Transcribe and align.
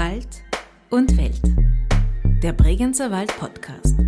Wald 0.00 0.42
und 0.88 1.14
Welt. 1.18 1.42
Der 2.42 2.54
Bregenzer 2.54 3.10
Wald 3.10 3.36
Podcast. 3.36 3.98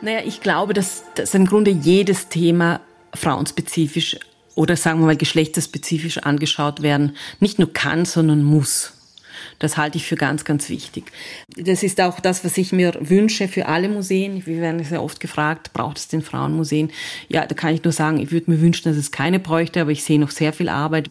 Naja, 0.00 0.20
ich 0.24 0.40
glaube, 0.40 0.72
dass, 0.72 1.04
dass 1.14 1.34
im 1.34 1.44
Grunde 1.44 1.72
jedes 1.72 2.30
Thema 2.30 2.80
frauenspezifisch 3.14 4.16
oder 4.54 4.76
sagen 4.76 5.00
wir 5.00 5.06
mal 5.06 5.16
geschlechterspezifisch 5.18 6.16
angeschaut 6.16 6.80
werden, 6.80 7.16
nicht 7.38 7.58
nur 7.58 7.70
kann, 7.70 8.06
sondern 8.06 8.44
muss. 8.44 9.01
Das 9.58 9.76
halte 9.76 9.98
ich 9.98 10.06
für 10.06 10.16
ganz, 10.16 10.44
ganz 10.44 10.68
wichtig. 10.68 11.12
Das 11.56 11.82
ist 11.82 12.00
auch 12.00 12.20
das, 12.20 12.44
was 12.44 12.56
ich 12.58 12.72
mir 12.72 12.94
wünsche 13.00 13.48
für 13.48 13.66
alle 13.66 13.88
Museen. 13.88 14.44
Wir 14.46 14.60
werden 14.60 14.82
sehr 14.84 15.02
oft 15.02 15.20
gefragt, 15.20 15.72
braucht 15.72 15.98
es 15.98 16.08
den 16.08 16.22
Frauenmuseen? 16.22 16.90
Ja, 17.28 17.46
da 17.46 17.54
kann 17.54 17.74
ich 17.74 17.84
nur 17.84 17.92
sagen, 17.92 18.18
ich 18.18 18.30
würde 18.32 18.50
mir 18.50 18.60
wünschen, 18.60 18.88
dass 18.88 18.96
es 18.96 19.10
keine 19.12 19.38
bräuchte, 19.38 19.80
aber 19.80 19.90
ich 19.90 20.04
sehe 20.04 20.18
noch 20.18 20.30
sehr 20.30 20.52
viel 20.52 20.68
Arbeit. 20.68 21.10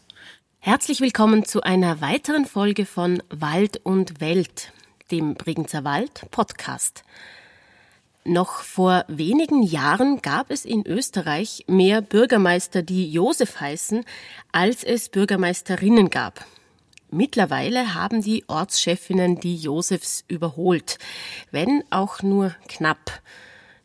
Herzlich 0.60 1.02
willkommen 1.02 1.44
zu 1.44 1.62
einer 1.62 2.02
weiteren 2.02 2.46
Folge 2.46 2.86
von 2.86 3.24
Wald 3.30 3.82
und 3.84 4.22
Welt, 4.22 4.72
dem 5.10 5.34
Bregenzer 5.34 5.84
Wald 5.84 6.30
Podcast. 6.30 7.04
Noch 8.24 8.62
vor 8.62 9.04
wenigen 9.08 9.64
Jahren 9.64 10.22
gab 10.22 10.52
es 10.52 10.64
in 10.64 10.86
Österreich 10.86 11.66
mehr 11.68 12.04
Bürgermeister, 12.04 12.84
die 12.84 13.12
Josef 13.12 13.60
heißen, 13.60 14.06
als 14.52 14.84
es 14.84 15.10
Bürgermeisterinnen 15.10 16.12
gab. 16.12 16.46
Mittlerweile 17.14 17.94
haben 17.94 18.22
die 18.22 18.46
Ortschefinnen 18.48 19.38
die 19.42 19.58
Josefs 19.58 20.24
überholt, 20.30 20.98
wenn 21.52 21.84
auch 21.90 22.24
nur 22.24 22.56
knapp. 22.70 23.22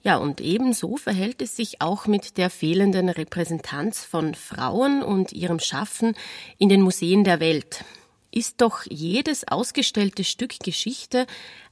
Ja, 0.05 0.19
und 0.19 0.41
ebenso 0.41 0.97
verhält 0.97 1.43
es 1.43 1.57
sich 1.57 1.81
auch 1.81 2.07
mit 2.07 2.39
der 2.39 2.51
fehlenden 2.51 3.09
Repräsentanz 3.09 4.05
von 4.05 4.37
Frauen 4.37 5.03
und 5.03 5.33
ihrem 5.33 5.59
Schaffen 5.59 6.15
in 6.59 6.69
den 6.69 6.83
Museen 6.83 7.25
der 7.25 7.41
Welt. 7.41 7.85
Ist 8.31 8.61
doch 8.61 8.83
jedes 8.89 9.49
ausgestellte 9.49 10.23
Stück 10.23 10.61
Geschichte 10.61 11.27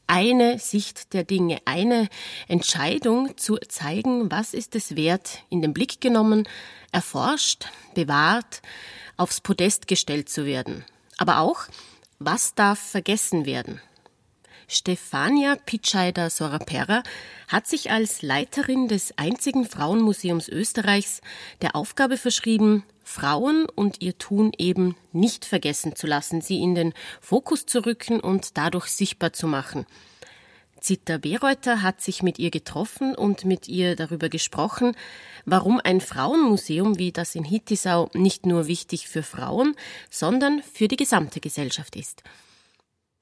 eine 0.09 0.59
Sicht 0.59 1.13
der 1.13 1.23
Dinge, 1.23 1.59
eine 1.67 2.09
Entscheidung 2.49 3.37
zu 3.37 3.59
zeigen, 3.69 4.29
was 4.29 4.55
ist 4.55 4.75
es 4.75 4.97
wert, 4.97 5.45
in 5.51 5.63
den 5.63 5.73
Blick 5.73 6.01
genommen, 6.01 6.49
erforscht, 6.91 7.67
bewahrt, 7.95 8.61
aufs 9.17 9.41
Podest 9.41 9.87
gestellt 9.87 10.29
zu 10.29 10.45
werden. 10.47 10.85
Aber 11.17 11.39
auch, 11.39 11.65
was 12.19 12.55
darf 12.55 12.79
vergessen 12.79 13.47
werden? 13.47 13.81
Stefania 14.67 15.57
Pitscheider 15.57 16.31
Sorapera 16.31 17.03
hat 17.49 17.67
sich 17.67 17.91
als 17.91 18.23
Leiterin 18.23 18.89
des 18.89 19.17
einzigen 19.19 19.67
Frauenmuseums 19.67 20.49
Österreichs 20.49 21.21
der 21.61 21.77
Aufgabe 21.77 22.17
verschrieben, 22.17 22.83
Frauen 23.05 23.67
und 23.67 24.01
ihr 24.01 24.17
Tun 24.17 24.53
eben 24.57 24.97
nicht 25.13 25.45
vergessen 25.45 25.95
zu 25.95 26.07
lassen, 26.07 26.41
sie 26.41 26.63
in 26.63 26.75
den 26.75 26.95
Fokus 27.21 27.67
zu 27.67 27.85
rücken 27.85 28.21
und 28.21 28.57
dadurch 28.57 28.87
sichtbar 28.87 29.35
zu 29.35 29.47
machen. 29.47 29.85
Zita 30.85 31.17
Bereuter 31.17 31.81
hat 31.81 32.03
sich 32.03 32.23
mit 32.23 32.39
ihr 32.39 32.51
getroffen 32.51 33.15
und 33.15 33.47
mit 33.47 33.69
ihr 33.69 33.97
darüber 33.97 34.29
gesprochen, 34.29 34.95
warum 35.47 35.81
ein 35.83 36.03
Frauenmuseum 36.03 36.99
wie 36.99 37.11
das 37.11 37.35
in 37.35 37.43
Hittisau 37.43 38.11
nicht 38.13 38.45
nur 38.45 38.67
wichtig 38.67 39.09
für 39.09 39.23
Frauen, 39.23 39.77
sondern 40.11 40.63
für 40.75 40.87
die 40.87 40.99
gesamte 40.99 41.41
Gesellschaft 41.41 41.97
ist. 41.97 42.23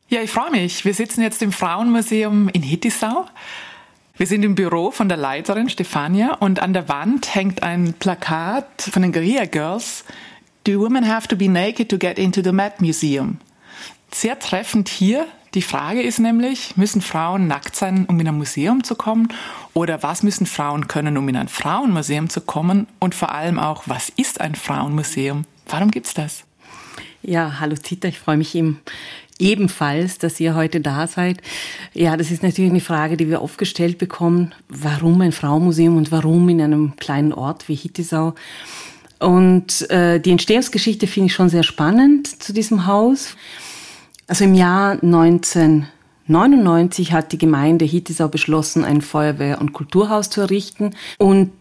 Ja, 0.09 0.21
ich 0.23 0.31
freue 0.33 0.51
mich. 0.51 0.85
Wir 0.85 0.93
sitzen 0.93 1.23
jetzt 1.23 1.41
im 1.41 1.53
Frauenmuseum 1.53 2.49
in 2.49 2.65
Hittisau. 2.65 3.27
Wir 4.17 4.27
sind 4.27 4.43
im 4.43 4.57
Büro 4.57 4.91
von 4.91 5.09
der 5.09 5.19
Leiterin 5.19 5.69
Stefania 5.69 6.35
und 6.35 6.61
an 6.61 6.73
der 6.73 6.89
Wand 6.89 7.33
hängt 7.33 7.63
ein 7.63 7.95
Plakat 7.95 8.83
von 8.91 9.03
den 9.03 9.13
Guerilla 9.13 9.45
Girls. 9.45 10.05
Do 10.65 10.81
women 10.81 11.09
have 11.09 11.29
to 11.29 11.37
be 11.37 11.49
naked 11.49 11.89
to 11.91 11.97
get 11.97 12.19
into 12.19 12.43
the 12.43 12.51
Met 12.51 12.81
Museum? 12.81 13.39
Sehr 14.11 14.37
treffend 14.41 14.89
hier. 14.89 15.29
Die 15.55 15.63
Frage 15.63 16.01
ist 16.01 16.19
nämlich, 16.19 16.79
müssen 16.79 17.03
Frauen 17.03 17.47
nackt 17.47 17.77
sein, 17.77 18.07
um 18.07 18.19
in 18.19 18.27
ein 18.27 18.39
Museum 18.39 18.85
zu 18.85 18.95
kommen? 18.95 19.29
Oder 19.75 20.03
was 20.03 20.23
müssen 20.23 20.47
Frauen 20.47 20.89
können, 20.89 21.19
um 21.19 21.29
in 21.29 21.37
ein 21.37 21.49
Frauenmuseum 21.49 22.31
zu 22.31 22.41
kommen? 22.41 22.87
Und 23.01 23.15
vor 23.15 23.33
allem 23.33 23.59
auch, 23.59 23.83
was 23.87 24.09
ist 24.09 24.41
ein 24.41 24.55
Frauenmuseum? 24.55 25.45
Warum 25.69 25.91
gibt's 25.91 26.15
das? 26.15 26.45
Ja, 27.21 27.61
hallo 27.61 27.77
Zita, 27.77 28.09
ich 28.09 28.19
freue 28.19 28.39
mich 28.39 28.55
im 28.55 28.79
ebenfalls, 29.39 30.19
dass 30.19 30.41
ihr 30.41 30.55
heute 30.55 30.81
da 30.81 31.07
seid. 31.07 31.43
Ja, 31.93 32.17
das 32.17 32.31
ist 32.31 32.43
natürlich 32.43 32.71
eine 32.71 32.81
Frage, 32.81 33.19
die 33.19 33.29
wir 33.29 33.43
oft 33.43 33.59
gestellt 33.59 33.99
bekommen. 33.99 34.55
Warum 34.69 35.21
ein 35.21 35.33
Frauenmuseum 35.33 35.97
und 35.99 36.11
warum 36.13 36.49
in 36.49 36.63
einem 36.63 36.97
kleinen 36.97 37.33
Ort 37.33 37.69
wie 37.69 37.75
Hittisau? 37.75 38.35
Und 39.19 39.89
äh, 39.91 40.19
die 40.19 40.31
Entstehungsgeschichte 40.31 41.07
finde 41.07 41.27
ich 41.27 41.35
schon 41.35 41.49
sehr 41.49 41.63
spannend 41.63 42.43
zu 42.43 42.53
diesem 42.53 42.87
Haus. 42.87 43.37
Also 44.33 44.45
im 44.45 44.55
Jahr 44.55 44.93
1999 44.93 47.13
hat 47.13 47.33
die 47.33 47.39
Gemeinde 47.39 47.85
Hittisau 47.85 48.29
beschlossen, 48.29 48.83
ein 48.83 49.03
Feuerwehr- 49.03 49.61
und 49.61 49.75
Kulturhaus 49.75 50.31
zu 50.31 50.41
errichten. 50.41 50.95
Und 51.19 51.53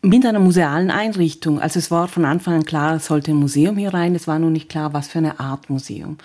mit 0.00 0.24
einer 0.24 0.38
musealen 0.38 0.90
Einrichtung. 0.90 1.60
Also 1.60 1.78
es 1.78 1.90
war 1.90 2.08
von 2.08 2.24
Anfang 2.24 2.54
an 2.54 2.64
klar, 2.64 2.96
es 2.96 3.04
sollte 3.04 3.32
ein 3.32 3.36
Museum 3.36 3.76
hier 3.76 3.92
rein. 3.92 4.14
Es 4.14 4.26
war 4.26 4.38
nur 4.38 4.48
nicht 4.48 4.70
klar, 4.70 4.94
was 4.94 5.08
für 5.08 5.18
eine 5.18 5.38
Art 5.38 5.68
Museum. 5.68 6.16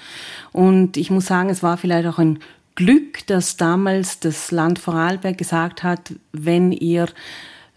Und 0.54 0.96
ich 0.96 1.12
muss 1.12 1.26
sagen, 1.26 1.50
es 1.50 1.64
war 1.64 1.76
vielleicht 1.76 2.08
auch 2.08 2.18
ein 2.18 2.40
Glück, 2.76 3.28
dass 3.28 3.58
damals 3.58 4.22
das 4.22 4.52
Land 4.52 4.80
Vorarlberg 4.80 5.38
gesagt 5.38 5.84
hat, 5.84 6.14
wenn 6.32 6.72
ihr 6.72 7.10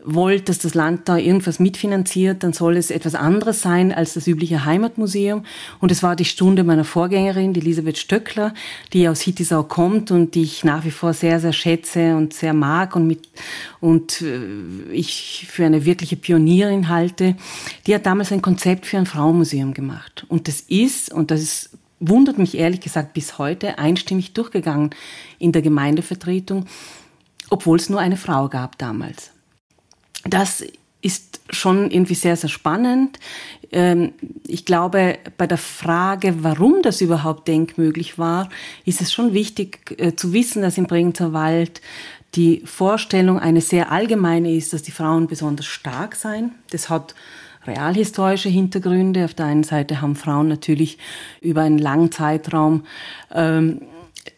wollt, 0.07 0.49
dass 0.49 0.61
das 0.61 0.75
Land 0.75 1.09
da 1.09 1.17
irgendwas 1.17 1.59
mitfinanziert, 1.59 2.43
dann 2.45 2.53
soll 2.53 2.77
es 2.77 2.91
etwas 2.91 3.17
anderes 3.17 3.61
sein 3.61 3.93
als 3.93 4.15
das 4.15 4.27
übliche 4.29 4.65
Heimatmuseum. 4.65 5.45
Und 5.81 5.91
es 5.91 6.03
war 6.03 6.15
die 6.15 6.25
Stunde 6.25 6.63
meiner 6.63 6.85
Vorgängerin, 6.85 7.53
die 7.53 7.61
Elisabeth 7.61 7.99
Stöckler, 7.99 8.55
die 8.93 9.09
aus 9.09 9.21
Hittisau 9.21 9.65
kommt 9.65 10.13
und 10.13 10.35
die 10.37 10.43
ich 10.43 10.65
nach 10.65 10.85
wie 10.85 10.93
vor 10.93 11.13
sehr, 11.13 11.41
sehr 11.41 11.53
schätze 11.53 12.17
und 12.17 12.33
sehr 12.33 12.55
mag 12.55 12.95
und 12.95 13.09
mit, 13.09 13.29
und 13.81 14.23
äh, 14.23 14.93
ich 14.93 15.47
für 15.51 15.67
eine 15.67 15.85
wirkliche 15.85 16.17
Pionierin 16.17 16.89
halte. 16.89 17.37
Die 17.87 17.95
hat 17.95 18.07
damals 18.07 18.31
ein 18.31 18.43
Konzept 18.43 18.87
für 18.87 18.99
ein 18.99 19.07
Frauenmuseum 19.07 19.75
gemacht. 19.75 20.25
Und 20.29 20.47
das 20.47 20.61
ist, 20.61 21.13
und 21.13 21.31
das 21.31 21.43
ist 21.43 21.71
wundert 21.99 22.37
mich 22.37 22.57
ehrlich 22.57 22.81
gesagt 22.81 23.15
bis 23.15 23.39
heute 23.39 23.79
einstimmig 23.79 24.35
durchgegangen 24.35 24.91
in 25.39 25.53
der 25.53 25.63
Gemeindevertretung, 25.63 26.67
obwohl 27.49 27.79
es 27.79 27.89
nur 27.89 28.01
eine 28.01 28.19
Frau 28.19 28.51
gab 28.51 28.77
damals 28.77 29.33
das 30.29 30.65
ist 31.03 31.41
schon 31.51 31.91
irgendwie 31.91 32.15
sehr, 32.15 32.37
sehr 32.37 32.49
spannend. 32.49 33.19
Ähm, 33.71 34.13
ich 34.47 34.65
glaube, 34.65 35.19
bei 35.37 35.47
der 35.47 35.59
Frage, 35.59 36.43
warum 36.43 36.83
das 36.83 37.01
überhaupt 37.01 37.47
denkmöglich 37.49 38.19
war, 38.19 38.49
ist 38.85 39.01
es 39.01 39.13
schon 39.13 39.33
wichtig 39.33 39.95
äh, 39.99 40.17
zu 40.17 40.33
wissen, 40.33 40.63
dass 40.63 40.79
im 40.79 40.87
Bregenzer 40.87 41.33
Wald 41.33 41.81
die 42.35 42.63
Vorstellung 42.65 43.39
eine 43.39 43.61
sehr 43.61 43.93
allgemeine 43.93 44.53
ist, 44.53 44.73
dass 44.73 44.83
die 44.83 44.91
Frauen 44.91 45.27
besonders 45.27 45.67
stark 45.67 46.17
seien. 46.17 46.53
Das 46.71 46.91
hat 46.91 47.15
realhistorische 47.67 48.49
Hintergründe. 48.49 49.25
Auf 49.25 49.35
der 49.35 49.47
einen 49.47 49.65
Seite 49.65 50.01
haben 50.01 50.17
Frauen 50.17 50.49
natürlich 50.49 50.99
über 51.41 51.63
einen 51.63 51.79
langen 51.79 52.13
Zeitraum 52.13 52.85
ähm, 53.33 53.83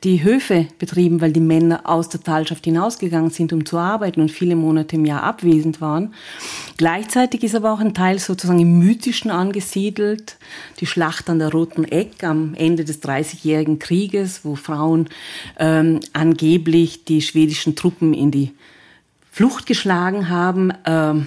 die 0.04 0.22
Höfe 0.22 0.66
betrieben, 0.78 1.20
weil 1.20 1.32
die 1.32 1.40
Männer 1.40 1.82
aus 1.84 2.08
der 2.08 2.22
Talschaft 2.22 2.64
hinausgegangen 2.64 3.30
sind, 3.30 3.52
um 3.52 3.66
zu 3.66 3.78
arbeiten 3.78 4.20
und 4.20 4.30
viele 4.30 4.56
Monate 4.56 4.96
im 4.96 5.04
Jahr 5.04 5.22
abwesend 5.22 5.80
waren. 5.80 6.14
Gleichzeitig 6.76 7.42
ist 7.42 7.54
aber 7.54 7.72
auch 7.72 7.80
ein 7.80 7.94
Teil 7.94 8.18
sozusagen 8.18 8.60
im 8.60 8.78
Mythischen 8.78 9.30
angesiedelt. 9.30 10.36
Die 10.80 10.86
Schlacht 10.86 11.28
an 11.30 11.38
der 11.38 11.50
Roten 11.50 11.84
Eck 11.84 12.22
am 12.24 12.54
Ende 12.54 12.84
des 12.84 13.00
Dreißigjährigen 13.00 13.78
Krieges, 13.78 14.44
wo 14.44 14.54
Frauen 14.54 15.08
ähm, 15.58 16.00
angeblich 16.12 17.04
die 17.04 17.22
schwedischen 17.22 17.74
Truppen 17.74 18.14
in 18.14 18.30
die 18.30 18.52
Flucht 19.30 19.66
geschlagen 19.66 20.28
haben. 20.28 20.72
Ähm, 20.84 21.26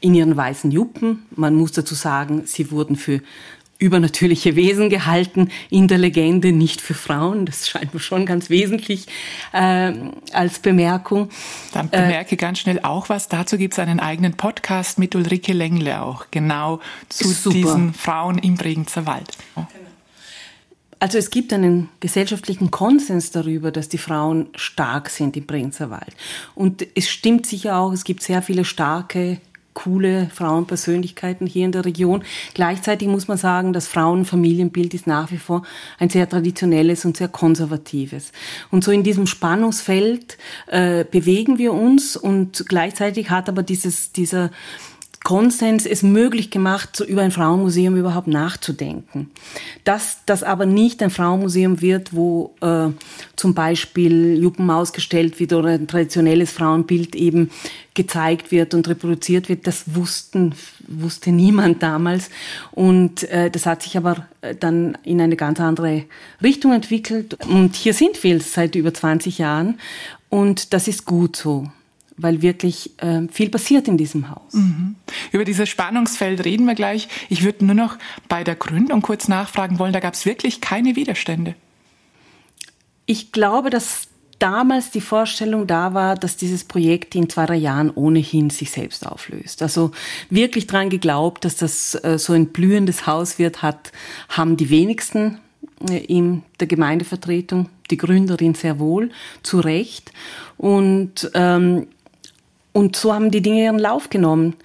in 0.00 0.14
ihren 0.14 0.36
weißen 0.36 0.70
Juppen. 0.70 1.26
Man 1.36 1.54
muss 1.54 1.72
dazu 1.72 1.94
sagen, 1.94 2.42
sie 2.46 2.70
wurden 2.70 2.96
für 2.96 3.20
übernatürliche 3.80 4.54
Wesen 4.54 4.90
gehalten 4.90 5.50
in 5.70 5.88
der 5.88 5.98
Legende, 5.98 6.52
nicht 6.52 6.80
für 6.80 6.94
Frauen. 6.94 7.46
Das 7.46 7.68
scheint 7.68 7.92
mir 7.92 8.00
schon 8.00 8.26
ganz 8.26 8.50
wesentlich 8.50 9.08
äh, 9.52 9.92
als 10.32 10.60
Bemerkung. 10.60 11.30
Dann 11.72 11.88
äh, 11.88 12.02
bemerke 12.02 12.34
äh, 12.34 12.38
ganz 12.38 12.60
schnell 12.60 12.80
auch 12.82 13.08
was. 13.08 13.28
Dazu 13.28 13.56
gibt 13.56 13.74
es 13.74 13.80
einen 13.80 13.98
eigenen 13.98 14.34
Podcast 14.34 14.98
mit 14.98 15.16
Ulrike 15.16 15.52
Lengle 15.52 16.02
auch, 16.02 16.26
genau 16.30 16.80
zu 17.08 17.28
super. 17.28 17.56
diesen 17.56 17.94
Frauen 17.94 18.38
im 18.38 18.54
Bregenzer 18.56 19.06
Wald. 19.06 19.36
Also 21.02 21.16
es 21.16 21.30
gibt 21.30 21.50
einen 21.54 21.88
gesellschaftlichen 22.00 22.70
Konsens 22.70 23.30
darüber, 23.30 23.72
dass 23.72 23.88
die 23.88 23.96
Frauen 23.96 24.48
stark 24.54 25.08
sind 25.08 25.34
im 25.34 25.46
Bregenzer 25.46 25.88
Wald. 25.88 26.14
Und 26.54 26.86
es 26.94 27.08
stimmt 27.08 27.46
sicher 27.46 27.78
auch, 27.78 27.92
es 27.92 28.04
gibt 28.04 28.22
sehr 28.22 28.42
viele 28.42 28.66
starke 28.66 29.40
coole 29.74 30.28
Frauenpersönlichkeiten 30.32 31.46
hier 31.46 31.64
in 31.64 31.72
der 31.72 31.84
Region. 31.84 32.24
Gleichzeitig 32.54 33.08
muss 33.08 33.28
man 33.28 33.38
sagen, 33.38 33.72
das 33.72 33.88
Frauenfamilienbild 33.88 34.94
ist 34.94 35.06
nach 35.06 35.30
wie 35.30 35.38
vor 35.38 35.62
ein 35.98 36.10
sehr 36.10 36.28
traditionelles 36.28 37.04
und 37.04 37.16
sehr 37.16 37.28
konservatives. 37.28 38.32
Und 38.70 38.84
so 38.84 38.90
in 38.90 39.02
diesem 39.02 39.26
Spannungsfeld 39.26 40.38
äh, 40.66 41.04
bewegen 41.04 41.58
wir 41.58 41.72
uns 41.72 42.16
und 42.16 42.64
gleichzeitig 42.68 43.30
hat 43.30 43.48
aber 43.48 43.62
dieses, 43.62 44.12
dieser 44.12 44.50
Konsens 45.30 45.86
es 45.86 46.02
möglich 46.02 46.50
gemacht, 46.50 46.96
so 46.96 47.04
über 47.04 47.22
ein 47.22 47.30
Frauenmuseum 47.30 47.94
überhaupt 47.94 48.26
nachzudenken. 48.26 49.30
Dass 49.84 50.18
das 50.26 50.42
aber 50.42 50.66
nicht 50.66 51.00
ein 51.04 51.10
Frauenmuseum 51.10 51.80
wird, 51.80 52.12
wo 52.12 52.56
äh, 52.60 52.88
zum 53.36 53.54
Beispiel 53.54 54.42
Juppen 54.42 54.68
ausgestellt 54.72 55.38
wird 55.38 55.52
oder 55.52 55.68
ein 55.68 55.86
traditionelles 55.86 56.50
Frauenbild 56.50 57.14
eben 57.14 57.52
gezeigt 57.94 58.50
wird 58.50 58.74
und 58.74 58.88
reproduziert 58.88 59.48
wird, 59.48 59.68
das 59.68 59.94
wussten, 59.94 60.52
wusste 60.88 61.30
niemand 61.30 61.80
damals. 61.80 62.28
Und 62.72 63.22
äh, 63.30 63.52
das 63.52 63.66
hat 63.66 63.84
sich 63.84 63.96
aber 63.96 64.26
äh, 64.40 64.56
dann 64.56 64.98
in 65.04 65.20
eine 65.20 65.36
ganz 65.36 65.60
andere 65.60 66.06
Richtung 66.42 66.72
entwickelt. 66.72 67.34
Und 67.48 67.76
hier 67.76 67.94
sind 67.94 68.20
wir 68.24 68.40
seit 68.40 68.74
über 68.74 68.92
20 68.92 69.38
Jahren. 69.38 69.78
Und 70.28 70.72
das 70.72 70.88
ist 70.88 71.04
gut 71.04 71.36
so 71.36 71.68
weil 72.22 72.42
wirklich 72.42 72.90
äh, 72.98 73.22
viel 73.30 73.50
passiert 73.50 73.88
in 73.88 73.96
diesem 73.96 74.30
Haus. 74.30 74.52
Mhm. 74.52 74.96
Über 75.32 75.44
dieses 75.44 75.68
Spannungsfeld 75.68 76.44
reden 76.44 76.66
wir 76.66 76.74
gleich. 76.74 77.08
Ich 77.28 77.44
würde 77.44 77.64
nur 77.64 77.74
noch 77.74 77.98
bei 78.28 78.44
der 78.44 78.56
Gründung 78.56 79.02
kurz 79.02 79.28
nachfragen 79.28 79.78
wollen, 79.78 79.92
da 79.92 80.00
gab 80.00 80.14
es 80.14 80.26
wirklich 80.26 80.60
keine 80.60 80.96
Widerstände. 80.96 81.54
Ich 83.06 83.32
glaube, 83.32 83.70
dass 83.70 84.08
damals 84.40 84.90
die 84.90 85.00
Vorstellung 85.00 85.66
da 85.66 85.94
war, 85.94 86.16
dass 86.16 86.36
dieses 86.36 86.64
Projekt 86.64 87.14
in 87.14 87.28
zwei, 87.28 87.46
drei 87.46 87.56
Jahren 87.56 87.90
ohnehin 87.90 88.50
sich 88.50 88.70
selbst 88.70 89.06
auflöst. 89.06 89.62
Also 89.62 89.92
wirklich 90.30 90.66
dran 90.66 90.90
geglaubt, 90.90 91.44
dass 91.44 91.56
das 91.56 91.94
äh, 92.02 92.18
so 92.18 92.32
ein 92.32 92.46
blühendes 92.46 93.06
Haus 93.06 93.38
wird, 93.38 93.62
hat, 93.62 93.92
haben 94.28 94.56
die 94.56 94.70
wenigsten 94.70 95.38
äh, 95.88 95.98
in 95.98 96.42
der 96.58 96.66
Gemeindevertretung, 96.66 97.68
die 97.90 97.96
Gründerin 97.96 98.54
sehr 98.54 98.78
wohl, 98.78 99.10
zu 99.42 99.60
Recht. 99.60 100.12
Und 100.56 101.30
ähm, 101.34 101.86
und 102.72 102.96
so 102.96 103.12
haben 103.12 103.30
die 103.30 103.42
Dinge 103.42 103.64
ihren 103.64 103.78
Lauf 103.78 104.10
genommen. 104.10 104.56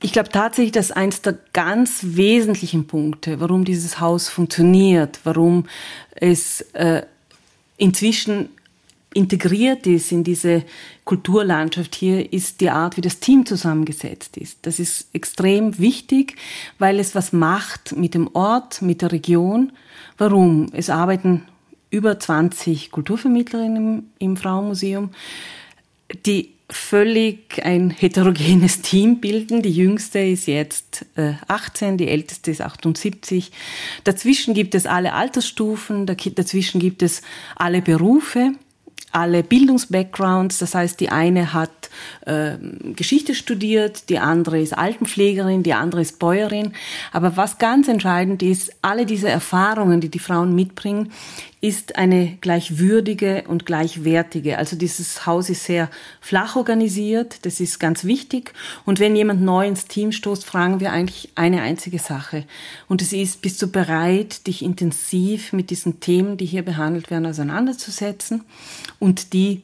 Ich 0.00 0.12
glaube 0.12 0.28
tatsächlich, 0.28 0.72
dass 0.72 0.92
eins 0.92 1.22
der 1.22 1.38
ganz 1.52 2.00
wesentlichen 2.02 2.86
Punkte, 2.86 3.40
warum 3.40 3.64
dieses 3.64 3.98
Haus 3.98 4.28
funktioniert, 4.28 5.20
warum 5.24 5.66
es 6.14 6.60
äh, 6.72 7.02
inzwischen 7.76 8.50
integriert 9.14 9.86
ist 9.86 10.12
in 10.12 10.22
diese 10.22 10.62
Kulturlandschaft 11.04 11.94
hier, 11.94 12.32
ist 12.32 12.60
die 12.60 12.70
Art, 12.70 12.96
wie 12.96 13.00
das 13.00 13.18
Team 13.18 13.46
zusammengesetzt 13.46 14.36
ist. 14.36 14.58
Das 14.62 14.78
ist 14.78 15.08
extrem 15.12 15.78
wichtig, 15.78 16.36
weil 16.78 17.00
es 17.00 17.14
was 17.14 17.32
macht 17.32 17.96
mit 17.96 18.14
dem 18.14 18.28
Ort, 18.34 18.82
mit 18.82 19.02
der 19.02 19.10
Region. 19.10 19.72
Warum? 20.18 20.66
Es 20.72 20.90
arbeiten 20.90 21.44
über 21.90 22.20
20 22.20 22.90
Kulturvermittlerinnen 22.92 23.76
im, 23.76 24.04
im 24.18 24.36
Frauenmuseum, 24.36 25.10
die 26.26 26.52
völlig 26.70 27.64
ein 27.64 27.90
heterogenes 27.90 28.80
Team 28.82 29.20
bilden. 29.20 29.62
Die 29.62 29.72
jüngste 29.72 30.18
ist 30.18 30.46
jetzt 30.46 31.06
äh, 31.16 31.34
18, 31.48 31.96
die 31.96 32.08
älteste 32.08 32.50
ist 32.50 32.60
78. 32.60 33.50
Dazwischen 34.04 34.54
gibt 34.54 34.74
es 34.74 34.86
alle 34.86 35.14
Altersstufen, 35.14 36.06
dazwischen 36.06 36.80
gibt 36.80 37.02
es 37.02 37.22
alle 37.56 37.80
Berufe 37.82 38.52
alle 39.12 39.42
Bildungsbackgrounds. 39.42 40.58
Das 40.58 40.74
heißt, 40.74 41.00
die 41.00 41.10
eine 41.10 41.52
hat 41.52 41.70
äh, 42.26 42.56
Geschichte 42.94 43.34
studiert, 43.34 44.08
die 44.08 44.18
andere 44.18 44.60
ist 44.60 44.76
Altenpflegerin, 44.76 45.62
die 45.62 45.74
andere 45.74 46.02
ist 46.02 46.18
Bäuerin. 46.18 46.72
Aber 47.12 47.36
was 47.36 47.58
ganz 47.58 47.88
entscheidend 47.88 48.42
ist, 48.42 48.72
alle 48.82 49.06
diese 49.06 49.28
Erfahrungen, 49.28 50.00
die 50.00 50.10
die 50.10 50.18
Frauen 50.18 50.54
mitbringen, 50.54 51.12
ist 51.60 51.96
eine 51.96 52.36
gleichwürdige 52.40 53.44
und 53.48 53.66
gleichwertige. 53.66 54.58
Also 54.58 54.76
dieses 54.76 55.26
Haus 55.26 55.50
ist 55.50 55.64
sehr 55.64 55.90
flach 56.20 56.54
organisiert, 56.54 57.44
das 57.44 57.58
ist 57.58 57.80
ganz 57.80 58.04
wichtig. 58.04 58.52
Und 58.84 59.00
wenn 59.00 59.16
jemand 59.16 59.42
neu 59.42 59.66
ins 59.66 59.86
Team 59.86 60.12
stoßt, 60.12 60.44
fragen 60.44 60.78
wir 60.78 60.92
eigentlich 60.92 61.30
eine 61.34 61.62
einzige 61.62 61.98
Sache. 61.98 62.44
Und 62.86 63.02
es 63.02 63.12
ist, 63.12 63.42
bist 63.42 63.60
du 63.60 63.66
bereit, 63.66 64.46
dich 64.46 64.62
intensiv 64.62 65.52
mit 65.52 65.70
diesen 65.70 65.98
Themen, 65.98 66.36
die 66.36 66.46
hier 66.46 66.62
behandelt 66.62 67.10
werden, 67.10 67.26
auseinanderzusetzen 67.26 68.44
und 69.00 69.32
die 69.32 69.62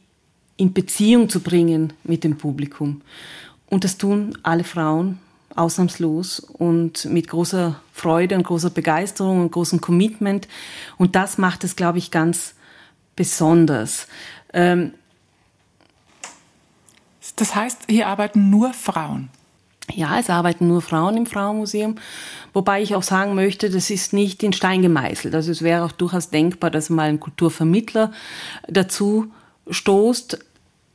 in 0.57 0.73
Beziehung 0.73 1.29
zu 1.29 1.41
bringen 1.41 1.93
mit 2.03 2.25
dem 2.25 2.39
Publikum. 2.39 3.03
Und 3.71 3.85
das 3.85 3.99
tun 3.99 4.37
alle 4.43 4.65
Frauen 4.65 5.19
ausnahmslos 5.57 6.41
und 6.41 7.05
mit 7.07 7.29
großer 7.29 7.81
Freude 7.93 8.37
und 8.37 8.45
großer 8.45 8.71
Begeisterung 8.71 9.41
und 9.43 9.53
großem 9.53 9.81
Commitment. 9.81 10.49
Und 10.99 11.17
das 11.17 11.39
macht 11.39 11.65
es, 11.65 11.77
glaube 11.77 11.99
ich, 11.99 12.11
ganz 12.11 12.55
besonders. 13.17 14.07
Ähm 14.53 14.95
das 17.37 17.55
heißt, 17.55 17.83
hier 17.89 18.07
arbeiten 18.07 18.51
nur 18.51 18.73
Frauen. 18.73 19.31
Ja, 19.93 20.19
es 20.19 20.31
arbeiten 20.31 20.67
nur 20.67 20.81
Frauen 20.81 21.17
im 21.17 21.27
Frauenmuseum, 21.27 21.97
wobei 22.55 22.81
ich 22.81 22.95
auch 22.95 23.03
sagen 23.03 23.35
möchte, 23.35 23.69
das 23.69 23.91
ist 23.91 24.15
nicht 24.15 24.43
in 24.43 24.55
Stein 24.55 24.81
gemeißelt. 24.81 25.35
Also 25.35 25.51
es 25.51 25.63
wäre 25.63 25.85
auch 25.85 25.93
durchaus 25.93 26.31
denkbar, 26.31 26.71
dass 26.71 26.89
mal 26.89 27.09
ein 27.09 27.21
Kulturvermittler 27.21 28.11
dazu 28.67 29.31
stoßt, 29.69 30.39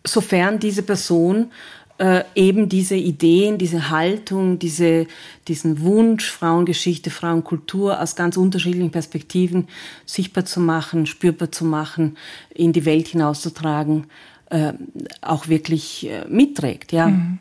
sofern 0.03 0.59
diese 0.59 0.81
Person 0.81 1.51
äh, 1.99 2.23
eben 2.33 2.69
diese 2.69 2.95
Ideen, 2.95 3.57
diese 3.57 3.89
Haltung, 3.89 4.57
diese, 4.57 5.05
diesen 5.47 5.81
Wunsch, 5.81 6.31
Frauengeschichte, 6.31 7.09
Frauenkultur 7.09 8.01
aus 8.01 8.15
ganz 8.15 8.37
unterschiedlichen 8.37 8.91
Perspektiven 8.91 9.67
sichtbar 10.05 10.45
zu 10.45 10.61
machen, 10.61 11.05
spürbar 11.05 11.51
zu 11.51 11.65
machen, 11.65 12.17
in 12.55 12.71
die 12.71 12.85
Welt 12.85 13.09
hinauszutragen, 13.09 14.05
äh, 14.49 14.73
auch 15.21 15.49
wirklich 15.49 16.09
äh, 16.09 16.25
mitträgt, 16.29 16.93
ja. 16.93 17.07
Mhm. 17.07 17.39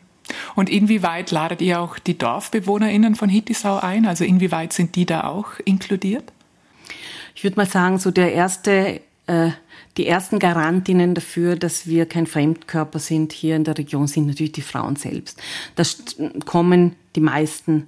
Und 0.55 0.69
inwieweit 0.69 1.31
ladet 1.31 1.61
ihr 1.61 1.79
auch 1.79 1.97
die 1.97 2.17
DorfbewohnerInnen 2.17 3.15
von 3.15 3.29
Hittisau 3.29 3.79
ein? 3.79 4.05
Also 4.05 4.25
inwieweit 4.25 4.73
sind 4.73 4.95
die 4.95 5.05
da 5.05 5.23
auch 5.23 5.53
inkludiert? 5.65 6.31
Ich 7.33 7.43
würde 7.43 7.55
mal 7.55 7.65
sagen, 7.65 7.97
so 7.97 8.11
der 8.11 8.33
erste 8.33 9.01
äh, 9.25 9.51
die 9.97 10.07
ersten 10.07 10.39
Garantinnen 10.39 11.13
dafür, 11.13 11.55
dass 11.55 11.87
wir 11.87 12.05
kein 12.05 12.27
Fremdkörper 12.27 12.99
sind 12.99 13.33
hier 13.33 13.55
in 13.55 13.63
der 13.63 13.77
Region, 13.77 14.07
sind 14.07 14.27
natürlich 14.27 14.53
die 14.53 14.61
Frauen 14.61 14.95
selbst. 14.95 15.41
Da 15.75 15.83
kommen 16.45 16.95
die 17.15 17.21
meisten 17.21 17.87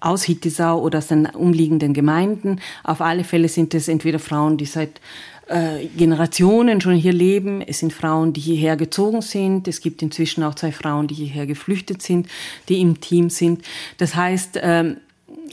aus 0.00 0.24
Hittisau 0.24 0.80
oder 0.80 0.98
aus 0.98 1.06
den 1.06 1.26
umliegenden 1.26 1.94
Gemeinden. 1.94 2.60
Auf 2.82 3.00
alle 3.00 3.24
Fälle 3.24 3.48
sind 3.48 3.72
es 3.74 3.88
entweder 3.88 4.18
Frauen, 4.18 4.56
die 4.56 4.66
seit 4.66 5.00
äh, 5.48 5.86
Generationen 5.96 6.80
schon 6.80 6.94
hier 6.94 7.12
leben. 7.12 7.62
Es 7.62 7.78
sind 7.78 7.92
Frauen, 7.92 8.32
die 8.32 8.40
hierher 8.40 8.76
gezogen 8.76 9.22
sind. 9.22 9.68
Es 9.68 9.80
gibt 9.80 10.02
inzwischen 10.02 10.42
auch 10.42 10.54
zwei 10.54 10.72
Frauen, 10.72 11.06
die 11.06 11.14
hierher 11.14 11.46
geflüchtet 11.46 12.02
sind, 12.02 12.28
die 12.68 12.80
im 12.80 13.00
Team 13.00 13.30
sind. 13.30 13.62
Das 13.98 14.14
heißt, 14.14 14.58
ähm, 14.60 14.96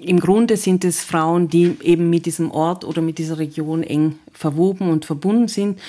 im 0.01 0.19
Grunde 0.19 0.57
sind 0.57 0.85
es 0.85 1.03
Frauen, 1.03 1.49
die 1.49 1.75
eben 1.81 2.09
mit 2.09 2.25
diesem 2.25 2.51
Ort 2.51 2.85
oder 2.85 3.01
mit 3.01 3.17
dieser 3.17 3.37
Region 3.37 3.83
eng 3.83 4.19
verwoben 4.33 4.89
und 4.89 5.05
verbunden 5.05 5.47
sind. 5.47 5.79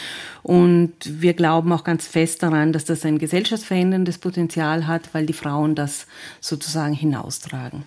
Und 0.43 0.93
wir 1.05 1.35
glauben 1.35 1.73
auch 1.73 1.85
ganz 1.85 2.07
fest 2.07 2.43
daran, 2.43 2.73
dass 2.73 2.85
das 2.85 3.05
ein 3.05 3.19
gesellschaftsveränderndes 3.19 4.19
Potenzial 4.19 4.87
hat, 4.87 5.14
weil 5.14 5.26
die 5.26 5.33
Frauen 5.33 5.75
das 5.75 6.07
sozusagen 6.40 6.95
hinaustragen. 6.95 7.85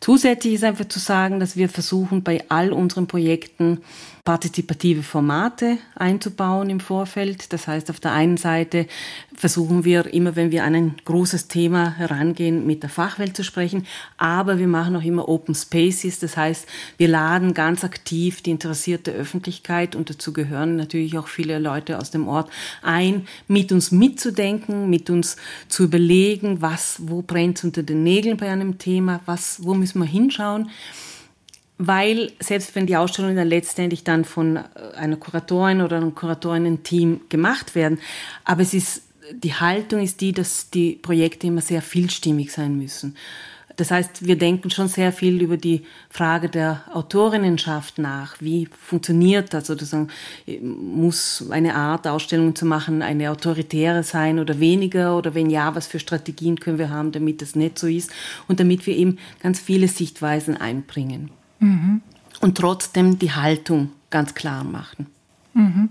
Zusätzlich 0.00 0.54
ist 0.54 0.64
einfach 0.64 0.88
zu 0.88 0.98
sagen, 0.98 1.40
dass 1.40 1.56
wir 1.56 1.68
versuchen, 1.68 2.22
bei 2.22 2.44
all 2.48 2.72
unseren 2.72 3.06
Projekten 3.06 3.82
partizipative 4.30 5.02
Formate 5.02 5.78
einzubauen 5.96 6.70
im 6.70 6.78
Vorfeld. 6.78 7.52
Das 7.52 7.66
heißt, 7.66 7.90
auf 7.90 7.98
der 7.98 8.12
einen 8.12 8.36
Seite 8.36 8.86
versuchen 9.34 9.84
wir 9.84 10.06
immer, 10.14 10.36
wenn 10.36 10.52
wir 10.52 10.62
an 10.62 10.76
ein 10.76 10.94
großes 11.04 11.48
Thema 11.48 11.96
herangehen, 11.96 12.64
mit 12.64 12.84
der 12.84 12.90
Fachwelt 12.90 13.36
zu 13.36 13.42
sprechen, 13.42 13.88
aber 14.18 14.60
wir 14.60 14.68
machen 14.68 14.94
auch 14.94 15.02
immer 15.02 15.28
Open 15.28 15.56
Spaces. 15.56 16.20
Das 16.20 16.36
heißt, 16.36 16.68
wir 16.96 17.08
laden 17.08 17.54
ganz 17.54 17.82
aktiv 17.82 18.40
die 18.40 18.52
interessierte 18.52 19.10
Öffentlichkeit 19.10 19.96
und 19.96 20.10
dazu 20.10 20.32
gehören 20.32 20.76
natürlich 20.76 21.18
auch 21.18 21.26
viele 21.26 21.58
Leute 21.58 21.98
aus 21.98 22.12
dem 22.12 22.28
Ort 22.28 22.52
ein, 22.82 23.26
mit 23.48 23.72
uns 23.72 23.90
mitzudenken, 23.90 24.88
mit 24.88 25.10
uns 25.10 25.38
zu 25.66 25.82
überlegen, 25.82 26.62
was, 26.62 27.00
wo 27.02 27.22
brennt 27.22 27.64
unter 27.64 27.82
den 27.82 28.04
Nägeln 28.04 28.36
bei 28.36 28.48
einem 28.48 28.78
Thema, 28.78 29.22
was, 29.26 29.64
wo 29.64 29.74
müssen 29.74 29.98
wir 29.98 30.06
hinschauen 30.06 30.70
weil 31.82 32.32
selbst 32.40 32.74
wenn 32.74 32.84
die 32.84 32.96
Ausstellungen 32.96 33.36
dann 33.36 33.48
letztendlich 33.48 34.04
dann 34.04 34.26
von 34.26 34.56
äh, 34.56 34.60
einer 34.96 35.16
Kuratorin 35.16 35.80
oder 35.80 35.96
einem 35.96 36.14
Kuratorinnen-Team 36.14 37.22
gemacht 37.30 37.74
werden, 37.74 37.98
aber 38.44 38.60
es 38.60 38.74
ist, 38.74 39.02
die 39.32 39.54
Haltung 39.54 40.02
ist 40.02 40.20
die, 40.20 40.32
dass 40.32 40.68
die 40.68 40.92
Projekte 40.92 41.46
immer 41.46 41.62
sehr 41.62 41.80
vielstimmig 41.80 42.52
sein 42.52 42.76
müssen. 42.76 43.16
Das 43.76 43.90
heißt, 43.90 44.26
wir 44.26 44.36
denken 44.36 44.68
schon 44.68 44.88
sehr 44.88 45.10
viel 45.10 45.40
über 45.40 45.56
die 45.56 45.84
Frage 46.10 46.50
der 46.50 46.82
Autorinnenschaft 46.92 47.96
nach. 47.96 48.36
Wie 48.40 48.66
funktioniert 48.66 49.54
das? 49.54 49.68
Sozusagen, 49.68 50.08
muss 50.60 51.46
eine 51.50 51.76
Art 51.76 52.06
Ausstellung 52.06 52.54
zu 52.54 52.66
machen 52.66 53.00
eine 53.00 53.30
autoritäre 53.30 54.02
sein 54.02 54.38
oder 54.38 54.60
weniger? 54.60 55.16
Oder 55.16 55.34
wenn 55.34 55.48
ja, 55.48 55.74
was 55.74 55.86
für 55.86 55.98
Strategien 55.98 56.60
können 56.60 56.78
wir 56.78 56.90
haben, 56.90 57.10
damit 57.10 57.40
das 57.40 57.54
nicht 57.54 57.78
so 57.78 57.86
ist? 57.86 58.10
Und 58.48 58.60
damit 58.60 58.86
wir 58.86 58.94
eben 58.94 59.16
ganz 59.42 59.60
viele 59.60 59.88
Sichtweisen 59.88 60.58
einbringen. 60.58 61.30
Mhm. 61.60 62.02
Und 62.40 62.58
trotzdem 62.58 63.18
die 63.18 63.32
Haltung 63.32 63.90
ganz 64.10 64.34
klar 64.34 64.64
machen. 64.64 65.06
Mhm. 65.54 65.90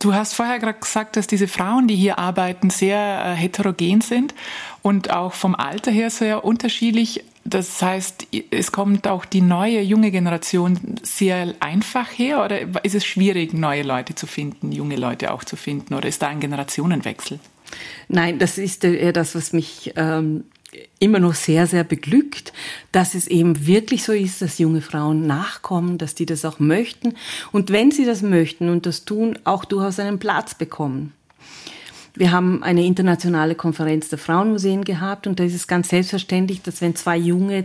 Du 0.00 0.14
hast 0.14 0.32
vorher 0.32 0.58
gerade 0.58 0.78
gesagt, 0.78 1.16
dass 1.16 1.26
diese 1.26 1.46
Frauen, 1.46 1.86
die 1.86 1.94
hier 1.94 2.18
arbeiten, 2.18 2.70
sehr 2.70 3.22
äh, 3.22 3.34
heterogen 3.34 4.00
sind 4.00 4.34
und 4.80 5.10
auch 5.10 5.34
vom 5.34 5.54
Alter 5.54 5.90
her 5.90 6.08
sehr 6.08 6.42
unterschiedlich. 6.42 7.22
Das 7.44 7.82
heißt, 7.82 8.28
es 8.50 8.72
kommt 8.72 9.06
auch 9.06 9.26
die 9.26 9.42
neue, 9.42 9.82
junge 9.82 10.10
Generation 10.10 10.96
sehr 11.02 11.54
einfach 11.60 12.08
her 12.08 12.42
oder 12.42 12.82
ist 12.82 12.94
es 12.94 13.04
schwierig, 13.04 13.52
neue 13.52 13.82
Leute 13.82 14.14
zu 14.14 14.26
finden, 14.26 14.72
junge 14.72 14.96
Leute 14.96 15.32
auch 15.32 15.44
zu 15.44 15.56
finden 15.56 15.92
oder 15.92 16.08
ist 16.08 16.22
da 16.22 16.28
ein 16.28 16.40
Generationenwechsel? 16.40 17.38
Nein, 18.08 18.38
das 18.38 18.56
ist 18.56 18.84
eher 18.84 19.12
das, 19.12 19.34
was 19.34 19.52
mich 19.52 19.92
ähm, 19.96 20.44
immer 20.98 21.18
noch 21.18 21.34
sehr, 21.34 21.66
sehr 21.66 21.84
beglückt, 21.84 22.52
dass 22.92 23.14
es 23.14 23.26
eben 23.26 23.66
wirklich 23.66 24.04
so 24.04 24.12
ist, 24.12 24.42
dass 24.42 24.58
junge 24.58 24.80
Frauen 24.80 25.26
nachkommen, 25.26 25.98
dass 25.98 26.14
die 26.14 26.26
das 26.26 26.44
auch 26.44 26.58
möchten 26.58 27.14
und 27.52 27.70
wenn 27.70 27.90
sie 27.90 28.04
das 28.04 28.22
möchten 28.22 28.68
und 28.68 28.86
das 28.86 29.04
tun, 29.04 29.38
auch 29.44 29.64
durchaus 29.64 29.98
einen 29.98 30.18
Platz 30.18 30.54
bekommen. 30.54 31.12
Wir 32.14 32.32
haben 32.32 32.62
eine 32.62 32.84
internationale 32.84 33.54
Konferenz 33.54 34.08
der 34.08 34.18
Frauenmuseen 34.18 34.84
gehabt 34.84 35.26
und 35.26 35.38
da 35.38 35.44
ist 35.44 35.54
es 35.54 35.68
ganz 35.68 35.88
selbstverständlich, 35.88 36.62
dass 36.62 36.80
wenn 36.80 36.96
zwei 36.96 37.16
junge 37.16 37.64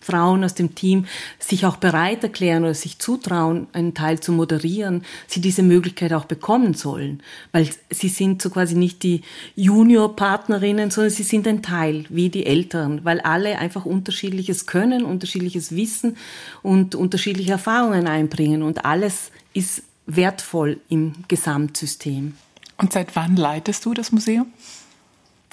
Frauen 0.00 0.44
aus 0.44 0.54
dem 0.54 0.74
Team 0.74 1.06
sich 1.38 1.66
auch 1.66 1.76
bereit 1.76 2.22
erklären 2.22 2.64
oder 2.64 2.74
sich 2.74 2.98
zutrauen, 2.98 3.66
einen 3.72 3.94
Teil 3.94 4.20
zu 4.20 4.32
moderieren, 4.32 5.04
sie 5.26 5.40
diese 5.40 5.62
Möglichkeit 5.62 6.12
auch 6.12 6.24
bekommen 6.24 6.74
sollen. 6.74 7.22
Weil 7.52 7.68
sie 7.90 8.08
sind 8.08 8.42
so 8.42 8.50
quasi 8.50 8.74
nicht 8.74 9.02
die 9.02 9.22
Junior-Partnerinnen, 9.56 10.90
sondern 10.90 11.10
sie 11.10 11.22
sind 11.22 11.46
ein 11.46 11.62
Teil, 11.62 12.04
wie 12.08 12.28
die 12.28 12.46
Älteren, 12.46 13.04
weil 13.04 13.20
alle 13.20 13.58
einfach 13.58 13.84
unterschiedliches 13.84 14.66
können, 14.66 15.04
unterschiedliches 15.04 15.74
Wissen 15.74 16.16
und 16.62 16.94
unterschiedliche 16.94 17.52
Erfahrungen 17.52 18.06
einbringen 18.06 18.62
und 18.62 18.84
alles 18.84 19.30
ist 19.54 19.82
wertvoll 20.06 20.80
im 20.88 21.12
Gesamtsystem. 21.28 22.34
Und 22.78 22.92
seit 22.92 23.14
wann 23.16 23.36
leitest 23.36 23.84
du 23.84 23.92
das 23.94 24.12
Museum? 24.12 24.46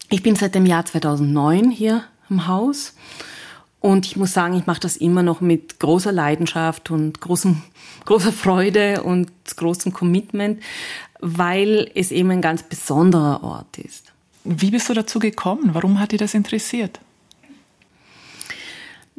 Ich 0.09 0.21
bin 0.21 0.35
seit 0.35 0.55
dem 0.55 0.65
Jahr 0.65 0.85
2009 0.85 1.71
hier 1.71 2.03
im 2.29 2.47
Haus 2.47 2.93
und 3.85 4.07
ich 4.07 4.15
muss 4.15 4.33
sagen, 4.33 4.57
ich 4.57 4.65
mache 4.65 4.79
das 4.79 4.97
immer 4.97 5.21
noch 5.21 5.41
mit 5.41 5.79
großer 5.79 6.11
Leidenschaft 6.11 6.89
und 6.89 7.21
großem, 7.21 7.61
großer 8.05 8.31
Freude 8.31 9.03
und 9.03 9.29
großem 9.55 9.93
Commitment, 9.93 10.59
weil 11.19 11.91
es 11.93 12.11
eben 12.11 12.31
ein 12.31 12.41
ganz 12.41 12.63
besonderer 12.63 13.43
Ort 13.43 13.77
ist. 13.77 14.11
Wie 14.43 14.71
bist 14.71 14.89
du 14.89 14.95
dazu 14.95 15.19
gekommen? 15.19 15.69
Warum 15.73 15.99
hat 15.99 16.13
dich 16.13 16.19
das 16.19 16.33
interessiert? 16.33 16.99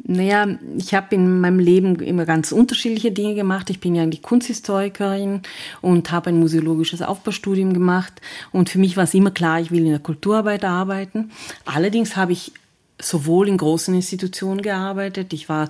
Naja, 0.03 0.45
ich 0.77 0.93
habe 0.93 1.15
in 1.15 1.39
meinem 1.39 1.59
Leben 1.59 1.95
immer 2.01 2.25
ganz 2.25 2.51
unterschiedliche 2.51 3.13
Dinge 3.13 3.35
gemacht. 3.35 3.69
Ich 3.69 3.79
bin 3.79 3.95
ja 3.95 4.03
eigentlich 4.03 4.21
Kunsthistorikerin 4.21 5.43
und 5.81 6.11
habe 6.11 6.29
ein 6.29 6.39
museologisches 6.39 7.01
Aufbaustudium 7.01 7.71
gemacht. 7.71 8.19
Und 8.51 8.69
für 8.69 8.79
mich 8.79 8.97
war 8.97 9.05
es 9.05 9.13
immer 9.13 9.31
klar, 9.31 9.61
ich 9.61 9.71
will 9.71 9.85
in 9.85 9.91
der 9.91 9.99
Kulturarbeit 9.99 10.65
arbeiten. 10.65 11.31
Allerdings 11.63 12.17
habe 12.17 12.33
ich 12.33 12.51
sowohl 13.01 13.47
in 13.47 13.57
großen 13.57 13.93
Institutionen 13.93 14.61
gearbeitet. 14.61 15.33
Ich 15.33 15.49
war 15.49 15.69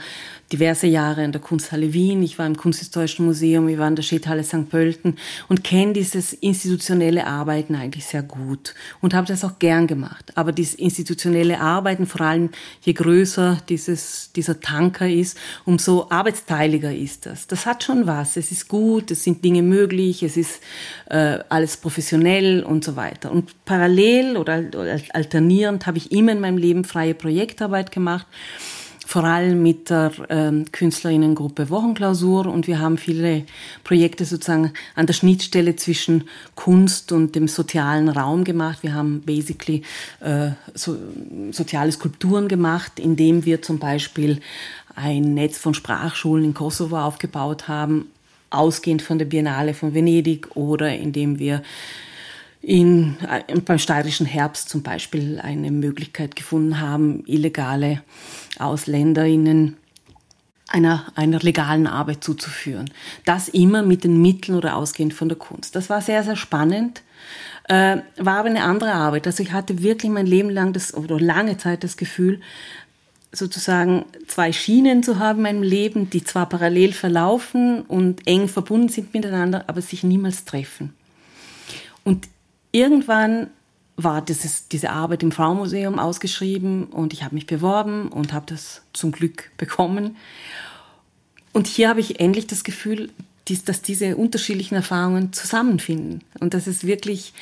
diverse 0.51 0.87
Jahre 0.87 1.23
in 1.23 1.31
der 1.31 1.41
Kunsthalle 1.41 1.93
Wien, 1.93 2.23
ich 2.23 2.39
war 2.39 2.45
im 2.45 2.55
Kunsthistorischen 2.55 3.25
Museum, 3.25 3.67
ich 3.67 3.77
war 3.77 3.87
in 3.87 3.95
der 3.95 4.03
Schädhalle 4.03 4.43
St. 4.43 4.69
Pölten 4.69 5.17
und 5.49 5.63
kenne 5.63 5.93
dieses 5.93 6.31
institutionelle 6.33 7.27
Arbeiten 7.27 7.75
eigentlich 7.75 8.05
sehr 8.05 8.23
gut 8.23 8.73
und 9.01 9.13
habe 9.13 9.27
das 9.27 9.43
auch 9.43 9.59
gern 9.59 9.87
gemacht. 9.87 10.31
Aber 10.35 10.53
dieses 10.53 10.75
institutionelle 10.75 11.59
Arbeiten, 11.59 12.05
vor 12.05 12.21
allem 12.21 12.49
je 12.81 12.93
größer 12.93 13.57
dieses, 13.67 14.31
dieser 14.33 14.61
Tanker 14.61 15.09
ist, 15.09 15.37
umso 15.65 16.07
arbeitsteiliger 16.09 16.93
ist 16.93 17.25
das. 17.25 17.47
Das 17.47 17.65
hat 17.65 17.83
schon 17.83 18.07
was. 18.07 18.37
Es 18.37 18.51
ist 18.51 18.69
gut, 18.69 19.11
es 19.11 19.23
sind 19.23 19.43
Dinge 19.43 19.63
möglich, 19.63 20.23
es 20.23 20.37
ist 20.37 20.61
äh, 21.09 21.39
alles 21.49 21.75
professionell 21.77 22.63
und 22.63 22.85
so 22.85 22.95
weiter. 22.95 23.31
Und 23.31 23.65
parallel 23.65 24.37
oder, 24.37 24.63
alternierend 25.13 25.87
habe 25.87 25.97
ich 25.97 26.11
immer 26.13 26.31
in 26.31 26.39
meinem 26.39 26.57
Leben 26.57 26.85
freie 26.85 27.13
Projektarbeit 27.13 27.91
gemacht 27.91 28.27
vor 29.07 29.23
allem 29.23 29.63
mit 29.63 29.89
der 29.89 30.11
ähm, 30.27 30.65
Künstlerinnengruppe 30.69 31.69
Wochenklausur 31.69 32.45
und 32.45 32.67
wir 32.67 32.79
haben 32.79 32.97
viele 32.97 33.45
Projekte 33.85 34.25
sozusagen 34.25 34.73
an 34.95 35.05
der 35.05 35.13
Schnittstelle 35.13 35.77
zwischen 35.77 36.25
Kunst 36.55 37.13
und 37.13 37.33
dem 37.33 37.47
sozialen 37.47 38.09
Raum 38.09 38.43
gemacht. 38.43 38.79
Wir 38.81 38.93
haben 38.93 39.21
basically 39.21 39.83
äh, 40.19 40.49
so, 40.73 40.97
soziale 41.51 41.93
Skulpturen 41.93 42.49
gemacht, 42.49 42.99
indem 42.99 43.45
wir 43.45 43.61
zum 43.61 43.79
Beispiel 43.79 44.41
ein 44.93 45.33
Netz 45.33 45.57
von 45.57 45.73
Sprachschulen 45.73 46.43
in 46.43 46.53
Kosovo 46.53 46.97
aufgebaut 46.97 47.69
haben, 47.69 48.11
ausgehend 48.49 49.01
von 49.01 49.17
der 49.17 49.25
Biennale 49.25 49.73
von 49.73 49.93
Venedig 49.93 50.57
oder 50.57 50.93
indem 50.93 51.39
wir 51.39 51.63
in, 52.61 53.17
äh, 53.27 53.59
beim 53.59 53.79
steirischen 53.79 54.25
Herbst 54.25 54.69
zum 54.69 54.83
Beispiel 54.83 55.39
eine 55.39 55.71
Möglichkeit 55.71 56.35
gefunden 56.35 56.79
haben, 56.79 57.23
illegale 57.25 58.01
AusländerInnen 58.59 59.77
einer, 60.69 61.05
einer 61.15 61.39
legalen 61.39 61.87
Arbeit 61.87 62.23
zuzuführen. 62.23 62.89
Das 63.25 63.47
immer 63.47 63.83
mit 63.83 64.03
den 64.03 64.21
Mitteln 64.21 64.57
oder 64.57 64.75
ausgehend 64.75 65.13
von 65.13 65.29
der 65.29 65.37
Kunst. 65.37 65.75
Das 65.75 65.89
war 65.89 66.01
sehr, 66.01 66.23
sehr 66.23 66.35
spannend. 66.35 67.03
Äh, 67.69 67.97
war 68.17 68.39
aber 68.39 68.49
eine 68.49 68.63
andere 68.63 68.93
Arbeit. 68.93 69.27
Also 69.27 69.43
ich 69.43 69.51
hatte 69.51 69.81
wirklich 69.81 70.11
mein 70.11 70.25
Leben 70.25 70.49
lang 70.49 70.73
das, 70.73 70.93
oder 70.93 71.19
lange 71.19 71.57
Zeit 71.57 71.83
das 71.83 71.97
Gefühl, 71.97 72.41
sozusagen 73.31 74.05
zwei 74.27 74.51
Schienen 74.53 75.03
zu 75.03 75.19
haben 75.19 75.39
in 75.39 75.43
meinem 75.43 75.63
Leben, 75.63 76.09
die 76.09 76.23
zwar 76.23 76.47
parallel 76.47 76.93
verlaufen 76.93 77.81
und 77.81 78.25
eng 78.25 78.47
verbunden 78.47 78.89
sind 78.89 79.13
miteinander, 79.13 79.65
aber 79.67 79.81
sich 79.81 80.03
niemals 80.03 80.45
treffen. 80.45 80.93
Und 82.03 82.27
irgendwann 82.77 83.49
war 83.95 84.21
dieses, 84.21 84.67
diese 84.67 84.91
Arbeit 84.91 85.23
im 85.23 85.31
Frauenmuseum 85.31 85.97
ausgeschrieben 85.97 86.85
und 86.85 87.13
ich 87.13 87.23
habe 87.23 87.33
mich 87.33 87.47
beworben 87.47 88.09
und 88.09 88.31
habe 88.31 88.45
das 88.47 88.83
zum 88.93 89.11
Glück 89.11 89.49
bekommen. 89.57 90.15
Und 91.51 91.65
hier 91.65 91.89
habe 91.89 91.99
ich 91.99 92.19
endlich 92.19 92.45
das 92.45 92.63
Gefühl, 92.63 93.09
dass 93.65 93.81
diese 93.81 94.15
unterschiedlichen 94.15 94.75
Erfahrungen 94.75 95.33
zusammenfinden 95.33 96.21
und 96.39 96.53
dass 96.53 96.67
es 96.67 96.85
wirklich 96.85 97.33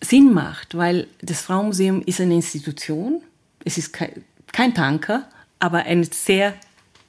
Sinn 0.00 0.32
macht, 0.32 0.76
weil 0.76 1.06
das 1.20 1.42
Frauenmuseum 1.42 2.02
ist 2.02 2.20
eine 2.20 2.34
Institution, 2.34 3.22
es 3.64 3.78
ist 3.78 3.92
kein, 3.92 4.24
kein 4.50 4.74
Tanker, 4.74 5.28
aber 5.60 5.84
ein 5.84 6.02
sehr 6.04 6.54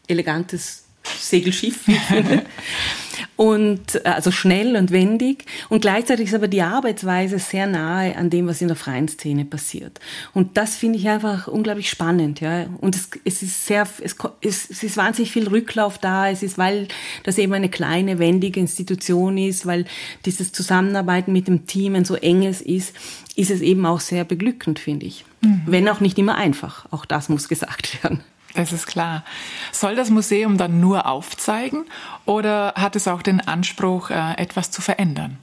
elegantes 0.08 0.84
Segelschiff. 1.04 1.86
und 3.42 3.96
äh, 3.96 4.08
also 4.08 4.30
schnell 4.30 4.76
und 4.76 4.92
wendig 4.92 5.46
und 5.70 5.82
gleichzeitig 5.82 6.28
ist 6.28 6.36
aber 6.36 6.48
die 6.48 6.62
Arbeitsweise 6.62 7.40
sehr 7.40 7.66
nahe 7.66 8.16
an 8.16 8.30
dem, 8.30 8.46
was 8.46 8.62
in 8.62 8.68
der 8.68 8.78
freien 8.78 9.08
Szene 9.08 9.46
passiert. 9.46 10.00
Und 10.36 10.58
das 10.58 10.76
finde 10.76 11.00
ich 11.00 11.10
einfach 11.10 11.48
unglaublich 11.48 11.90
spannend, 11.90 12.40
ja. 12.40 12.68
Und 12.82 12.96
es, 12.96 13.10
es 13.26 13.42
ist 13.42 13.66
sehr, 13.66 13.88
es, 14.00 14.16
es 14.44 14.84
ist 14.84 14.96
wahnsinnig 14.96 15.32
viel 15.32 15.48
Rücklauf 15.48 15.98
da. 15.98 16.30
Es 16.30 16.44
ist, 16.44 16.60
weil 16.60 16.88
das 17.24 17.40
eben 17.40 17.54
eine 17.54 17.70
kleine, 17.70 18.20
wendige 18.20 18.60
Institution 18.60 19.40
ist, 19.40 19.66
weil 19.66 19.86
dieses 20.24 20.52
Zusammenarbeiten 20.52 21.34
mit 21.34 21.48
dem 21.48 21.66
Team 21.66 21.96
ein 21.96 22.06
so 22.06 22.14
enges 22.14 22.62
ist, 22.62 22.96
ist 23.36 23.50
es 23.50 23.62
eben 23.62 23.88
auch 23.88 24.02
sehr 24.02 24.24
beglückend, 24.24 24.78
finde 24.78 25.08
ich. 25.08 25.26
Mhm. 25.42 25.64
Wenn 25.66 25.90
auch 25.90 26.00
nicht 26.00 26.20
immer 26.20 26.36
einfach. 26.36 26.86
Auch 26.92 27.06
das 27.06 27.28
muss 27.28 27.48
gesagt 27.48 28.04
werden. 28.04 28.20
Das 28.54 28.74
ist 28.74 28.88
klar. 28.88 29.24
Soll 29.72 29.96
das 29.96 30.10
Museum 30.10 30.58
dann 30.58 30.80
nur 30.80 31.06
aufzeigen 31.06 31.86
oder 32.26 32.74
hat 32.76 32.96
es 32.96 33.08
auch 33.08 33.22
den 33.22 33.40
Anspruch, 33.42 34.10
äh, 34.10 34.34
etwas 34.38 34.72
zu 34.72 34.82
verändern? 34.82 35.38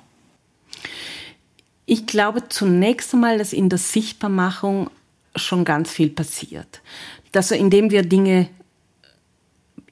Ich 1.87 2.07
glaube 2.07 2.49
zunächst 2.49 3.15
einmal, 3.15 3.39
dass 3.39 3.53
in 3.53 3.71
der 3.71 3.79
Sichtbarmachung 3.79 4.91
schon 5.35 5.65
ganz 5.65 5.91
viel 5.91 6.11
passiert. 6.11 6.83
Dass 7.33 7.51
indem 7.51 7.91
wir 7.91 8.03
Dinge 8.03 8.51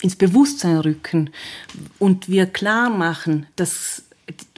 ins 0.02 0.16
Bewusstsein 0.16 0.76
rücken 0.78 1.30
und 1.99 2.28
wir 2.28 2.46
klar 2.46 2.90
machen, 2.90 3.46
dass 3.56 4.05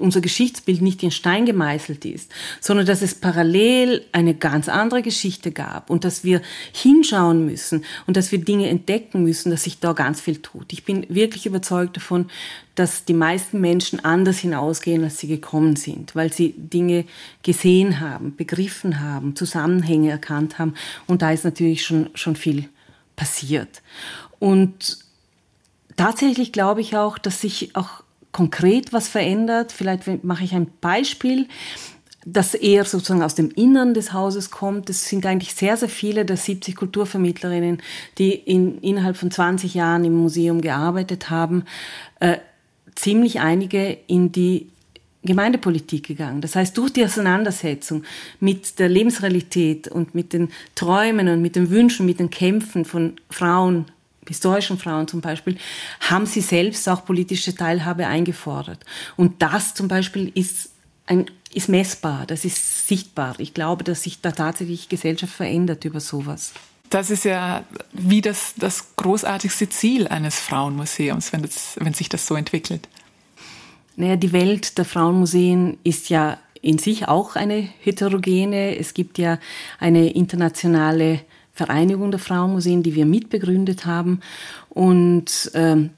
unser 0.00 0.22
Geschichtsbild 0.22 0.80
nicht 0.80 1.02
in 1.02 1.10
Stein 1.10 1.44
gemeißelt 1.44 2.04
ist, 2.06 2.32
sondern 2.60 2.86
dass 2.86 3.02
es 3.02 3.14
parallel 3.14 4.04
eine 4.12 4.34
ganz 4.34 4.68
andere 4.68 5.02
Geschichte 5.02 5.52
gab 5.52 5.90
und 5.90 6.04
dass 6.04 6.24
wir 6.24 6.40
hinschauen 6.72 7.44
müssen 7.44 7.84
und 8.06 8.16
dass 8.16 8.32
wir 8.32 8.38
Dinge 8.38 8.68
entdecken 8.68 9.22
müssen, 9.24 9.50
dass 9.50 9.64
sich 9.64 9.78
da 9.78 9.92
ganz 9.92 10.22
viel 10.22 10.38
tut. 10.38 10.72
Ich 10.72 10.84
bin 10.84 11.04
wirklich 11.10 11.44
überzeugt 11.44 11.96
davon, 11.96 12.30
dass 12.76 13.04
die 13.04 13.12
meisten 13.12 13.60
Menschen 13.60 14.02
anders 14.02 14.38
hinausgehen, 14.38 15.04
als 15.04 15.18
sie 15.18 15.28
gekommen 15.28 15.76
sind, 15.76 16.14
weil 16.14 16.32
sie 16.32 16.54
Dinge 16.56 17.04
gesehen 17.42 18.00
haben, 18.00 18.36
begriffen 18.36 19.00
haben, 19.00 19.36
Zusammenhänge 19.36 20.10
erkannt 20.10 20.58
haben 20.58 20.74
und 21.06 21.20
da 21.20 21.32
ist 21.32 21.44
natürlich 21.44 21.84
schon, 21.84 22.08
schon 22.14 22.36
viel 22.36 22.70
passiert. 23.16 23.82
Und 24.38 24.98
tatsächlich 25.96 26.52
glaube 26.52 26.80
ich 26.80 26.96
auch, 26.96 27.18
dass 27.18 27.42
sich 27.42 27.76
auch 27.76 28.02
konkret 28.32 28.92
was 28.92 29.08
verändert. 29.08 29.72
Vielleicht 29.72 30.24
mache 30.24 30.44
ich 30.44 30.54
ein 30.54 30.68
Beispiel 30.80 31.46
das 32.32 32.54
eher 32.54 32.84
sozusagen 32.84 33.22
aus 33.22 33.34
dem 33.34 33.50
Innern 33.50 33.94
des 33.94 34.12
Hauses 34.12 34.50
kommt. 34.50 34.90
Es 34.90 35.08
sind 35.08 35.24
eigentlich 35.24 35.54
sehr, 35.54 35.76
sehr 35.76 35.88
viele 35.88 36.24
der 36.24 36.36
70 36.36 36.76
Kulturvermittlerinnen, 36.76 37.80
die 38.18 38.34
in, 38.34 38.78
innerhalb 38.78 39.16
von 39.16 39.30
20 39.30 39.74
Jahren 39.74 40.04
im 40.04 40.14
Museum 40.14 40.60
gearbeitet 40.60 41.30
haben, 41.30 41.64
äh, 42.20 42.38
ziemlich 42.94 43.40
einige 43.40 43.96
in 44.08 44.32
die 44.32 44.68
Gemeindepolitik 45.22 46.06
gegangen. 46.06 46.40
Das 46.40 46.54
heißt, 46.54 46.76
durch 46.76 46.92
die 46.92 47.04
Auseinandersetzung 47.04 48.04
mit 48.40 48.78
der 48.78 48.88
Lebensrealität 48.88 49.88
und 49.88 50.14
mit 50.14 50.32
den 50.32 50.50
Träumen 50.74 51.28
und 51.28 51.42
mit 51.42 51.56
den 51.56 51.70
Wünschen, 51.70 52.06
mit 52.06 52.20
den 52.20 52.30
Kämpfen 52.30 52.84
von 52.84 53.16
Frauen, 53.30 53.86
historischen 54.28 54.78
Frauen 54.78 55.08
zum 55.08 55.20
Beispiel, 55.20 55.56
haben 56.00 56.26
sie 56.26 56.40
selbst 56.40 56.88
auch 56.88 57.04
politische 57.04 57.54
Teilhabe 57.54 58.06
eingefordert. 58.06 58.84
Und 59.16 59.42
das 59.42 59.74
zum 59.74 59.88
Beispiel 59.88 60.30
ist 60.34 60.70
ein, 61.06 61.26
ist 61.52 61.68
messbar, 61.68 62.26
das 62.26 62.44
ist 62.44 62.86
sichtbar. 62.86 63.34
Ich 63.38 63.54
glaube, 63.54 63.84
dass 63.84 64.02
sich 64.02 64.20
da 64.20 64.32
tatsächlich 64.32 64.88
Gesellschaft 64.88 65.32
verändert 65.32 65.84
über 65.84 66.00
sowas. 66.00 66.52
Das 66.90 67.10
ist 67.10 67.24
ja 67.24 67.64
wie 67.92 68.20
das, 68.20 68.54
das 68.56 68.96
großartigste 68.96 69.68
Ziel 69.68 70.08
eines 70.08 70.38
Frauenmuseums, 70.40 71.32
wenn, 71.32 71.42
das, 71.42 71.76
wenn 71.78 71.94
sich 71.94 72.08
das 72.08 72.26
so 72.26 72.34
entwickelt. 72.34 72.88
Naja, 73.96 74.16
die 74.16 74.32
Welt 74.32 74.78
der 74.78 74.84
Frauenmuseen 74.84 75.78
ist 75.82 76.08
ja 76.08 76.38
in 76.62 76.78
sich 76.78 77.08
auch 77.08 77.36
eine 77.36 77.68
heterogene. 77.80 78.76
Es 78.76 78.94
gibt 78.94 79.18
ja 79.18 79.38
eine 79.78 80.10
internationale 80.10 81.20
Vereinigung 81.58 82.10
der 82.10 82.20
Frauenmuseen, 82.20 82.82
die 82.82 82.94
wir 82.94 83.04
mitbegründet 83.04 83.84
haben. 83.84 84.20
Und 84.70 85.50
ähm, 85.54 85.90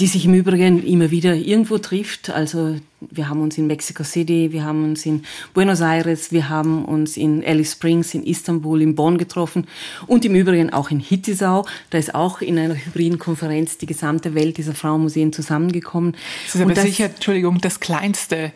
die 0.00 0.06
sich 0.06 0.24
im 0.24 0.32
Übrigen 0.32 0.82
immer 0.82 1.10
wieder 1.10 1.34
irgendwo 1.34 1.76
trifft. 1.76 2.30
Also 2.30 2.76
wir 3.00 3.28
haben 3.28 3.42
uns 3.42 3.58
in 3.58 3.66
Mexico 3.66 4.02
City, 4.02 4.50
wir 4.50 4.64
haben 4.64 4.82
uns 4.82 5.04
in 5.04 5.24
Buenos 5.52 5.82
Aires, 5.82 6.32
wir 6.32 6.48
haben 6.48 6.86
uns 6.86 7.18
in 7.18 7.44
Alice 7.44 7.72
Springs, 7.72 8.14
in 8.14 8.24
Istanbul, 8.24 8.80
in 8.80 8.94
Bonn 8.94 9.18
getroffen 9.18 9.66
und 10.06 10.24
im 10.24 10.34
Übrigen 10.34 10.72
auch 10.72 10.90
in 10.90 11.00
Hittisau. 11.00 11.66
Da 11.90 11.98
ist 11.98 12.14
auch 12.14 12.40
in 12.40 12.58
einer 12.58 12.74
hybriden 12.74 13.18
Konferenz 13.18 13.76
die 13.76 13.86
gesamte 13.86 14.34
Welt 14.34 14.56
dieser 14.56 14.74
Frauenmuseen 14.74 15.34
zusammengekommen. 15.34 16.16
Das 16.46 16.54
ist 16.54 16.62
aber 16.62 16.72
das, 16.72 16.84
sicher, 16.84 17.06
Entschuldigung, 17.06 17.60
das 17.60 17.78
kleinste 17.80 18.52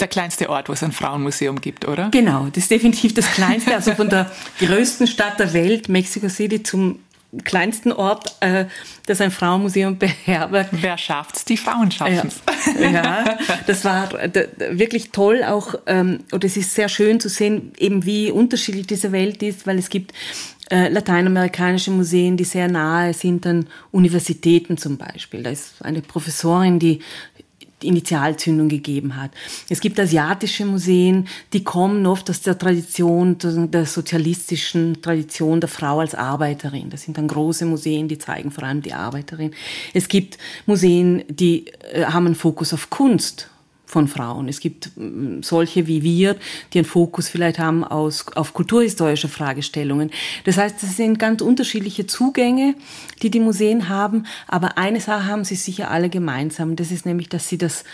der 0.00 0.08
kleinste 0.08 0.50
Ort, 0.50 0.68
wo 0.68 0.72
es 0.72 0.82
ein 0.82 0.92
Frauenmuseum 0.92 1.60
gibt, 1.60 1.86
oder? 1.88 2.10
Genau, 2.10 2.46
das 2.52 2.64
ist 2.64 2.70
definitiv 2.70 3.14
das 3.14 3.30
kleinste. 3.32 3.74
Also 3.74 3.94
von 3.94 4.08
der 4.08 4.30
größten 4.58 5.06
Stadt 5.06 5.38
der 5.38 5.52
Welt, 5.52 5.88
Mexico 5.88 6.28
City, 6.28 6.62
zum 6.62 7.00
kleinsten 7.44 7.92
Ort, 7.92 8.36
äh, 8.40 8.66
das 9.06 9.20
ein 9.20 9.30
Frauenmuseum 9.30 9.98
beherbergt. 9.98 10.70
Wer 10.72 10.96
schafft's? 10.96 11.44
Die 11.44 11.56
Frauen 11.56 11.90
schaffen's. 11.90 12.40
Ja, 12.80 12.90
ja 12.90 13.38
das 13.66 13.84
war 13.84 14.10
wirklich 14.70 15.10
toll 15.10 15.42
auch, 15.44 15.74
ähm, 15.86 16.20
und 16.30 16.44
es 16.44 16.56
ist 16.56 16.74
sehr 16.74 16.88
schön 16.88 17.20
zu 17.20 17.28
sehen, 17.28 17.72
eben 17.78 18.04
wie 18.04 18.30
unterschiedlich 18.30 18.86
diese 18.86 19.12
Welt 19.12 19.42
ist, 19.42 19.66
weil 19.66 19.78
es 19.78 19.90
gibt 19.90 20.12
äh, 20.70 20.88
lateinamerikanische 20.88 21.90
Museen, 21.90 22.36
die 22.36 22.44
sehr 22.44 22.68
nahe 22.68 23.14
sind 23.14 23.46
an 23.46 23.68
Universitäten 23.92 24.76
zum 24.76 24.96
Beispiel. 24.96 25.42
Da 25.42 25.50
ist 25.50 25.74
eine 25.84 26.02
Professorin, 26.02 26.78
die 26.78 27.00
Initialzündung 27.82 28.68
gegeben 28.68 29.16
hat. 29.16 29.30
Es 29.68 29.80
gibt 29.80 30.00
asiatische 30.00 30.64
Museen, 30.64 31.28
die 31.52 31.62
kommen 31.62 32.06
oft 32.06 32.30
aus 32.30 32.40
der 32.40 32.58
Tradition, 32.58 33.36
der 33.38 33.84
sozialistischen 33.84 35.02
Tradition 35.02 35.60
der 35.60 35.68
Frau 35.68 36.00
als 36.00 36.14
Arbeiterin. 36.14 36.88
Das 36.90 37.02
sind 37.02 37.18
dann 37.18 37.28
große 37.28 37.66
Museen, 37.66 38.08
die 38.08 38.18
zeigen 38.18 38.50
vor 38.50 38.64
allem 38.64 38.80
die 38.80 38.94
Arbeiterin. 38.94 39.52
Es 39.92 40.08
gibt 40.08 40.38
Museen, 40.64 41.24
die 41.28 41.66
äh, 41.92 42.04
haben 42.06 42.26
einen 42.26 42.34
Fokus 42.34 42.72
auf 42.72 42.88
Kunst 42.88 43.50
von 43.86 44.08
Frauen. 44.08 44.48
Es 44.48 44.60
gibt 44.60 44.90
mm, 44.96 45.42
solche 45.42 45.86
wie 45.86 46.02
wir, 46.02 46.36
die 46.72 46.78
einen 46.78 46.86
Fokus 46.86 47.28
vielleicht 47.28 47.58
haben 47.58 47.84
aus, 47.84 48.26
auf 48.34 48.52
kulturhistorische 48.52 49.28
Fragestellungen. 49.28 50.10
Das 50.44 50.58
heißt, 50.58 50.82
es 50.82 50.96
sind 50.96 51.18
ganz 51.18 51.40
unterschiedliche 51.40 52.06
Zugänge, 52.06 52.74
die 53.22 53.30
die 53.30 53.40
Museen 53.40 53.88
haben, 53.88 54.26
aber 54.48 54.76
eine 54.76 55.00
Sache 55.00 55.26
haben 55.26 55.44
sie 55.44 55.54
sicher 55.54 55.90
alle 55.90 56.10
gemeinsam. 56.10 56.76
Das 56.76 56.90
ist 56.90 57.06
nämlich, 57.06 57.28
dass 57.28 57.48
sie 57.48 57.58
das 57.58 57.84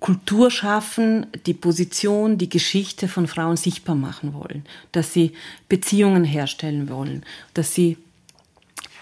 Kultur 0.00 0.50
schaffen, 0.50 1.26
die 1.46 1.54
Position, 1.54 2.38
die 2.38 2.48
Geschichte 2.48 3.08
von 3.08 3.26
Frauen 3.26 3.56
sichtbar 3.56 3.96
machen 3.96 4.32
wollen, 4.34 4.64
dass 4.92 5.12
sie 5.12 5.32
Beziehungen 5.68 6.24
herstellen 6.24 6.88
wollen, 6.88 7.24
dass 7.54 7.74
sie 7.74 7.96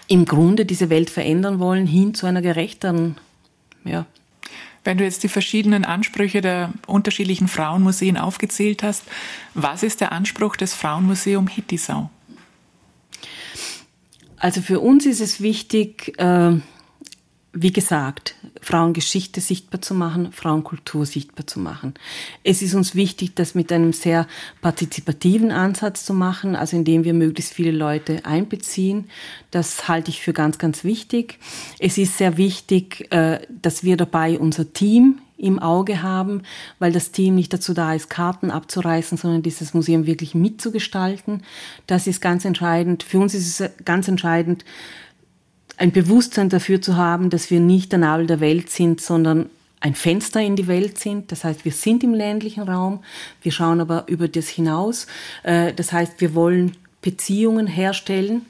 im 0.07 0.25
Grunde 0.25 0.65
diese 0.65 0.89
Welt 0.89 1.09
verändern 1.09 1.59
wollen 1.59 1.85
hin 1.85 2.13
zu 2.13 2.25
einer 2.25 2.41
gerechteren 2.41 3.17
ja, 3.83 4.05
wenn 4.87 4.97
du 4.97 5.03
jetzt 5.03 5.21
die 5.23 5.27
verschiedenen 5.27 5.83
Ansprüche 5.83 6.39
der 6.39 6.71
unterschiedlichen 6.87 7.49
Frauenmuseen 7.49 8.15
aufgezählt 8.15 8.83
hast, 8.83 9.03
was 9.53 9.83
ist 9.83 9.99
der 9.99 10.13
Anspruch 10.13 10.55
des 10.55 10.73
Frauenmuseum 10.73 11.47
Hittisau? 11.47 12.09
Also 14.37 14.61
für 14.61 14.79
uns 14.79 15.05
ist 15.05 15.19
es 15.19 15.41
wichtig, 15.41 16.17
äh, 16.19 16.53
wie 17.53 17.71
gesagt, 17.71 18.35
Frauengeschichte 18.61 19.41
sichtbar 19.41 19.81
zu 19.81 19.93
machen, 19.93 20.31
Frauenkultur 20.31 21.05
sichtbar 21.05 21.47
zu 21.47 21.59
machen. 21.59 21.93
Es 22.43 22.61
ist 22.61 22.75
uns 22.75 22.93
wichtig, 22.93 23.35
das 23.35 23.55
mit 23.55 23.71
einem 23.71 23.93
sehr 23.93 24.27
partizipativen 24.61 25.51
Ansatz 25.51 26.05
zu 26.05 26.13
machen, 26.13 26.55
also 26.55 26.77
indem 26.77 27.03
wir 27.03 27.13
möglichst 27.13 27.53
viele 27.53 27.71
Leute 27.71 28.25
einbeziehen. 28.25 29.05
Das 29.49 29.87
halte 29.87 30.11
ich 30.11 30.21
für 30.21 30.33
ganz, 30.33 30.57
ganz 30.57 30.83
wichtig. 30.83 31.39
Es 31.79 31.97
ist 31.97 32.17
sehr 32.17 32.37
wichtig, 32.37 33.11
äh, 33.11 33.39
dass 33.49 33.83
wir 33.83 33.97
dabei 33.97 34.37
unser 34.37 34.71
Team 34.71 35.19
im 35.37 35.59
Auge 35.59 36.01
haben, 36.01 36.41
weil 36.79 36.91
das 36.91 37.11
Team 37.11 37.35
nicht 37.35 37.53
dazu 37.53 37.73
da 37.73 37.93
ist, 37.93 38.09
Karten 38.09 38.51
abzureißen, 38.51 39.17
sondern 39.17 39.43
dieses 39.43 39.73
Museum 39.73 40.05
wirklich 40.07 40.35
mitzugestalten. 40.35 41.43
Das 41.85 42.07
ist 42.07 42.21
ganz 42.21 42.43
entscheidend. 42.43 43.03
Für 43.03 43.19
uns 43.19 43.33
ist 43.33 43.59
es 43.59 43.69
ganz 43.85 44.07
entscheidend, 44.07 44.65
ein 45.77 45.91
Bewusstsein 45.91 46.49
dafür 46.49 46.81
zu 46.81 46.97
haben, 46.97 47.29
dass 47.29 47.49
wir 47.51 47.59
nicht 47.59 47.91
der 47.91 47.99
Nabel 47.99 48.27
der 48.27 48.39
Welt 48.39 48.69
sind, 48.69 48.99
sondern 48.99 49.49
ein 49.79 49.93
Fenster 49.93 50.41
in 50.41 50.55
die 50.55 50.67
Welt 50.67 50.97
sind. 50.97 51.31
Das 51.31 51.43
heißt, 51.43 51.63
wir 51.63 51.71
sind 51.71 52.03
im 52.03 52.13
ländlichen 52.13 52.63
Raum, 52.63 53.03
wir 53.43 53.51
schauen 53.51 53.79
aber 53.79 54.05
über 54.07 54.27
das 54.27 54.47
hinaus. 54.47 55.05
Äh, 55.43 55.73
das 55.73 55.93
heißt, 55.93 56.19
wir 56.19 56.33
wollen 56.33 56.75
Beziehungen 57.01 57.67
herstellen 57.67 58.45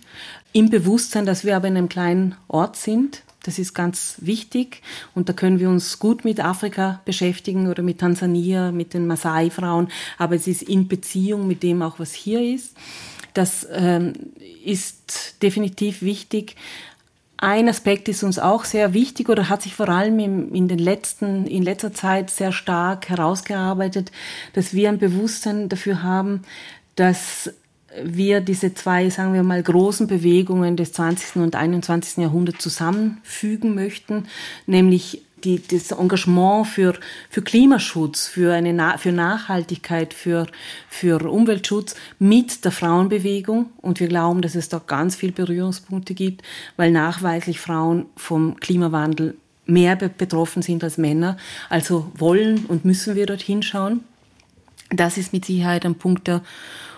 im 0.53 0.69
Bewusstsein, 0.69 1.25
dass 1.25 1.43
wir 1.43 1.55
aber 1.57 1.67
in 1.67 1.77
einem 1.77 1.89
kleinen 1.89 2.35
Ort 2.47 2.77
sind. 2.77 3.23
Das 3.43 3.59
ist 3.59 3.73
ganz 3.73 4.15
wichtig 4.19 4.81
und 5.15 5.29
da 5.29 5.33
können 5.33 5.59
wir 5.59 5.69
uns 5.69 5.99
gut 5.99 6.25
mit 6.25 6.43
Afrika 6.43 7.01
beschäftigen 7.05 7.69
oder 7.69 7.83
mit 7.83 7.99
Tansania, 7.99 8.71
mit 8.71 8.93
den 8.93 9.07
Maasai-Frauen, 9.07 9.89
aber 10.17 10.35
es 10.35 10.47
ist 10.47 10.63
in 10.63 10.87
Beziehung 10.87 11.47
mit 11.47 11.63
dem 11.63 11.81
auch, 11.81 11.99
was 11.99 12.13
hier 12.13 12.41
ist. 12.41 12.75
Das 13.33 13.67
ähm, 13.71 14.13
ist 14.65 15.41
definitiv 15.41 16.01
wichtig. 16.01 16.55
Ein 17.37 17.69
Aspekt 17.69 18.09
ist 18.09 18.23
uns 18.23 18.39
auch 18.39 18.65
sehr 18.65 18.93
wichtig 18.93 19.29
oder 19.29 19.47
hat 19.47 19.61
sich 19.61 19.75
vor 19.75 19.89
allem 19.89 20.17
in, 20.19 20.67
den 20.67 20.79
letzten, 20.79 21.45
in 21.45 21.61
letzter 21.61 21.93
Zeit 21.93 22.31
sehr 22.31 22.51
stark 22.51 23.09
herausgearbeitet, 23.09 24.11
dass 24.53 24.73
wir 24.73 24.89
ein 24.89 24.97
Bewusstsein 24.97 25.69
dafür 25.69 26.01
haben, 26.01 26.41
dass 26.95 27.51
wir 28.03 28.41
diese 28.41 28.73
zwei, 28.73 29.09
sagen 29.09 29.33
wir 29.33 29.43
mal, 29.43 29.61
großen 29.61 30.07
Bewegungen 30.07 30.77
des 30.77 30.93
20. 30.93 31.37
und 31.37 31.55
21. 31.55 32.17
Jahrhunderts 32.17 32.63
zusammenfügen 32.63 33.75
möchten, 33.75 34.25
nämlich 34.65 35.21
die, 35.43 35.61
das 35.61 35.91
Engagement 35.91 36.67
für, 36.67 36.93
für 37.29 37.41
Klimaschutz, 37.41 38.27
für, 38.27 38.53
eine, 38.53 38.97
für 38.97 39.11
Nachhaltigkeit, 39.11 40.13
für, 40.13 40.47
für 40.89 41.29
Umweltschutz 41.29 41.95
mit 42.19 42.65
der 42.65 42.71
Frauenbewegung. 42.71 43.67
Und 43.77 43.99
wir 43.99 44.07
glauben, 44.07 44.41
dass 44.41 44.55
es 44.55 44.69
da 44.69 44.81
ganz 44.85 45.15
viele 45.15 45.31
Berührungspunkte 45.31 46.13
gibt, 46.13 46.43
weil 46.75 46.91
nachweislich 46.91 47.59
Frauen 47.59 48.05
vom 48.15 48.59
Klimawandel 48.59 49.35
mehr 49.65 49.95
betroffen 49.95 50.61
sind 50.61 50.83
als 50.83 50.97
Männer. 50.97 51.37
Also 51.69 52.11
wollen 52.15 52.65
und 52.65 52.85
müssen 52.85 53.15
wir 53.15 53.25
dort 53.25 53.41
hinschauen. 53.41 54.03
Das 54.89 55.17
ist 55.17 55.33
mit 55.33 55.45
Sicherheit 55.45 55.85
ein 55.85 55.95
Punkt, 55.95 56.27
der 56.27 56.41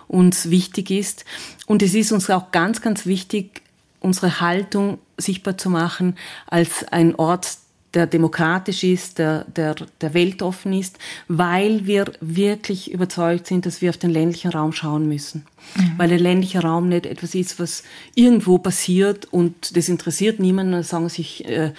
uns 0.07 0.49
wichtig 0.49 0.91
ist. 0.91 1.25
Und 1.65 1.81
es 1.81 1.93
ist 1.93 2.11
uns 2.11 2.29
auch 2.29 2.51
ganz, 2.51 2.81
ganz 2.81 3.05
wichtig, 3.05 3.61
unsere 3.99 4.39
Haltung 4.39 4.99
sichtbar 5.17 5.57
zu 5.57 5.69
machen 5.69 6.15
als 6.47 6.83
ein 6.91 7.15
Ort 7.15 7.57
der 7.93 8.05
demokratisch 8.05 8.83
ist, 8.83 9.17
der, 9.17 9.45
der, 9.45 9.75
der 10.01 10.13
weltoffen 10.13 10.73
ist, 10.73 10.99
weil 11.27 11.87
wir 11.87 12.11
wirklich 12.21 12.91
überzeugt 12.91 13.47
sind, 13.47 13.65
dass 13.65 13.81
wir 13.81 13.89
auf 13.89 13.97
den 13.97 14.11
ländlichen 14.11 14.51
Raum 14.51 14.73
schauen 14.73 15.07
müssen. 15.07 15.45
Mhm. 15.75 15.93
Weil 15.97 16.09
der 16.09 16.19
ländliche 16.19 16.61
Raum 16.61 16.89
nicht 16.89 17.05
etwas 17.05 17.33
ist, 17.33 17.59
was 17.59 17.83
irgendwo 18.13 18.59
passiert 18.59 19.25
und 19.31 19.75
das 19.75 19.89
interessiert 19.89 20.39
niemanden, 20.39 20.73
dann 20.73 20.83
sagen 20.83 21.09
sich 21.09 21.45
äh, 21.45 21.71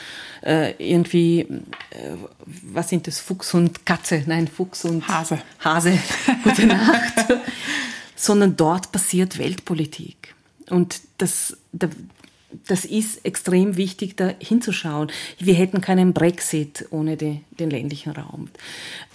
äh, 0.42 0.74
irgendwie, 0.78 1.40
äh, 1.40 2.16
was 2.44 2.88
sind 2.88 3.06
das, 3.06 3.20
Fuchs 3.20 3.54
und 3.54 3.86
Katze? 3.86 4.24
Nein, 4.26 4.48
Fuchs 4.48 4.84
und 4.84 5.06
Hase. 5.06 5.38
Hase, 5.60 5.98
gute 6.44 6.66
Nacht. 6.66 7.14
Sondern 8.16 8.56
dort 8.56 8.90
passiert 8.90 9.38
Weltpolitik. 9.38 10.34
Und 10.68 11.00
das 11.18 11.56
das 12.66 12.84
ist 12.84 13.24
extrem 13.24 13.76
wichtig, 13.76 14.16
da 14.16 14.32
hinzuschauen. 14.38 15.10
Wir 15.38 15.54
hätten 15.54 15.80
keinen 15.80 16.12
Brexit 16.12 16.86
ohne 16.90 17.16
die, 17.16 17.40
den 17.58 17.70
ländlichen 17.70 18.12
Raum. 18.12 18.48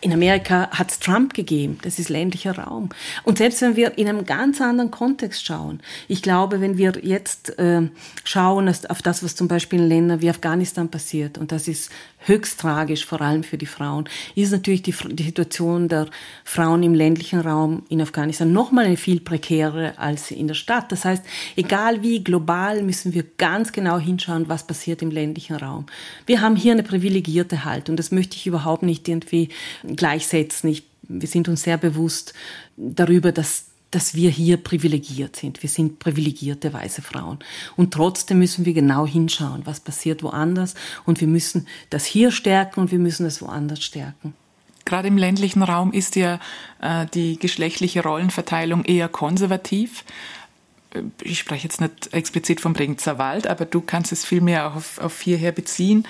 In 0.01 0.13
Amerika 0.13 0.69
hat 0.71 0.91
es 0.91 0.99
Trump 0.99 1.33
gegeben, 1.33 1.77
das 1.81 1.99
ist 1.99 2.09
ländlicher 2.09 2.57
Raum. 2.57 2.89
Und 3.23 3.37
selbst 3.37 3.61
wenn 3.61 3.75
wir 3.75 3.97
in 3.97 4.07
einem 4.07 4.25
ganz 4.25 4.61
anderen 4.61 4.91
Kontext 4.91 5.45
schauen, 5.45 5.81
ich 6.07 6.21
glaube, 6.21 6.61
wenn 6.61 6.77
wir 6.77 6.93
jetzt 7.01 7.57
äh, 7.59 7.81
schauen 8.23 8.69
auf 8.89 9.01
das, 9.01 9.23
was 9.23 9.35
zum 9.35 9.47
Beispiel 9.47 9.79
in 9.79 9.89
Ländern 9.89 10.21
wie 10.21 10.29
Afghanistan 10.29 10.89
passiert, 10.89 11.37
und 11.37 11.51
das 11.51 11.67
ist 11.67 11.91
höchst 12.27 12.59
tragisch, 12.59 13.05
vor 13.05 13.21
allem 13.21 13.43
für 13.43 13.57
die 13.57 13.65
Frauen, 13.65 14.09
ist 14.35 14.51
natürlich 14.51 14.83
die, 14.83 14.93
die 15.11 15.23
Situation 15.23 15.87
der 15.87 16.07
Frauen 16.43 16.83
im 16.83 16.93
ländlichen 16.93 17.39
Raum 17.39 17.83
in 17.89 18.01
Afghanistan 18.01 18.51
nochmal 18.51 18.85
eine 18.85 18.97
viel 18.97 19.19
prekärere 19.19 19.97
als 19.97 20.31
in 20.31 20.47
der 20.47 20.55
Stadt. 20.55 20.91
Das 20.91 21.05
heißt, 21.05 21.23
egal 21.55 22.01
wie 22.01 22.23
global 22.23 22.83
müssen 22.83 23.13
wir 23.13 23.23
ganz 23.37 23.71
genau 23.71 23.99
hinschauen, 23.99 24.49
was 24.49 24.67
passiert 24.67 25.01
im 25.01 25.11
ländlichen 25.11 25.55
Raum. 25.55 25.85
Wir 26.25 26.41
haben 26.41 26.55
hier 26.55 26.73
eine 26.73 26.83
privilegierte 26.83 27.65
Haltung. 27.65 27.95
Das 27.95 28.11
möchte 28.11 28.35
ich 28.35 28.47
überhaupt 28.47 28.83
nicht 28.83 29.07
irgendwie 29.07 29.49
gleichsetzen. 29.83 30.69
Ich, 30.69 30.83
wir 31.03 31.27
sind 31.27 31.47
uns 31.47 31.63
sehr 31.63 31.77
bewusst 31.77 32.33
darüber, 32.77 33.31
dass 33.31 33.65
dass 33.91 34.15
wir 34.15 34.29
hier 34.29 34.57
privilegiert 34.57 35.35
sind. 35.35 35.61
Wir 35.63 35.69
sind 35.69 35.99
privilegierte 35.99 36.73
weiße 36.73 37.01
Frauen. 37.01 37.39
Und 37.75 37.93
trotzdem 37.93 38.39
müssen 38.39 38.65
wir 38.65 38.73
genau 38.73 39.07
hinschauen, 39.07 39.65
was 39.65 39.79
passiert 39.79 40.23
woanders. 40.23 40.75
Und 41.05 41.21
wir 41.21 41.27
müssen 41.27 41.67
das 41.89 42.05
hier 42.05 42.31
stärken 42.31 42.81
und 42.81 42.91
wir 42.91 42.99
müssen 42.99 43.23
das 43.23 43.41
woanders 43.41 43.83
stärken. 43.83 44.33
Gerade 44.85 45.07
im 45.07 45.17
ländlichen 45.17 45.63
Raum 45.63 45.91
ist 45.91 46.15
ja 46.15 46.39
äh, 46.79 47.07
die 47.13 47.39
geschlechtliche 47.39 48.03
Rollenverteilung 48.03 48.85
eher 48.85 49.09
konservativ. 49.09 50.05
Äh, 50.91 51.01
ich 51.21 51.39
spreche 51.39 51.63
jetzt 51.63 51.81
nicht 51.81 52.13
explizit 52.13 52.61
vom 52.61 52.73
Bregenzer 52.73 53.17
Wald, 53.17 53.47
aber 53.47 53.65
du 53.65 53.81
kannst 53.81 54.11
es 54.11 54.25
viel 54.25 54.41
mehr 54.41 54.75
auf, 54.75 54.99
auf 54.99 55.21
hierher 55.21 55.51
beziehen. 55.51 56.05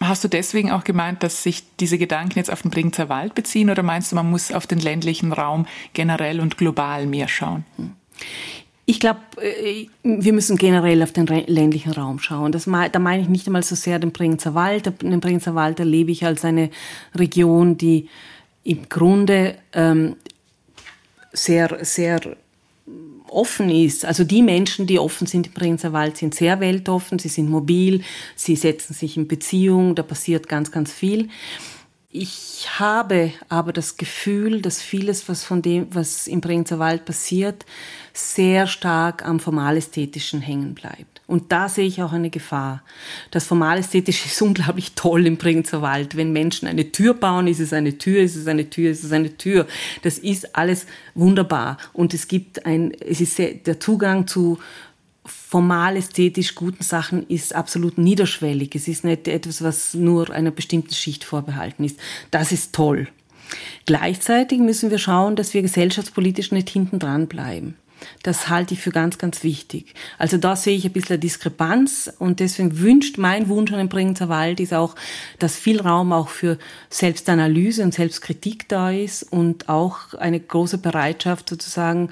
Hast 0.00 0.22
du 0.22 0.28
deswegen 0.28 0.70
auch 0.70 0.84
gemeint, 0.84 1.22
dass 1.22 1.42
sich 1.42 1.64
diese 1.80 1.98
Gedanken 1.98 2.38
jetzt 2.38 2.52
auf 2.52 2.62
den 2.62 2.70
Bregenzer 2.70 3.08
Wald 3.08 3.34
beziehen 3.34 3.68
oder 3.68 3.82
meinst 3.82 4.12
du, 4.12 4.16
man 4.16 4.30
muss 4.30 4.52
auf 4.52 4.66
den 4.66 4.78
ländlichen 4.78 5.32
Raum 5.32 5.66
generell 5.92 6.40
und 6.40 6.56
global 6.56 7.06
mehr 7.06 7.26
schauen? 7.26 7.64
Ich 8.86 9.00
glaube, 9.00 9.20
äh, 9.42 9.86
wir 10.02 10.32
müssen 10.32 10.56
generell 10.56 11.02
auf 11.02 11.12
den 11.12 11.26
ländlichen 11.26 11.92
Raum 11.92 12.20
schauen. 12.20 12.52
Das, 12.52 12.64
da 12.64 12.98
meine 12.98 13.22
ich 13.22 13.28
nicht 13.28 13.46
einmal 13.46 13.62
so 13.62 13.74
sehr 13.74 13.98
den 13.98 14.12
Bregenzer 14.12 14.54
Wald. 14.54 14.86
Den 15.02 15.20
Bregenzer 15.20 15.54
Wald 15.54 15.80
erlebe 15.80 16.12
ich 16.12 16.24
als 16.24 16.44
eine 16.44 16.70
Region, 17.14 17.76
die 17.76 18.08
im 18.64 18.88
Grunde 18.88 19.56
ähm, 19.72 20.16
sehr, 21.32 21.84
sehr 21.84 22.20
offen 23.30 23.70
ist. 23.70 24.04
Also 24.04 24.24
die 24.24 24.42
Menschen, 24.42 24.86
die 24.86 24.98
offen 24.98 25.26
sind 25.26 25.46
im 25.46 25.52
Bregenzer 25.52 25.92
Wald, 25.92 26.16
sind 26.16 26.34
sehr 26.34 26.60
weltoffen, 26.60 27.18
sie 27.18 27.28
sind 27.28 27.48
mobil, 27.48 28.02
sie 28.36 28.56
setzen 28.56 28.94
sich 28.94 29.16
in 29.16 29.28
Beziehung, 29.28 29.94
da 29.94 30.02
passiert 30.02 30.48
ganz, 30.48 30.70
ganz 30.70 30.92
viel. 30.92 31.28
Ich 32.10 32.66
habe 32.78 33.32
aber 33.50 33.72
das 33.72 33.98
Gefühl, 33.98 34.62
dass 34.62 34.80
vieles, 34.80 35.28
was 35.28 35.44
von 35.44 35.60
dem, 35.60 35.94
was 35.94 36.26
im 36.26 36.40
Bregenzer 36.40 36.78
Wald 36.78 37.04
passiert, 37.04 37.66
sehr 38.14 38.66
stark 38.66 39.24
am 39.24 39.40
Formalästhetischen 39.40 40.40
hängen 40.40 40.74
bleibt. 40.74 41.17
Und 41.28 41.52
da 41.52 41.68
sehe 41.68 41.86
ich 41.86 42.02
auch 42.02 42.12
eine 42.12 42.30
Gefahr. 42.30 42.82
Das 43.30 43.44
Formalästhetische 43.44 44.26
ist 44.26 44.42
unglaublich 44.42 44.94
toll 44.94 45.26
im 45.26 45.36
Bregenzer 45.36 45.82
Wald. 45.82 46.16
Wenn 46.16 46.32
Menschen 46.32 46.66
eine 46.66 46.90
Tür 46.90 47.14
bauen, 47.14 47.46
ist 47.46 47.60
es 47.60 47.72
eine 47.72 47.98
Tür, 47.98 48.22
ist 48.22 48.34
es 48.34 48.48
eine 48.48 48.70
Tür, 48.70 48.90
ist 48.90 49.04
es 49.04 49.12
eine 49.12 49.36
Tür. 49.36 49.66
Das 50.02 50.18
ist 50.18 50.56
alles 50.56 50.86
wunderbar. 51.14 51.76
Und 51.92 52.14
es 52.14 52.26
gibt 52.26 52.64
ein, 52.66 52.92
es 52.94 53.20
ist 53.20 53.36
sehr, 53.36 53.52
der 53.52 53.78
Zugang 53.78 54.26
zu 54.26 54.58
formal 55.28 55.96
ästhetisch 55.96 56.54
guten 56.54 56.82
Sachen 56.82 57.26
ist 57.28 57.54
absolut 57.54 57.98
niederschwellig. 57.98 58.74
Es 58.74 58.88
ist 58.88 59.04
nicht 59.04 59.28
etwas, 59.28 59.62
was 59.62 59.92
nur 59.92 60.30
einer 60.30 60.50
bestimmten 60.50 60.94
Schicht 60.94 61.24
vorbehalten 61.24 61.84
ist. 61.84 61.98
Das 62.30 62.52
ist 62.52 62.74
toll. 62.74 63.08
Gleichzeitig 63.84 64.60
müssen 64.60 64.90
wir 64.90 64.98
schauen, 64.98 65.36
dass 65.36 65.52
wir 65.52 65.60
gesellschaftspolitisch 65.60 66.52
nicht 66.52 66.70
hinten 66.70 66.98
dran 66.98 67.26
bleiben. 67.26 67.76
Das 68.22 68.48
halte 68.48 68.74
ich 68.74 68.80
für 68.80 68.90
ganz, 68.90 69.18
ganz 69.18 69.42
wichtig. 69.42 69.94
Also 70.18 70.36
da 70.36 70.56
sehe 70.56 70.76
ich 70.76 70.84
ein 70.84 70.92
bisschen 70.92 71.14
eine 71.14 71.18
Diskrepanz 71.20 72.10
und 72.18 72.40
deswegen 72.40 72.78
wünscht 72.78 73.18
mein 73.18 73.48
Wunsch 73.48 73.72
an 73.72 73.78
den 73.78 73.88
Bregenzer 73.88 74.28
Wald 74.28 74.60
ist 74.60 74.74
auch, 74.74 74.94
dass 75.38 75.56
viel 75.56 75.80
Raum 75.80 76.12
auch 76.12 76.28
für 76.28 76.58
Selbstanalyse 76.90 77.82
und 77.82 77.94
Selbstkritik 77.94 78.68
da 78.68 78.90
ist 78.90 79.22
und 79.22 79.68
auch 79.68 80.14
eine 80.14 80.40
große 80.40 80.78
Bereitschaft 80.78 81.48
sozusagen 81.48 82.10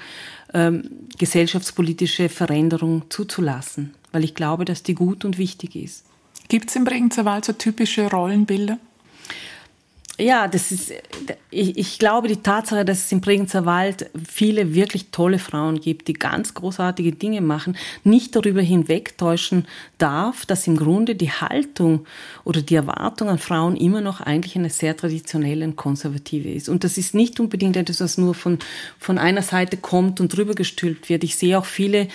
ähm, 0.53 0.89
gesellschaftspolitische 1.17 2.29
Veränderung 2.29 3.03
zuzulassen, 3.09 3.93
weil 4.11 4.23
ich 4.23 4.35
glaube, 4.35 4.65
dass 4.65 4.83
die 4.83 4.95
gut 4.95 5.25
und 5.25 5.37
wichtig 5.37 5.75
ist. 5.75 6.05
Gibt 6.47 6.69
es 6.69 6.75
im 6.75 6.85
Bregenzer 6.85 7.25
Wald 7.25 7.45
so 7.45 7.53
typische 7.53 8.09
Rollenbilder? 8.09 8.77
Ja, 10.19 10.47
das 10.47 10.71
ist, 10.71 10.91
ich, 11.51 11.77
ich 11.77 11.99
glaube, 11.99 12.27
die 12.27 12.37
Tatsache, 12.37 12.83
dass 12.83 13.05
es 13.05 13.11
im 13.11 13.21
Bregenzer 13.21 13.67
Wald 13.67 14.09
viele 14.27 14.73
wirklich 14.73 15.11
tolle 15.11 15.37
Frauen 15.37 15.79
gibt, 15.79 16.07
die 16.07 16.13
ganz 16.13 16.55
großartige 16.55 17.11
Dinge 17.11 17.41
machen, 17.41 17.77
nicht 18.03 18.35
darüber 18.35 18.61
hinwegtäuschen 18.61 19.67
darf, 19.99 20.47
dass 20.47 20.65
im 20.65 20.75
Grunde 20.75 21.13
die 21.13 21.29
Haltung 21.29 22.07
oder 22.45 22.63
die 22.63 22.73
Erwartung 22.73 23.29
an 23.29 23.37
Frauen 23.37 23.75
immer 23.75 24.01
noch 24.01 24.19
eigentlich 24.19 24.55
eine 24.55 24.71
sehr 24.71 24.97
traditionelle 24.97 25.63
und 25.63 25.75
konservative 25.75 26.49
ist. 26.49 26.67
Und 26.67 26.83
das 26.83 26.97
ist 26.97 27.13
nicht 27.13 27.39
unbedingt 27.39 27.77
etwas, 27.77 28.01
was 28.01 28.17
nur 28.17 28.33
von, 28.33 28.57
von 28.97 29.19
einer 29.19 29.43
Seite 29.43 29.77
kommt 29.77 30.19
und 30.19 30.35
drüber 30.35 30.55
gestülpt 30.55 31.09
wird. 31.09 31.23
Ich 31.23 31.35
sehe 31.35 31.59
auch 31.59 31.65
viele 31.65 32.07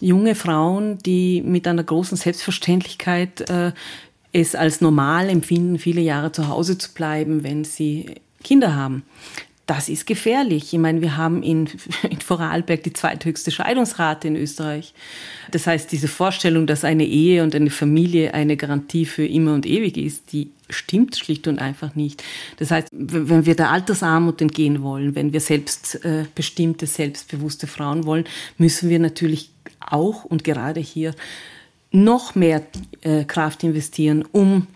junge 0.00 0.34
Frauen, 0.34 0.98
die 0.98 1.42
mit 1.42 1.66
einer 1.66 1.84
großen 1.84 2.18
Selbstverständlichkeit 2.18 3.48
äh, 3.48 3.72
es 4.40 4.54
als 4.54 4.80
normal 4.80 5.28
empfinden, 5.30 5.78
viele 5.78 6.00
Jahre 6.00 6.30
zu 6.32 6.48
Hause 6.48 6.76
zu 6.76 6.92
bleiben, 6.92 7.42
wenn 7.42 7.64
sie 7.64 8.16
Kinder 8.42 8.74
haben. 8.74 9.02
Das 9.64 9.88
ist 9.88 10.06
gefährlich. 10.06 10.72
Ich 10.72 10.78
meine, 10.78 11.00
wir 11.00 11.16
haben 11.16 11.42
in, 11.42 11.68
in 12.08 12.20
Vorarlberg 12.20 12.82
die 12.84 12.92
zweithöchste 12.92 13.50
Scheidungsrate 13.50 14.28
in 14.28 14.36
Österreich. 14.36 14.94
Das 15.50 15.66
heißt, 15.66 15.90
diese 15.90 16.06
Vorstellung, 16.06 16.66
dass 16.66 16.84
eine 16.84 17.04
Ehe 17.04 17.42
und 17.42 17.54
eine 17.54 17.70
Familie 17.70 18.34
eine 18.34 18.56
Garantie 18.56 19.06
für 19.06 19.26
immer 19.26 19.54
und 19.54 19.66
ewig 19.66 19.96
ist, 19.96 20.32
die 20.32 20.50
stimmt 20.68 21.16
schlicht 21.16 21.48
und 21.48 21.58
einfach 21.58 21.94
nicht. 21.94 22.22
Das 22.58 22.70
heißt, 22.70 22.88
wenn 22.92 23.46
wir 23.46 23.56
der 23.56 23.70
Altersarmut 23.70 24.40
entgehen 24.40 24.82
wollen, 24.82 25.14
wenn 25.14 25.32
wir 25.32 25.40
selbstbestimmte, 25.40 26.86
selbstbewusste 26.86 27.66
Frauen 27.66 28.04
wollen, 28.04 28.24
müssen 28.58 28.90
wir 28.90 28.98
natürlich 28.98 29.50
auch 29.80 30.24
und 30.24 30.44
gerade 30.44 30.80
hier 30.80 31.14
noch 32.04 32.34
mehr 32.34 32.62
äh, 33.02 33.24
Kraft 33.24 33.64
investieren, 33.64 34.24
um 34.32 34.66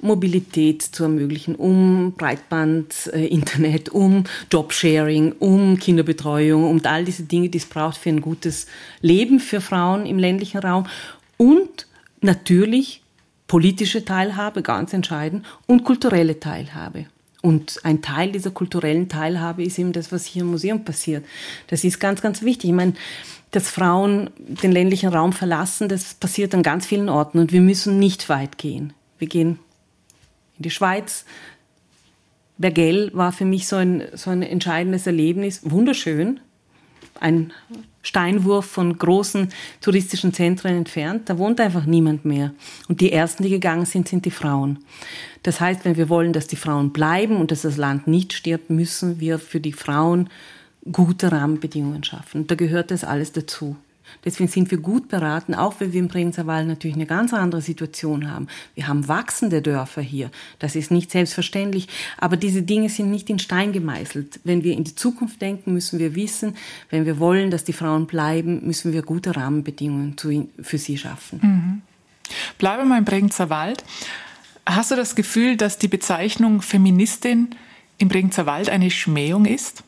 Mobilität 0.00 0.82
zu 0.82 1.04
ermöglichen, 1.04 1.56
um 1.56 2.12
Breitband, 2.16 3.10
äh, 3.12 3.26
Internet, 3.26 3.88
um 3.88 4.24
Jobsharing, 4.50 5.32
um 5.40 5.78
Kinderbetreuung, 5.78 6.64
um 6.64 6.80
all 6.84 7.04
diese 7.04 7.24
Dinge, 7.24 7.48
die 7.48 7.58
es 7.58 7.66
braucht 7.66 7.96
für 7.96 8.10
ein 8.10 8.20
gutes 8.20 8.66
Leben 9.00 9.40
für 9.40 9.60
Frauen 9.60 10.06
im 10.06 10.18
ländlichen 10.18 10.58
Raum 10.58 10.86
und 11.36 11.86
natürlich 12.20 13.02
politische 13.48 14.04
Teilhabe, 14.04 14.62
ganz 14.62 14.92
entscheidend, 14.92 15.44
und 15.66 15.82
kulturelle 15.82 16.38
Teilhabe. 16.38 17.06
Und 17.40 17.80
ein 17.84 18.02
Teil 18.02 18.32
dieser 18.32 18.50
kulturellen 18.50 19.08
Teilhabe 19.08 19.62
ist 19.62 19.78
eben 19.78 19.92
das, 19.92 20.12
was 20.12 20.26
hier 20.26 20.42
im 20.42 20.50
Museum 20.50 20.84
passiert. 20.84 21.24
Das 21.68 21.84
ist 21.84 21.98
ganz, 21.98 22.20
ganz 22.20 22.42
wichtig. 22.42 22.70
Ich 22.70 22.76
meine, 22.76 22.94
dass 23.50 23.70
Frauen 23.70 24.30
den 24.38 24.72
ländlichen 24.72 25.08
Raum 25.08 25.32
verlassen, 25.32 25.88
das 25.88 26.14
passiert 26.14 26.54
an 26.54 26.62
ganz 26.62 26.86
vielen 26.86 27.08
Orten 27.08 27.38
und 27.38 27.52
wir 27.52 27.60
müssen 27.60 27.98
nicht 27.98 28.28
weit 28.28 28.58
gehen. 28.58 28.92
Wir 29.18 29.28
gehen 29.28 29.58
in 30.58 30.62
die 30.62 30.70
Schweiz. 30.70 31.24
Bergell 32.58 33.10
war 33.14 33.32
für 33.32 33.44
mich 33.44 33.68
so 33.68 33.76
ein, 33.76 34.04
so 34.14 34.30
ein 34.30 34.42
entscheidendes 34.42 35.06
Erlebnis. 35.06 35.60
Wunderschön. 35.62 36.40
Ein 37.20 37.52
Steinwurf 38.02 38.66
von 38.66 38.96
großen 38.96 39.48
touristischen 39.80 40.32
Zentren 40.32 40.76
entfernt. 40.76 41.28
Da 41.28 41.38
wohnt 41.38 41.60
einfach 41.60 41.84
niemand 41.84 42.24
mehr. 42.24 42.52
Und 42.88 43.00
die 43.00 43.12
ersten, 43.12 43.42
die 43.42 43.50
gegangen 43.50 43.86
sind, 43.86 44.08
sind 44.08 44.24
die 44.24 44.30
Frauen. 44.30 44.80
Das 45.42 45.60
heißt, 45.60 45.84
wenn 45.84 45.96
wir 45.96 46.08
wollen, 46.08 46.32
dass 46.32 46.46
die 46.46 46.56
Frauen 46.56 46.92
bleiben 46.92 47.36
und 47.36 47.50
dass 47.50 47.62
das 47.62 47.76
Land 47.76 48.06
nicht 48.06 48.32
stirbt, 48.32 48.70
müssen 48.70 49.20
wir 49.20 49.38
für 49.38 49.60
die 49.60 49.72
Frauen 49.72 50.28
gute 50.90 51.32
Rahmenbedingungen 51.32 52.04
schaffen. 52.04 52.46
Da 52.46 52.54
gehört 52.54 52.90
das 52.90 53.04
alles 53.04 53.32
dazu. 53.32 53.76
Deswegen 54.24 54.48
sind 54.48 54.70
wir 54.70 54.78
gut 54.78 55.08
beraten, 55.08 55.54
auch 55.54 55.74
wenn 55.78 55.92
wir 55.92 56.00
im 56.00 56.08
Bregenzer 56.08 56.46
Wald 56.46 56.66
natürlich 56.66 56.96
eine 56.96 57.06
ganz 57.06 57.32
andere 57.32 57.60
Situation 57.60 58.30
haben. 58.30 58.48
Wir 58.74 58.88
haben 58.88 59.06
wachsende 59.08 59.62
Dörfer 59.62 60.02
hier. 60.02 60.30
Das 60.58 60.76
ist 60.76 60.90
nicht 60.90 61.10
selbstverständlich. 61.10 61.88
Aber 62.16 62.36
diese 62.36 62.62
Dinge 62.62 62.88
sind 62.88 63.10
nicht 63.10 63.30
in 63.30 63.38
Stein 63.38 63.72
gemeißelt. 63.72 64.40
Wenn 64.44 64.64
wir 64.64 64.74
in 64.74 64.84
die 64.84 64.94
Zukunft 64.94 65.40
denken, 65.42 65.72
müssen 65.72 65.98
wir 65.98 66.14
wissen, 66.14 66.56
wenn 66.90 67.06
wir 67.06 67.18
wollen, 67.18 67.50
dass 67.50 67.64
die 67.64 67.72
Frauen 67.72 68.06
bleiben, 68.06 68.66
müssen 68.66 68.92
wir 68.92 69.02
gute 69.02 69.36
Rahmenbedingungen 69.36 70.16
für 70.60 70.78
sie 70.78 70.98
schaffen. 70.98 71.40
Mhm. 71.42 71.82
Bleiben 72.58 72.88
wir 72.88 72.98
im 72.98 73.04
Bregenzer 73.04 73.50
Wald. 73.50 73.84
Hast 74.66 74.90
du 74.90 74.96
das 74.96 75.14
Gefühl, 75.16 75.56
dass 75.56 75.78
die 75.78 75.88
Bezeichnung 75.88 76.60
Feministin 76.60 77.54
im 77.96 78.08
Bregenzer 78.08 78.44
Wald 78.46 78.68
eine 78.68 78.90
Schmähung 78.90 79.46
ist? 79.46 79.82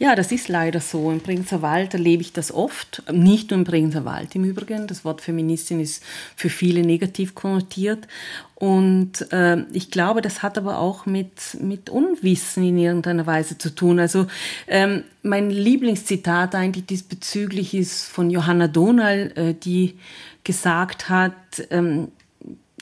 Ja, 0.00 0.14
das 0.14 0.30
ist 0.30 0.48
leider 0.48 0.78
so. 0.78 1.10
Im 1.10 1.18
Bregenzer 1.18 1.60
Wald 1.60 1.92
erlebe 1.92 2.22
ich 2.22 2.32
das 2.32 2.52
oft. 2.52 3.02
Nicht 3.10 3.50
nur 3.50 3.58
im 3.58 3.64
Bregenzer 3.64 4.04
Wald 4.04 4.36
im 4.36 4.44
Übrigen. 4.44 4.86
Das 4.86 5.04
Wort 5.04 5.20
Feministin 5.20 5.80
ist 5.80 6.04
für 6.36 6.50
viele 6.50 6.82
negativ 6.82 7.34
konnotiert. 7.34 8.06
Und 8.54 9.30
äh, 9.32 9.64
ich 9.72 9.90
glaube, 9.90 10.22
das 10.22 10.42
hat 10.42 10.56
aber 10.56 10.78
auch 10.78 11.04
mit, 11.04 11.58
mit 11.60 11.90
Unwissen 11.90 12.62
in 12.62 12.78
irgendeiner 12.78 13.26
Weise 13.26 13.58
zu 13.58 13.74
tun. 13.74 13.98
Also 13.98 14.28
ähm, 14.68 15.02
mein 15.22 15.50
Lieblingszitat 15.50 16.54
eigentlich 16.54 16.86
diesbezüglich 16.86 17.74
ist 17.74 18.06
von 18.06 18.30
Johanna 18.30 18.68
Donal, 18.68 19.32
äh, 19.34 19.54
die 19.54 19.98
gesagt 20.44 21.08
hat, 21.08 21.34
ähm, 21.70 22.08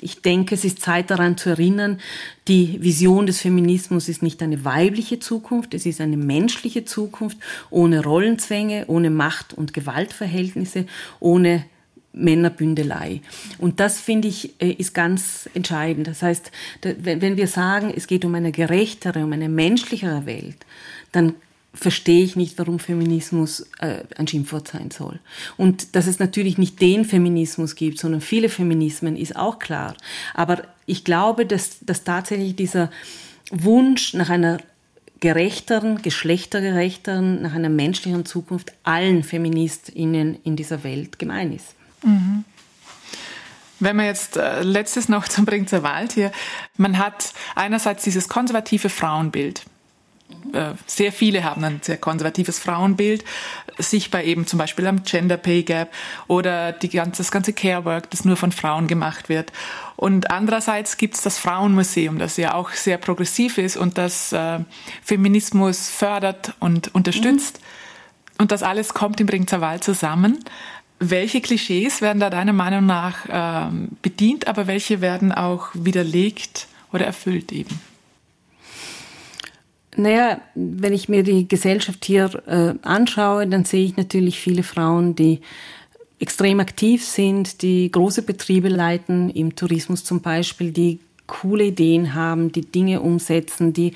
ich 0.00 0.22
denke, 0.22 0.54
es 0.54 0.64
ist 0.64 0.80
Zeit 0.80 1.11
daran 1.11 1.37
zu 1.37 1.50
erinnern, 1.50 1.98
die 2.48 2.82
Vision 2.82 3.26
des 3.26 3.40
Feminismus 3.40 4.09
ist 4.09 4.22
nicht 4.22 4.42
eine 4.42 4.64
weibliche 4.64 5.18
Zukunft, 5.18 5.74
es 5.74 5.87
ist 5.87 6.00
eine 6.00 6.16
menschliche 6.16 6.85
Zukunft 6.85 7.38
ohne 7.70 8.02
Rollenzwänge, 8.02 8.85
ohne 8.88 9.11
Macht- 9.11 9.54
und 9.54 9.72
Gewaltverhältnisse, 9.72 10.87
ohne 11.20 11.64
Männerbündelei. 12.12 13.20
Und 13.59 13.78
das 13.78 14.00
finde 14.00 14.28
ich 14.28 14.61
äh, 14.61 14.70
ist 14.70 14.94
ganz 14.94 15.48
entscheidend. 15.54 16.06
Das 16.06 16.22
heißt, 16.22 16.50
wenn 16.82 17.37
wir 17.37 17.46
sagen, 17.46 17.92
es 17.94 18.06
geht 18.06 18.24
um 18.24 18.35
eine 18.35 18.52
gerechtere, 18.52 19.22
um 19.22 19.32
eine 19.32 19.48
menschlichere 19.48 20.24
Welt, 20.24 20.64
dann 21.12 21.35
verstehe 21.76 22.24
ich 22.24 22.36
nicht, 22.36 22.58
warum 22.58 22.78
Feminismus 22.78 23.66
äh, 23.78 24.04
ein 24.16 24.26
Schimpfwort 24.26 24.68
sein 24.68 24.90
soll. 24.90 25.20
Und 25.56 25.94
dass 25.94 26.06
es 26.06 26.18
natürlich 26.18 26.58
nicht 26.58 26.80
den 26.80 27.04
Feminismus 27.04 27.74
gibt, 27.74 27.98
sondern 27.98 28.20
viele 28.20 28.48
Feminismen, 28.48 29.16
ist 29.16 29.36
auch 29.36 29.58
klar. 29.58 29.94
Aber 30.34 30.62
ich 30.86 31.04
glaube, 31.04 31.46
dass, 31.46 31.78
dass 31.82 32.04
tatsächlich 32.04 32.56
dieser 32.56 32.90
Wunsch 33.50 34.14
nach 34.14 34.30
einer 34.30 34.58
gerechteren, 35.20 36.02
geschlechtergerechteren, 36.02 37.42
nach 37.42 37.54
einer 37.54 37.68
menschlichen 37.68 38.24
Zukunft 38.24 38.72
allen 38.82 39.22
Feministinnen 39.22 40.38
in 40.44 40.56
dieser 40.56 40.84
Welt 40.84 41.18
gemein 41.18 41.52
ist. 41.52 41.74
Mhm. 42.02 42.44
Wenn 43.78 43.96
man 43.96 44.06
jetzt 44.06 44.36
äh, 44.36 44.62
letztes 44.62 45.08
noch 45.08 45.28
zum 45.28 45.44
Bringzer 45.44 45.82
Wald 45.82 46.12
hier, 46.12 46.32
man 46.76 46.98
hat 46.98 47.32
einerseits 47.54 48.04
dieses 48.04 48.28
konservative 48.28 48.88
Frauenbild, 48.88 49.62
sehr 50.86 51.12
viele 51.12 51.44
haben 51.44 51.64
ein 51.64 51.80
sehr 51.82 51.98
konservatives 51.98 52.58
Frauenbild, 52.58 53.24
sichtbar 53.78 54.22
eben 54.22 54.46
zum 54.46 54.58
Beispiel 54.58 54.86
am 54.86 55.02
Gender 55.02 55.36
Pay 55.36 55.62
Gap 55.62 55.92
oder 56.28 56.72
die 56.72 56.88
ganze, 56.88 57.18
das 57.18 57.30
ganze 57.30 57.52
Care 57.52 57.84
Work, 57.84 58.10
das 58.10 58.24
nur 58.24 58.36
von 58.36 58.52
Frauen 58.52 58.86
gemacht 58.86 59.28
wird. 59.28 59.52
Und 59.96 60.30
andererseits 60.30 60.96
gibt 60.96 61.14
es 61.14 61.22
das 61.22 61.38
Frauenmuseum, 61.38 62.18
das 62.18 62.36
ja 62.36 62.54
auch 62.54 62.70
sehr 62.70 62.98
progressiv 62.98 63.58
ist 63.58 63.76
und 63.76 63.98
das 63.98 64.32
äh, 64.32 64.60
Feminismus 65.02 65.88
fördert 65.88 66.54
und 66.60 66.94
unterstützt. 66.94 67.60
Mhm. 67.60 68.42
Und 68.42 68.52
das 68.52 68.62
alles 68.62 68.92
kommt 68.94 69.20
im 69.20 69.26
Bringzer 69.26 69.60
Wald 69.60 69.82
zusammen. 69.82 70.44
Welche 70.98 71.40
Klischees 71.40 72.00
werden 72.00 72.20
da 72.20 72.30
deiner 72.30 72.52
Meinung 72.52 72.86
nach 72.86 73.26
äh, 73.26 73.70
bedient, 74.02 74.46
aber 74.46 74.66
welche 74.66 75.00
werden 75.00 75.32
auch 75.32 75.68
widerlegt 75.74 76.68
oder 76.92 77.06
erfüllt 77.06 77.52
eben? 77.52 77.80
Naja, 79.96 80.40
wenn 80.54 80.92
ich 80.92 81.09
mir 81.09 81.22
die 81.22 81.48
Gesellschaft 81.48 82.04
hier 82.04 82.30
äh, 82.46 82.74
anschaue, 82.87 83.46
dann 83.46 83.64
sehe 83.64 83.85
ich 83.85 83.96
natürlich 83.96 84.38
viele 84.38 84.62
Frauen, 84.62 85.16
die 85.16 85.40
extrem 86.18 86.61
aktiv 86.61 87.04
sind, 87.04 87.62
die 87.62 87.90
große 87.90 88.22
Betriebe 88.22 88.68
leiten, 88.68 89.30
im 89.30 89.54
Tourismus 89.56 90.04
zum 90.04 90.20
Beispiel, 90.20 90.70
die 90.70 91.00
coole 91.26 91.64
Ideen 91.64 92.14
haben, 92.14 92.52
die 92.52 92.62
Dinge 92.62 93.00
umsetzen, 93.00 93.72
die 93.72 93.94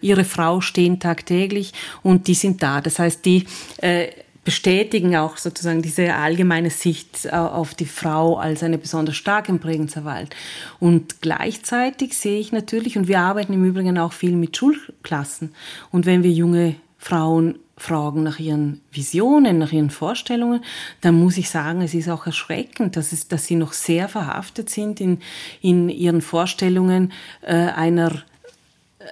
ihre 0.00 0.24
Frau 0.24 0.60
stehen 0.60 0.98
tagtäglich 0.98 1.72
und 2.02 2.26
die 2.26 2.34
sind 2.34 2.62
da. 2.62 2.80
Das 2.80 2.98
heißt, 2.98 3.24
die 3.24 3.44
äh, 3.78 4.08
bestätigen 4.44 5.16
auch 5.16 5.36
sozusagen 5.36 5.82
diese 5.82 6.14
allgemeine 6.14 6.70
Sicht 6.70 7.26
äh, 7.26 7.30
auf 7.30 7.74
die 7.74 7.86
Frau 7.86 8.38
als 8.38 8.62
eine 8.62 8.78
besonders 8.78 9.16
starke 9.16 9.52
im 9.52 9.58
Bregenzer 9.58 10.04
Wald. 10.04 10.34
Und 10.80 11.20
gleichzeitig 11.20 12.16
sehe 12.16 12.40
ich 12.40 12.50
natürlich, 12.50 12.96
und 12.98 13.08
wir 13.08 13.20
arbeiten 13.20 13.52
im 13.52 13.64
Übrigen 13.64 13.98
auch 13.98 14.12
viel 14.12 14.32
mit 14.32 14.56
Schulklassen, 14.56 15.54
und 15.90 16.06
wenn 16.06 16.22
wir 16.22 16.32
junge 16.32 16.76
Frauen 16.98 17.58
fragen 17.76 18.22
nach 18.22 18.38
ihren 18.38 18.80
Visionen, 18.92 19.58
nach 19.58 19.72
ihren 19.72 19.90
Vorstellungen, 19.90 20.62
dann 21.00 21.18
muss 21.18 21.36
ich 21.36 21.50
sagen, 21.50 21.82
es 21.82 21.94
ist 21.94 22.08
auch 22.08 22.26
erschreckend, 22.26 22.96
dass, 22.96 23.12
es, 23.12 23.28
dass 23.28 23.46
sie 23.46 23.56
noch 23.56 23.72
sehr 23.72 24.08
verhaftet 24.08 24.70
sind 24.70 25.00
in, 25.00 25.18
in 25.60 25.88
ihren 25.88 26.20
Vorstellungen 26.20 27.12
äh, 27.42 27.54
einer, 27.54 28.22
äh, 28.98 29.04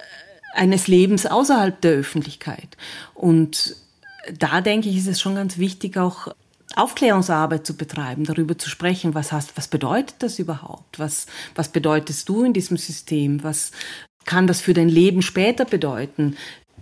eines 0.53 0.87
Lebens 0.87 1.25
außerhalb 1.25 1.81
der 1.81 1.91
Öffentlichkeit. 1.91 2.77
Und 3.13 3.75
da 4.37 4.61
denke 4.61 4.89
ich, 4.89 4.97
ist 4.97 5.07
es 5.07 5.21
schon 5.21 5.35
ganz 5.35 5.57
wichtig, 5.57 5.97
auch 5.97 6.27
Aufklärungsarbeit 6.75 7.65
zu 7.65 7.75
betreiben, 7.75 8.23
darüber 8.23 8.57
zu 8.57 8.69
sprechen, 8.69 9.13
was 9.13 9.31
hast, 9.31 9.57
was 9.57 9.67
bedeutet 9.67 10.15
das 10.19 10.39
überhaupt? 10.39 10.99
Was, 10.99 11.27
was 11.55 11.69
bedeutest 11.69 12.29
du 12.29 12.43
in 12.43 12.53
diesem 12.53 12.77
System? 12.77 13.43
Was 13.43 13.71
kann 14.25 14.47
das 14.47 14.61
für 14.61 14.73
dein 14.73 14.89
Leben 14.89 15.21
später 15.21 15.65
bedeuten? 15.65 16.37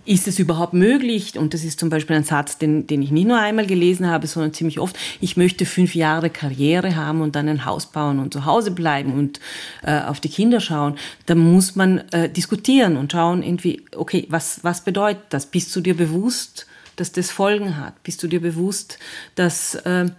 Ist 0.06 0.28
es 0.28 0.39
überhaupt 0.39 0.73
möglich? 0.73 1.38
Und 1.38 1.54
das 1.54 1.63
ist 1.63 1.80
zum 1.80 1.89
Beispiel 1.89 2.15
ein 2.15 2.23
Satz, 2.23 2.58
den, 2.58 2.88
den 2.88 3.02
ich 3.02 3.12
nicht 3.12 3.28
nur 3.28 3.38
einmal 3.38 3.65
gelesen 3.65 4.08
habe, 4.08 4.28
sondern 4.28 4.54
ziemlich 4.54 4.80
oft. 4.80 4.97
Ich 5.21 5.38
möchte 5.38 5.65
fünf 5.65 5.95
Jahre 5.95 6.30
Karriere 6.30 6.95
haben 6.95 7.21
und 7.21 7.36
dann 7.36 7.47
ein 7.47 7.65
Haus 7.65 7.88
bauen 7.88 8.19
und 8.19 8.34
zu 8.34 8.45
Hause 8.45 8.71
bleiben 8.71 9.13
und 9.13 9.39
äh, 9.84 10.02
auf 10.02 10.19
die 10.19 10.30
Kinder 10.30 10.60
schauen. 10.60 10.97
Da 11.25 11.36
muss 11.36 11.75
man 11.75 11.99
äh, 12.12 12.30
diskutieren 12.30 12.97
und 12.97 13.12
schauen, 13.12 13.43
irgendwie, 13.43 13.84
okay, 13.95 14.25
was, 14.30 14.63
was 14.63 14.84
bedeutet 14.84 15.25
das? 15.30 15.47
Bist 15.47 15.75
du 15.75 15.82
dir 15.82 15.95
bewusst, 15.95 16.67
dass 17.00 17.12
das 17.12 17.32
Folgen 17.32 17.78
hat? 17.78 18.02
Bist 18.04 18.22
du 18.24 18.28
dir 18.28 18.42
bewusst, 18.42 19.00
dass 19.36 19.76
äh, 19.76 20.10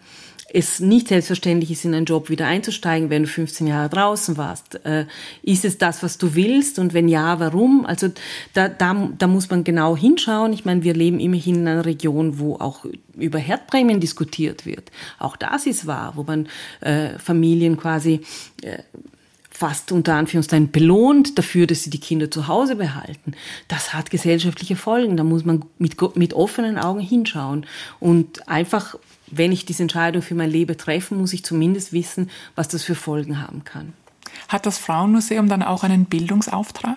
es 0.53 0.81
nicht 0.81 1.09
selbstverständlich 1.09 1.71
ist, 1.71 1.85
in 1.85 1.95
einen 1.95 2.07
Job 2.07 2.29
wieder 2.29 2.47
einzusteigen, 2.47 3.11
wenn 3.11 3.23
du 3.23 3.29
15 3.29 3.67
Jahre 3.67 3.89
draußen 3.89 4.37
warst? 4.37 4.85
Äh, 4.85 5.07
ist 5.43 5.65
es 5.65 5.79
das, 5.79 6.03
was 6.03 6.19
du 6.19 6.35
willst? 6.35 6.79
Und 6.79 6.95
wenn 6.95 7.09
ja, 7.09 7.39
warum? 7.39 7.87
Also 7.87 8.09
da, 8.55 8.69
da, 8.69 9.11
da 9.17 9.27
muss 9.27 9.51
man 9.51 9.65
genau 9.65 9.97
hinschauen. 9.97 10.53
Ich 10.53 10.65
meine, 10.65 10.83
wir 10.83 10.95
leben 10.95 11.21
immerhin 11.21 11.57
in 11.57 11.69
einer 11.69 11.87
Region, 11.87 12.39
wo 12.39 12.57
auch 12.57 12.85
über 13.17 13.39
Herdprämien 13.39 14.01
diskutiert 14.01 14.67
wird. 14.67 14.91
Auch 15.19 15.37
das 15.37 15.67
ist 15.67 15.87
wahr, 15.87 16.13
wo 16.17 16.25
man 16.25 16.49
äh, 16.81 17.19
Familien 17.19 17.77
quasi 17.77 18.21
äh, 18.63 18.79
fast 19.61 19.93
unter 19.93 20.15
Anführungszeichen 20.15 20.71
belohnt 20.71 21.37
dafür, 21.37 21.67
dass 21.67 21.83
sie 21.83 21.91
die 21.91 22.01
Kinder 22.01 22.31
zu 22.31 22.49
Hause 22.49 22.77
behalten. 22.77 23.35
Das 23.69 23.93
hat 23.93 24.09
gesellschaftliche 24.09 24.75
Folgen. 24.75 25.19
Da 25.19 25.23
muss 25.23 25.45
man 25.45 25.67
mit, 25.77 26.17
mit 26.17 26.33
offenen 26.33 26.79
Augen 26.79 27.01
hinschauen. 27.01 27.67
Und 27.99 28.49
einfach, 28.49 28.97
wenn 29.27 29.53
ich 29.53 29.67
diese 29.67 29.83
Entscheidung 29.83 30.23
für 30.23 30.35
mein 30.35 30.51
Leben 30.51 30.79
treffe, 30.79 31.15
muss 31.15 31.35
ich 31.35 31.45
zumindest 31.45 31.93
wissen, 31.93 32.31
was 32.55 32.69
das 32.69 32.85
für 32.85 32.95
Folgen 32.95 33.43
haben 33.47 33.63
kann. 33.65 33.93
Hat 34.49 34.65
das 34.65 34.79
Frauenmuseum 34.79 35.51
dann 35.51 35.63
auch 35.63 35.85
einen 35.85 36.07
Bildungsauftrag? 36.07 36.97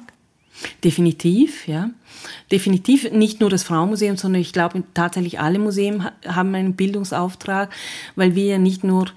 Definitiv, 0.85 1.67
ja. 1.67 1.89
Definitiv 2.49 3.11
nicht 3.11 3.41
nur 3.41 3.49
das 3.49 3.63
Frauenmuseum, 3.63 4.15
sondern 4.15 4.41
ich 4.41 4.53
glaube 4.53 4.83
tatsächlich 4.93 5.41
alle 5.41 5.59
Museen 5.59 6.05
haben 6.25 6.55
einen 6.55 6.77
Bildungsauftrag, 6.77 7.73
weil 8.15 8.35
wir 8.35 8.45
ja 8.45 8.57
nicht 8.57 8.85
nur 8.85 9.07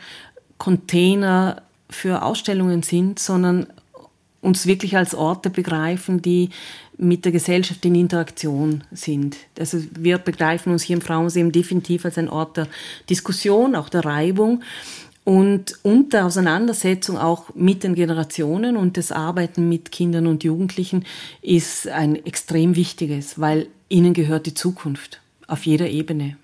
Container 0.59 1.63
für 1.89 2.23
Ausstellungen 2.23 2.83
sind, 2.83 3.19
sondern 3.19 3.67
uns 4.41 4.67
wirklich 4.67 4.97
als 4.97 5.15
Orte 5.15 5.51
begreifen, 5.51 6.23
die 6.23 6.51
mit 6.99 7.25
der 7.25 7.33
Gesellschaft 7.33 7.85
in 7.85 7.95
Interaktion 7.95 8.85
sind. 8.93 9.37
Also 9.59 9.79
wir 9.99 10.19
begreifen 10.19 10.73
uns 10.73 10.83
hier 10.83 10.97
im 10.97 11.03
Frauenmuseum 11.03 11.53
definitiv 11.53 12.05
als 12.05 12.17
ein 12.17 12.29
Ort 12.29 12.57
der 12.57 12.69
Diskussion, 13.11 13.75
auch 13.75 13.89
der 13.89 14.05
Reibung 14.05 14.63
und, 15.25 15.81
und 15.83 16.13
der 16.13 16.25
Auseinandersetzung 16.25 17.19
auch 17.19 17.53
mit 17.55 17.83
den 17.83 17.97
Generationen 17.97 18.77
und 18.77 18.97
das 18.97 19.11
Arbeiten 19.11 19.69
mit 19.69 19.91
Kindern 19.91 20.29
und 20.29 20.45
Jugendlichen 20.45 21.05
ist 21.43 21.89
ein 21.89 22.15
extrem 22.25 22.77
wichtiges, 22.77 23.41
weil 23.41 23.67
ihnen 23.89 24.15
gehört 24.15 24.47
die 24.47 24.55
Zukunft 24.55 25.21
auf 25.49 25.67
jeder 25.67 25.89
Ebene. 25.89 26.37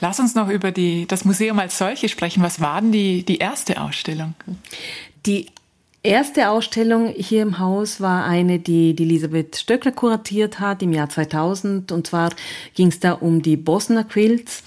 Lass 0.00 0.20
uns 0.20 0.34
noch 0.34 0.48
über 0.48 0.72
die, 0.72 1.06
das 1.06 1.24
Museum 1.24 1.58
als 1.58 1.78
solche 1.78 2.08
sprechen. 2.08 2.42
Was 2.42 2.60
war 2.60 2.80
denn 2.80 2.92
die, 2.92 3.24
die 3.24 3.38
erste 3.38 3.80
Ausstellung? 3.80 4.34
Die 5.26 5.46
erste 6.02 6.50
Ausstellung 6.50 7.08
hier 7.16 7.42
im 7.42 7.58
Haus 7.58 8.00
war 8.00 8.24
eine, 8.24 8.58
die, 8.58 8.94
die 8.94 9.02
Elisabeth 9.02 9.56
Stöckler 9.56 9.92
kuratiert 9.92 10.60
hat 10.60 10.82
im 10.82 10.92
Jahr 10.92 11.08
2000. 11.08 11.92
Und 11.92 12.06
zwar 12.06 12.30
ging 12.74 12.88
es 12.88 13.00
da 13.00 13.12
um 13.12 13.42
die 13.42 13.56
Bosner 13.56 14.04
Quilts. 14.04 14.62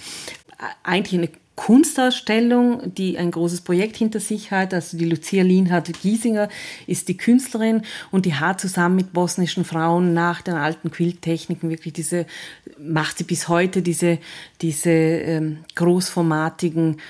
Eigentlich 0.83 1.19
eine 1.19 1.29
Kunstausstellung, 1.59 2.95
die 2.95 3.17
ein 3.17 3.31
großes 3.31 3.61
Projekt 3.61 3.97
hinter 3.97 4.21
sich 4.21 4.49
hat. 4.49 4.73
Also 4.73 4.97
die 4.97 5.03
Lucia 5.03 5.43
Lienhardt 5.43 5.91
Giesinger 6.01 6.47
ist 6.87 7.09
die 7.09 7.17
Künstlerin 7.17 7.81
und 8.11 8.25
die 8.25 8.35
hat 8.35 8.61
zusammen 8.61 8.95
mit 8.95 9.11
bosnischen 9.11 9.65
Frauen 9.65 10.13
nach 10.13 10.41
den 10.41 10.53
alten 10.53 10.89
Quilttechniken 10.89 11.69
wirklich 11.69 11.93
diese, 11.93 12.27
macht 12.79 13.17
sie 13.17 13.25
bis 13.25 13.49
heute 13.49 13.81
diese, 13.81 14.19
diese 14.61 14.89
ähm, 14.89 15.57
großformatigen 15.75 17.01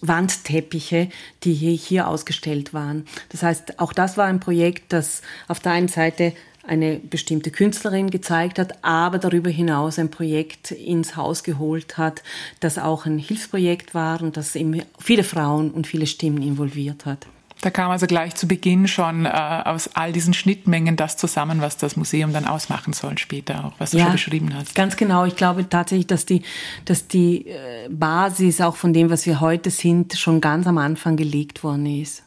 Wandteppiche, 0.00 1.08
die 1.42 1.54
hier, 1.54 1.72
hier 1.72 2.06
ausgestellt 2.06 2.72
waren. 2.72 3.04
Das 3.30 3.42
heißt, 3.42 3.80
auch 3.80 3.92
das 3.92 4.16
war 4.16 4.26
ein 4.26 4.38
Projekt, 4.38 4.92
das 4.92 5.22
auf 5.48 5.58
der 5.58 5.72
einen 5.72 5.88
Seite 5.88 6.34
eine 6.68 6.96
bestimmte 6.96 7.50
Künstlerin 7.50 8.10
gezeigt 8.10 8.58
hat, 8.58 8.84
aber 8.84 9.18
darüber 9.18 9.50
hinaus 9.50 9.98
ein 9.98 10.10
Projekt 10.10 10.70
ins 10.70 11.16
Haus 11.16 11.42
geholt 11.42 11.98
hat, 11.98 12.22
das 12.60 12.78
auch 12.78 13.06
ein 13.06 13.18
Hilfsprojekt 13.18 13.94
war 13.94 14.22
und 14.22 14.36
das 14.36 14.54
eben 14.54 14.82
viele 14.98 15.24
Frauen 15.24 15.70
und 15.70 15.86
viele 15.86 16.06
Stimmen 16.06 16.42
involviert 16.42 17.06
hat. 17.06 17.26
Da 17.60 17.70
kam 17.70 17.90
also 17.90 18.06
gleich 18.06 18.36
zu 18.36 18.46
Beginn 18.46 18.86
schon 18.86 19.26
äh, 19.26 19.30
aus 19.30 19.90
all 19.94 20.12
diesen 20.12 20.32
Schnittmengen 20.32 20.96
das 20.96 21.16
zusammen, 21.16 21.60
was 21.60 21.76
das 21.76 21.96
Museum 21.96 22.32
dann 22.32 22.44
ausmachen 22.44 22.92
soll 22.92 23.18
später 23.18 23.64
auch, 23.64 23.72
was 23.78 23.90
du 23.90 23.98
ja, 23.98 24.04
schon 24.04 24.12
beschrieben 24.12 24.54
hast. 24.54 24.76
Ganz 24.76 24.96
genau. 24.96 25.24
Ich 25.24 25.34
glaube 25.34 25.68
tatsächlich, 25.68 26.06
dass 26.06 26.24
die, 26.24 26.42
dass 26.84 27.08
die 27.08 27.48
äh, 27.48 27.88
Basis 27.90 28.60
auch 28.60 28.76
von 28.76 28.92
dem, 28.92 29.10
was 29.10 29.26
wir 29.26 29.40
heute 29.40 29.70
sind, 29.70 30.14
schon 30.14 30.40
ganz 30.40 30.68
am 30.68 30.78
Anfang 30.78 31.16
gelegt 31.16 31.64
worden 31.64 31.86
ist. 31.86 32.22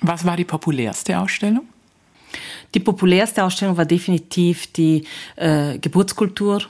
Was 0.00 0.24
war 0.24 0.36
die 0.36 0.44
populärste 0.44 1.16
Ausstellung? 1.16 1.62
Die 2.74 2.80
populärste 2.80 3.44
Ausstellung 3.44 3.76
war 3.76 3.84
definitiv 3.84 4.72
die 4.72 5.04
äh, 5.36 5.78
Geburtskultur 5.78 6.62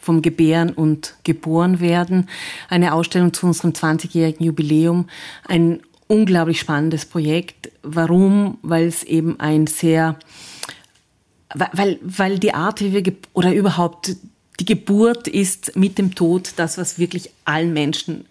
vom 0.00 0.22
Gebären 0.22 0.70
und 0.70 1.14
Geborenwerden. 1.24 2.28
Eine 2.68 2.94
Ausstellung 2.94 3.32
zu 3.32 3.46
unserem 3.46 3.72
20-jährigen 3.72 4.44
Jubiläum. 4.44 5.08
Ein 5.46 5.80
unglaublich 6.06 6.60
spannendes 6.60 7.06
Projekt. 7.06 7.70
Warum? 7.82 8.58
Weil 8.62 8.86
es 8.86 9.02
eben 9.02 9.38
ein 9.40 9.66
sehr, 9.66 10.18
weil, 11.54 11.98
weil 12.02 12.38
die 12.38 12.54
Art, 12.54 12.80
wie 12.80 12.92
wir, 12.92 13.14
oder 13.32 13.52
überhaupt 13.52 14.16
die 14.60 14.64
Geburt 14.64 15.28
ist 15.28 15.76
mit 15.76 15.98
dem 15.98 16.14
Tod 16.14 16.52
das, 16.56 16.78
was 16.78 16.98
wirklich 16.98 17.30
allen 17.44 17.72
Menschen 17.72 18.26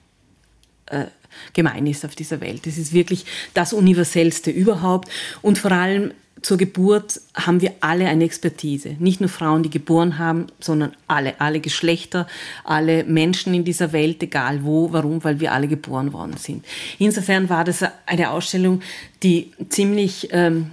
äh, 0.87 1.05
gemein 1.53 1.87
ist 1.87 2.05
auf 2.05 2.15
dieser 2.15 2.41
Welt. 2.41 2.67
Es 2.67 2.77
ist 2.77 2.93
wirklich 2.93 3.25
das 3.53 3.73
Universellste 3.73 4.51
überhaupt 4.51 5.09
und 5.41 5.57
vor 5.57 5.71
allem 5.71 6.11
zur 6.41 6.57
Geburt 6.57 7.21
haben 7.35 7.61
wir 7.61 7.73
alle 7.81 8.07
eine 8.07 8.23
Expertise. 8.23 8.95
Nicht 8.99 9.21
nur 9.21 9.29
Frauen, 9.29 9.63
die 9.63 9.69
geboren 9.69 10.17
haben, 10.17 10.47
sondern 10.59 10.93
alle, 11.07 11.39
alle 11.39 11.59
Geschlechter, 11.59 12.27
alle 12.63 13.03
Menschen 13.03 13.53
in 13.53 13.63
dieser 13.63 13.93
Welt, 13.93 14.23
egal 14.23 14.63
wo, 14.63 14.91
warum, 14.91 15.23
weil 15.23 15.39
wir 15.39 15.51
alle 15.51 15.67
geboren 15.67 16.13
worden 16.13 16.37
sind. 16.37 16.65
Insofern 16.99 17.49
war 17.49 17.63
das 17.63 17.83
eine 18.05 18.31
Ausstellung, 18.31 18.81
die 19.23 19.51
ziemlich, 19.69 20.29
ähm, 20.31 20.71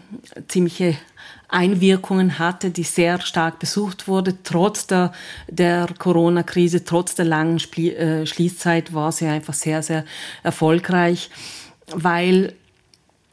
ziemliche 0.49 0.97
Einwirkungen 1.49 2.39
hatte, 2.39 2.71
die 2.71 2.83
sehr 2.83 3.21
stark 3.21 3.59
besucht 3.59 4.07
wurde. 4.07 4.43
Trotz 4.43 4.87
der, 4.87 5.13
der 5.49 5.89
Corona-Krise, 5.99 6.85
trotz 6.85 7.15
der 7.15 7.25
langen 7.25 7.59
Splie 7.59 7.95
äh, 7.95 8.27
Schließzeit 8.27 8.93
war 8.93 9.13
sie 9.13 9.27
einfach 9.27 9.55
sehr, 9.55 9.83
sehr 9.83 10.05
erfolgreich, 10.43 11.31
weil 11.95 12.55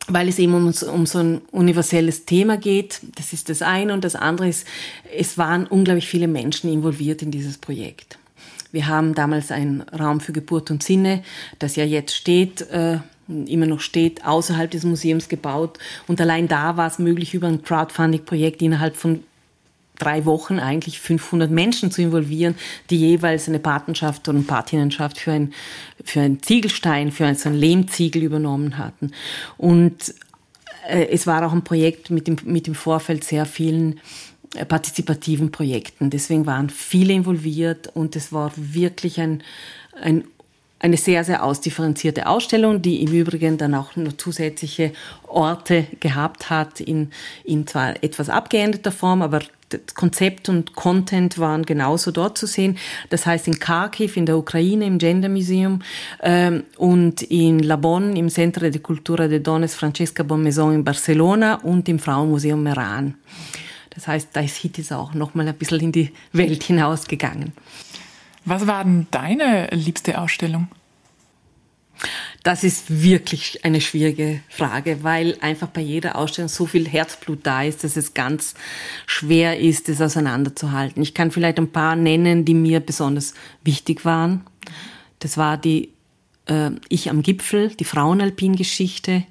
weil 0.07 0.27
es 0.27 0.39
eben 0.39 0.53
um, 0.53 0.73
um 0.93 1.05
so 1.05 1.19
ein 1.19 1.41
universelles 1.51 2.25
Thema 2.25 2.57
geht. 2.57 3.01
Das 3.15 3.33
ist 3.33 3.49
das 3.49 3.61
eine. 3.61 3.93
Und 3.93 4.03
das 4.03 4.15
andere 4.15 4.47
ist, 4.47 4.67
es 5.17 5.37
waren 5.37 5.65
unglaublich 5.65 6.07
viele 6.07 6.27
Menschen 6.27 6.71
involviert 6.71 7.21
in 7.21 7.31
dieses 7.31 7.57
Projekt. 7.57 8.17
Wir 8.71 8.87
haben 8.87 9.15
damals 9.15 9.51
einen 9.51 9.81
Raum 9.81 10.19
für 10.19 10.33
Geburt 10.33 10.69
und 10.69 10.83
Sinne, 10.83 11.23
das 11.59 11.75
ja 11.75 11.85
jetzt 11.85 12.13
steht, 12.13 12.61
äh, 12.69 12.99
immer 13.27 13.65
noch 13.65 13.79
steht, 13.79 14.25
außerhalb 14.25 14.69
des 14.69 14.83
Museums 14.83 15.29
gebaut. 15.29 15.79
Und 16.07 16.21
allein 16.21 16.47
da 16.47 16.77
war 16.77 16.87
es 16.87 16.99
möglich, 16.99 17.33
über 17.33 17.47
ein 17.47 17.63
Crowdfunding-Projekt 17.63 18.61
innerhalb 18.61 18.95
von 18.95 19.23
drei 19.97 20.25
Wochen 20.25 20.59
eigentlich 20.59 20.99
500 20.99 21.49
Menschen 21.49 21.91
zu 21.91 22.01
involvieren, 22.01 22.55
die 22.89 22.97
jeweils 22.97 23.47
eine 23.47 23.59
Patenschaft 23.59 24.27
oder 24.27 24.37
eine 24.37 24.47
Patinenschaft 24.47 25.19
für 25.19 25.31
ein, 25.31 25.53
für 26.03 26.21
ein 26.21 26.41
Ziegelstein, 26.41 27.11
für 27.11 27.25
ein, 27.25 27.35
so 27.35 27.49
ein 27.49 27.55
Lehmziegel 27.55 28.23
übernommen 28.23 28.77
hatten. 28.77 29.11
Und 29.57 30.13
äh, 30.87 31.07
es 31.07 31.27
war 31.27 31.45
auch 31.45 31.53
ein 31.53 31.63
Projekt 31.63 32.09
mit 32.09 32.27
dem, 32.27 32.37
mit 32.45 32.67
dem 32.67 32.75
Vorfeld 32.75 33.23
sehr 33.23 33.45
vielen 33.45 33.99
äh, 34.55 34.65
partizipativen 34.65 35.51
Projekten. 35.51 36.09
Deswegen 36.09 36.45
waren 36.45 36.69
viele 36.69 37.13
involviert 37.13 37.89
und 37.93 38.15
es 38.15 38.31
war 38.31 38.51
wirklich 38.55 39.19
ein, 39.19 39.43
ein 40.01 40.25
eine 40.79 40.97
sehr, 40.97 41.23
sehr 41.23 41.43
ausdifferenzierte 41.43 42.27
Ausstellung, 42.27 42.81
die 42.81 43.01
im 43.01 43.11
Übrigen 43.11 43.57
dann 43.57 43.73
auch 43.73 43.95
noch 43.95 44.13
zusätzliche 44.17 44.91
Orte 45.27 45.87
gehabt 45.99 46.49
hat, 46.49 46.79
in, 46.79 47.11
in 47.43 47.65
zwar 47.65 48.03
etwas 48.03 48.29
abgeänderter 48.29 48.91
Form, 48.91 49.23
aber 49.23 49.39
Konzept 49.93 50.49
und 50.49 50.75
Content 50.75 51.37
waren 51.39 51.63
genauso 51.63 52.11
dort 52.11 52.37
zu 52.37 52.47
sehen. 52.47 52.77
Das 53.09 53.25
heißt 53.25 53.47
in 53.47 53.59
Kharkiv 53.59 54.17
in 54.17 54.25
der 54.25 54.37
Ukraine 54.37 54.85
im 54.85 54.97
Gender 54.97 55.29
Museum 55.29 55.81
ähm, 56.21 56.63
und 56.77 57.21
in 57.23 57.59
La 57.59 57.75
Bonne 57.75 58.17
im 58.17 58.29
Centro 58.29 58.69
de 58.69 58.79
Cultura 58.79 59.27
de 59.27 59.39
Dones 59.39 59.75
Francesca 59.75 60.23
Bonmaison 60.23 60.73
in 60.73 60.83
Barcelona 60.83 61.55
und 61.55 61.87
im 61.89 61.99
Frauenmuseum 61.99 62.61
Meran. 62.61 63.15
Das 63.91 64.07
heißt, 64.07 64.29
da 64.33 64.41
ist 64.41 64.57
Hittis 64.57 64.91
auch 64.91 65.13
noch 65.13 65.35
mal 65.35 65.47
ein 65.47 65.55
bisschen 65.55 65.79
in 65.79 65.91
die 65.91 66.11
Welt 66.33 66.63
hinausgegangen. 66.63 67.53
Was 68.43 68.67
war 68.67 68.83
denn 68.83 69.07
deine 69.09 69.67
liebste 69.71 70.19
Ausstellung? 70.19 70.67
Das 72.45 72.63
ist 72.63 73.01
wirklich 73.01 73.65
eine 73.65 73.81
schwierige 73.81 74.39
Frage, 74.49 74.99
weil 75.01 75.35
einfach 75.41 75.69
bei 75.69 75.81
jeder 75.81 76.15
Ausstellung 76.15 76.47
so 76.47 76.67
viel 76.67 76.87
Herzblut 76.87 77.39
da 77.41 77.63
ist, 77.63 77.83
dass 77.83 77.97
es 77.97 78.13
ganz 78.13 78.53
schwer 79.07 79.59
ist, 79.59 79.89
es 79.89 79.99
auseinanderzuhalten. 79.99 81.01
Ich 81.01 81.15
kann 81.15 81.31
vielleicht 81.31 81.57
ein 81.57 81.71
paar 81.71 81.95
nennen, 81.95 82.45
die 82.45 82.53
mir 82.53 82.81
besonders 82.81 83.33
wichtig 83.63 84.05
waren. 84.05 84.45
Das 85.17 85.37
war 85.37 85.57
die 85.57 85.89
äh, 86.45 86.69
Ich 86.87 87.09
am 87.09 87.23
Gipfel, 87.23 87.69
die 87.69 87.83
Frauenalpingeschichte, 87.83 89.23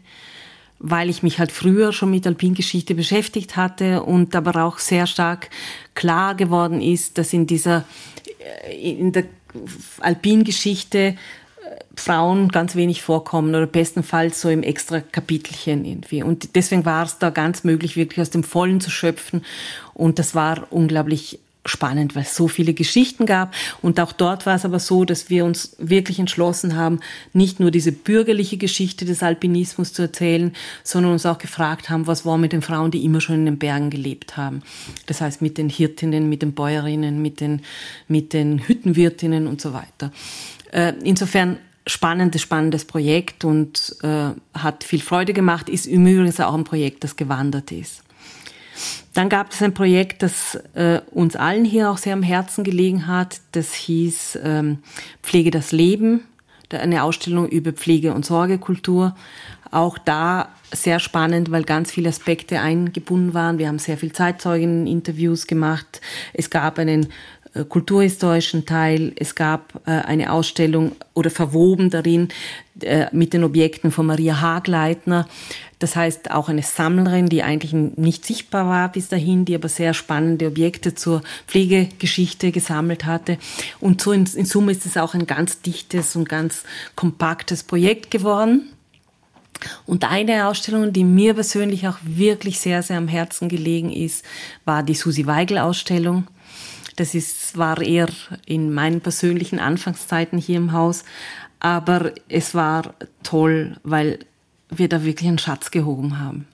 weil 0.81 1.09
ich 1.09 1.23
mich 1.23 1.39
halt 1.39 1.53
früher 1.53 1.93
schon 1.93 2.11
mit 2.11 2.27
Alpingeschichte 2.27 2.97
beschäftigt 2.97 3.55
hatte 3.55 4.03
und 4.03 4.35
aber 4.35 4.65
auch 4.65 4.79
sehr 4.79 5.07
stark 5.07 5.51
klar 5.95 6.35
geworden 6.35 6.83
ist, 6.83 7.17
dass 7.17 7.33
in 7.33 7.47
dieser 7.47 7.85
äh, 8.65 8.91
in 8.91 9.13
der 9.13 9.27
Alpingeschichte 10.01 11.15
Frauen 11.97 12.49
ganz 12.49 12.75
wenig 12.75 13.03
vorkommen 13.03 13.55
oder 13.55 13.67
bestenfalls 13.67 14.41
so 14.41 14.49
im 14.49 14.63
extra 14.63 15.01
Kapitelchen 15.01 15.85
irgendwie. 15.85 16.23
Und 16.23 16.55
deswegen 16.55 16.85
war 16.85 17.05
es 17.05 17.19
da 17.19 17.31
ganz 17.31 17.65
möglich, 17.65 17.97
wirklich 17.97 18.21
aus 18.21 18.31
dem 18.31 18.45
Vollen 18.45 18.81
zu 18.81 18.91
schöpfen. 18.91 19.45
Und 19.95 20.19
das 20.19 20.35
war 20.35 20.67
unglaublich 20.71 21.39
spannend, 21.67 22.15
weil 22.15 22.23
es 22.23 22.37
so 22.37 22.49
viele 22.49 22.75
Geschichten 22.75 23.27
gab. 23.27 23.55
Und 23.81 23.99
auch 23.99 24.13
dort 24.13 24.47
war 24.47 24.57
es 24.57 24.65
aber 24.65 24.79
so, 24.79 25.05
dass 25.05 25.31
wir 25.31 25.45
uns 25.45 25.77
wirklich 25.79 26.19
entschlossen 26.19 26.77
haben, 26.77 27.01
nicht 27.33 27.61
nur 27.61 27.71
diese 27.71 27.93
bürgerliche 27.93 28.57
Geschichte 28.57 29.05
des 29.05 29.23
Alpinismus 29.23 29.93
zu 29.93 30.03
erzählen, 30.03 30.55
sondern 30.83 31.13
uns 31.13 31.27
auch 31.27 31.39
gefragt 31.39 31.91
haben, 31.91 32.07
was 32.07 32.27
war 32.27 32.39
mit 32.39 32.53
den 32.53 32.63
Frauen, 32.63 32.91
die 32.91 33.05
immer 33.05 33.21
schon 33.21 33.37
in 33.37 33.47
den 33.47 33.59
Bergen 33.59 33.91
gelebt 33.91 34.37
haben. 34.37 34.63
Das 35.07 35.21
heißt 35.21 35.41
mit 35.41 35.59
den 35.59 35.69
Hirtinnen, 35.69 36.29
mit 36.29 36.43
den 36.43 36.53
Bäuerinnen, 36.53 37.23
mit 37.23 37.41
den, 37.41 37.63
mit 38.09 38.33
den 38.33 38.59
Hüttenwirtinnen 38.59 39.47
und 39.47 39.61
so 39.61 39.73
weiter. 39.73 40.13
Äh, 40.75 40.93
insofern 41.05 41.59
spannendes, 41.87 42.43
spannendes 42.43 42.85
Projekt 42.85 43.45
und 43.45 43.97
äh, 44.03 44.31
hat 44.59 44.83
viel 44.83 45.01
Freude 45.01 45.33
gemacht, 45.33 45.69
ist 45.69 45.87
im 45.87 46.07
Übrigen 46.07 46.43
auch 46.43 46.55
ein 46.55 46.65
Projekt, 46.65 47.05
das 47.05 47.15
gewandert 47.15 47.71
ist. 47.71 48.03
Dann 49.13 49.29
gab 49.29 49.53
es 49.53 49.63
ein 49.63 49.73
Projekt, 49.73 50.23
das 50.25 50.57
äh, 50.75 51.01
uns 51.13 51.37
allen 51.37 51.65
hier 51.65 51.91
auch 51.91 51.99
sehr 51.99 52.13
am 52.13 52.25
Herzen 52.25 52.65
gelegen 52.65 53.07
hat. 53.07 53.41
Das 53.53 53.73
hieß 53.73 54.41
ähm, 54.43 54.79
Pflege 55.23 55.53
das 55.53 55.71
Leben, 55.71 56.25
eine 56.73 57.05
Ausstellung 57.05 57.49
über 57.49 57.73
Pflege- 57.73 58.13
und 58.13 58.27
Sorgekultur. 58.27 59.15
Auch 59.71 59.97
da 59.99 60.49
sehr 60.73 60.99
spannend, 60.99 61.53
weil 61.53 61.63
ganz 61.63 61.93
viele 61.93 62.09
Aspekte 62.09 62.59
eingebunden 62.59 63.33
waren. 63.33 63.59
Wir 63.59 63.69
haben 63.69 63.79
sehr 63.79 63.97
viel 63.97 64.11
Zeitzeugen-Interviews 64.11 65.47
gemacht. 65.47 66.01
Es 66.33 66.51
gab 66.51 66.81
einen 66.81 67.13
kulturhistorischen 67.63 68.67
Teil. 68.67 69.13
Es 69.17 69.37
gab 69.37 69.81
äh, 69.87 69.91
eine 69.91 70.33
Ausstellung 70.33 70.93
oder 71.15 71.31
verwoben 71.31 71.91
darin 71.91 72.29
äh, 72.81 73.07
mit 73.13 73.33
den 73.33 73.45
Objekten 73.45 73.93
von 73.93 74.07
Maria 74.07 74.41
Hagleitner. 74.41 75.29
Das 75.79 75.95
heißt 75.95 76.33
auch 76.33 76.49
eine 76.49 76.63
Sammlerin, 76.63 77.29
die 77.29 77.45
eigentlich 77.45 77.73
nicht 77.73 78.25
sichtbar 78.25 78.67
war 78.67 78.91
bis 78.91 79.09
dahin, 79.09 79.45
die 79.45 79.55
aber 79.55 79.69
sehr 79.69 79.95
spannende 79.95 80.47
Objekte 80.47 80.95
zur 80.95 81.23
Pflegegeschichte 81.47 82.51
gesammelt 82.51 83.05
hatte. 83.05 83.39
Und 83.81 84.01
so 84.01 84.11
in, 84.11 84.27
Summe 84.27 84.73
ist 84.73 84.87
es 84.87 84.97
auch 84.97 85.15
ein 85.15 85.27
ganz 85.27 85.61
dichtes 85.61 86.17
und 86.17 86.29
ganz 86.29 86.65
kompaktes 86.97 87.63
Projekt 87.63 88.11
geworden. 88.11 88.71
Und 89.87 90.11
eine 90.11 90.49
Ausstellung, 90.49 90.93
die 90.93 91.05
mir 91.05 91.35
persönlich 91.35 91.87
auch 91.87 91.99
wirklich 92.03 92.59
sehr, 92.59 92.83
sehr 92.83 92.99
am 92.99 93.09
Herzen 93.09 93.49
gelegen 93.49 93.93
ist, 93.93 94.25
war 94.65 94.83
die 94.83 94.95
Susi 94.95 95.27
Weigel 95.27 95.59
Ausstellung. 95.59 96.27
Das 96.97 97.15
ist, 97.15 97.59
war 97.59 97.81
eher 97.81 98.09
in 98.47 98.73
meinen 98.73 99.01
persönlichen 99.01 99.59
Anfangszeiten 99.59 100.39
hier 100.39 100.57
im 100.57 100.73
Haus. 100.73 101.05
Aber 101.61 102.13
es 102.29 102.55
war 102.55 102.95
toll, 103.23 103.77
weil 103.83 104.19
wir 104.69 104.89
da 104.89 105.05
wirklich 105.05 105.29
einen 105.29 105.39
Schatz 105.39 105.71
gehoben 105.71 106.19
haben. 106.19 106.47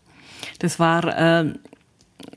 Das 0.58 0.78
war, 0.78 1.04
äh, 1.16 1.52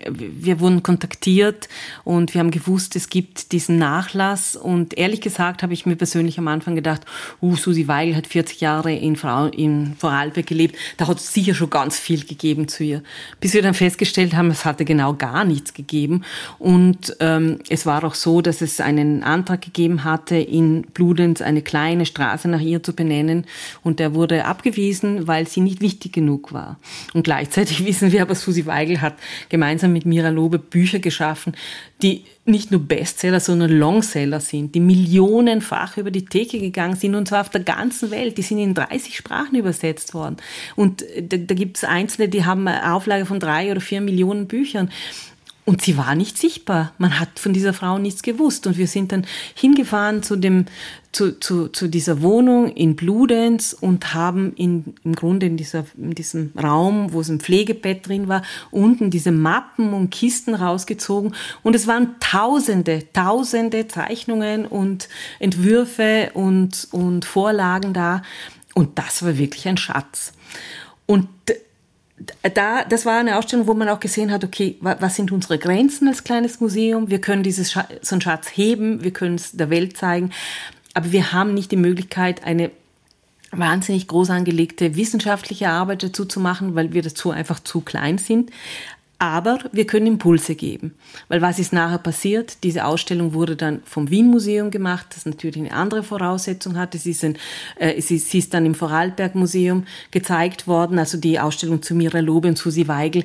wir 0.10 0.60
wurden 0.60 0.84
kontaktiert 0.84 1.70
und 2.04 2.34
wir 2.34 2.40
haben 2.40 2.52
gewusst, 2.52 2.96
es 2.96 3.10
gibt 3.10 3.52
diesen 3.52 3.78
Nachlass. 3.78 4.56
Und 4.56 4.98
ehrlich 4.98 5.22
gesagt 5.22 5.64
habe 5.64 5.74
ich 5.74 5.86
mir 5.86 5.96
persönlich 5.96 6.38
am 6.38 6.48
Anfang 6.48 6.76
gedacht, 6.76 7.02
uh, 7.42 7.56
Susi 7.56 7.88
Weigel 7.88 8.16
hat 8.16 8.28
40 8.28 8.62
Jahre 8.62 8.94
in, 8.94 9.16
Frau, 9.16 9.46
in 9.48 9.96
Vorarlberg 9.98 10.46
gelebt, 10.46 10.76
da 10.98 11.08
hat 11.08 11.18
es 11.18 11.34
sicher 11.34 11.54
schon 11.54 11.70
ganz 11.70 11.98
viel 11.98 12.26
gegeben 12.26 12.68
zu 12.68 12.84
ihr. 12.84 13.04
Bis 13.40 13.54
wir 13.54 13.62
dann 13.62 13.74
festgestellt 13.74 14.34
haben, 14.36 14.50
es 14.50 14.66
hatte 14.66 14.86
genau 14.86 15.14
gar 15.14 15.46
nichts 15.46 15.74
gegeben. 15.74 16.24
Und 16.60 17.16
ähm, 17.20 17.60
es 17.70 17.86
war 17.86 18.04
auch 18.04 18.16
so, 18.16 18.42
dass 18.42 18.62
es 18.62 18.82
einen 18.82 19.24
Antrag 19.24 19.62
gegeben 19.62 20.04
hatte, 20.04 20.36
in 20.36 20.84
Bludenz 20.94 21.42
eine 21.42 21.62
kleine 21.62 22.06
Straße 22.06 22.48
nach 22.48 22.62
ihr 22.62 22.84
zu 22.84 22.94
benennen. 22.94 23.46
Und 23.84 24.00
der 24.00 24.14
wurde 24.14 24.46
abgewiesen, 24.46 25.28
weil 25.28 25.48
sie 25.48 25.62
nicht 25.62 25.82
wichtig 25.82 26.14
genug 26.14 26.54
war. 26.54 26.78
Und 27.14 27.24
gleichzeitig 27.24 27.86
wissen 27.86 28.12
wir 28.12 28.22
aber, 28.22 28.36
Susi 28.36 28.66
Weigel 28.66 29.02
hat 29.02 29.16
gemeinsam 29.50 29.93
mit 29.94 30.06
Mira 30.06 30.30
Lobe 30.30 30.60
Bücher 30.60 31.00
geschaffen, 31.00 31.56
die 32.02 32.26
nicht 32.46 32.72
nur 32.72 32.82
Bestseller, 32.82 33.40
sondern 33.40 33.72
Longseller 33.72 34.42
sind, 34.42 34.76
die 34.76 34.82
millionenfach 34.82 35.98
über 35.98 36.12
die 36.12 36.26
Theke 36.26 36.60
gegangen 36.60 36.96
sind 36.96 37.16
und 37.16 37.28
zwar 37.28 37.42
auf 37.42 37.50
der 37.50 37.62
ganzen 37.62 38.12
Welt. 38.12 38.38
Die 38.38 38.42
sind 38.42 38.58
in 38.58 38.74
30 38.74 39.16
Sprachen 39.16 39.56
übersetzt 39.56 40.14
worden. 40.14 40.38
Und 40.76 41.06
da, 41.22 41.38
da 41.38 41.56
gibt 41.56 41.78
es 41.78 41.84
Einzelne, 41.84 42.28
die 42.28 42.44
haben 42.44 42.68
eine 42.68 42.94
Auflage 42.94 43.26
von 43.26 43.40
drei 43.40 43.72
oder 43.72 43.82
vier 43.82 44.02
Millionen 44.02 44.48
Büchern. 44.48 44.90
Und 45.66 45.82
sie 45.82 45.98
war 45.98 46.14
nicht 46.16 46.38
sichtbar. 46.38 46.92
Man 46.98 47.20
hat 47.20 47.40
von 47.40 47.54
dieser 47.54 47.74
Frau 47.74 47.98
nichts 47.98 48.22
gewusst. 48.22 48.68
Und 48.68 48.78
wir 48.78 48.88
sind 48.88 49.14
dann 49.14 49.26
hingefahren 49.56 50.22
zu 50.22 50.36
dem, 50.36 50.66
zu, 51.14 51.40
zu, 51.40 51.70
zu 51.70 51.88
dieser 51.88 52.22
Wohnung 52.22 52.68
in 52.68 52.98
Bludenz 52.98 53.74
und 53.80 54.14
haben 54.14 54.54
in, 54.56 54.96
im 55.06 55.16
Grunde 55.16 55.46
in, 55.46 55.56
dieser, 55.56 55.86
in 55.96 56.16
diesem 56.16 56.52
Raum, 56.62 57.14
wo 57.14 57.22
es 57.22 57.30
ein 57.30 57.40
Pflegebett 57.40 58.08
drin 58.08 58.28
war, 58.28 58.42
unten 58.72 59.10
diese 59.10 59.32
Mappen 59.32 59.94
und 59.94 60.10
Kisten 60.10 60.54
rausgezogen. 60.54 61.34
Und 61.62 61.76
es 61.76 61.88
waren 61.88 62.16
tausende, 62.20 63.04
tausende 63.14 63.88
Zeichnungen 63.88 64.66
und 64.66 65.08
Entwürfe 65.40 66.32
und, 66.34 66.90
und 66.92 67.24
Vorlagen 67.24 67.94
da. 67.94 68.22
Und 68.74 69.00
das 69.00 69.24
war 69.24 69.38
wirklich 69.38 69.66
ein 69.68 69.78
Schatz. 69.78 70.34
Und 71.06 71.30
da, 72.54 72.84
das 72.86 73.06
war 73.06 73.20
eine 73.20 73.38
Ausstellung, 73.38 73.68
wo 73.68 73.74
man 73.74 73.90
auch 73.90 74.00
gesehen 74.00 74.32
hat, 74.32 74.44
okay, 74.44 74.78
was 74.82 75.16
sind 75.16 75.32
unsere 75.32 75.58
Grenzen 75.58 76.08
als 76.08 76.24
kleines 76.24 76.60
Museum? 76.60 77.10
Wir 77.10 77.20
können 77.20 77.44
dieses 77.44 77.72
so 77.72 77.82
einen 78.16 78.22
Schatz 78.22 78.48
heben, 78.56 79.04
wir 79.04 79.12
können 79.12 79.36
es 79.36 79.52
der 79.52 79.70
Welt 79.70 79.98
zeigen, 79.98 80.32
aber 80.94 81.12
wir 81.12 81.34
haben 81.34 81.54
nicht 81.54 81.72
die 81.72 81.78
Möglichkeit, 81.78 82.44
eine 82.44 82.72
wahnsinnig 83.52 84.08
groß 84.08 84.30
angelegte 84.32 84.96
wissenschaftliche 84.96 85.70
Arbeit 85.70 86.04
dazu 86.04 86.26
zu 86.26 86.40
machen, 86.40 86.76
weil 86.76 86.94
wir 86.94 87.02
dazu 87.02 87.32
einfach 87.32 87.60
zu 87.60 87.82
klein 87.82 88.18
sind. 88.18 88.52
Aber 89.24 89.60
wir 89.72 89.88
können 89.88 90.08
Impulse 90.08 90.54
geben. 90.54 90.96
Weil 91.30 91.42
was 91.42 91.58
ist 91.58 91.72
nachher 91.72 91.98
passiert? 91.98 92.58
Diese 92.62 92.84
Ausstellung 92.84 93.34
wurde 93.34 93.56
dann 93.56 93.82
vom 93.86 94.10
Wien 94.10 94.28
Museum 94.28 94.70
gemacht, 94.70 95.06
das 95.16 95.26
natürlich 95.26 95.60
eine 95.60 95.72
andere 95.72 96.04
Voraussetzung 96.04 96.78
hatte. 96.78 96.98
Sie 96.98 97.12
ist, 97.12 97.24
ein, 97.24 97.38
äh, 97.78 98.02
sie, 98.02 98.18
sie 98.18 98.40
ist 98.40 98.54
dann 98.54 98.66
im 98.66 98.76
Vorarlberg 98.76 99.34
Museum 99.36 99.86
gezeigt 100.12 100.68
worden, 100.68 101.00
also 101.00 101.18
die 101.18 101.40
Ausstellung 101.40 101.82
zu 101.82 101.96
Mira 101.96 102.20
Lobe 102.20 102.50
und 102.50 102.58
Susi 102.58 102.90
Weigel. 102.90 103.24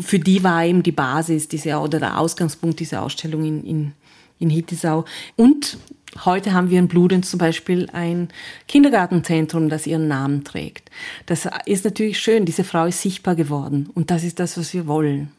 Für 0.00 0.18
die 0.18 0.42
war 0.42 0.64
eben 0.64 0.82
die 0.82 0.92
Basis 0.92 1.46
diese, 1.46 1.76
oder 1.76 1.98
der 2.00 2.18
Ausgangspunkt 2.18 2.80
dieser 2.80 3.02
Ausstellung 3.02 3.44
in, 3.44 3.64
in, 3.66 3.92
in 4.38 4.50
Hittisau. 4.50 5.04
Und 5.36 5.78
Heute 6.26 6.52
haben 6.52 6.68
wir 6.68 6.78
in 6.78 6.88
Bludenz 6.88 7.30
zum 7.30 7.38
Beispiel 7.38 7.88
ein 7.92 8.28
Kindergartenzentrum, 8.68 9.70
das 9.70 9.86
ihren 9.86 10.08
Namen 10.08 10.44
trägt. 10.44 10.90
Das 11.24 11.48
ist 11.64 11.86
natürlich 11.86 12.20
schön. 12.20 12.44
Diese 12.44 12.64
Frau 12.64 12.84
ist 12.84 13.00
sichtbar 13.00 13.34
geworden. 13.34 13.88
Und 13.94 14.10
das 14.10 14.22
ist 14.22 14.38
das, 14.38 14.58
was 14.58 14.74
wir 14.74 14.86
wollen. 14.86 15.32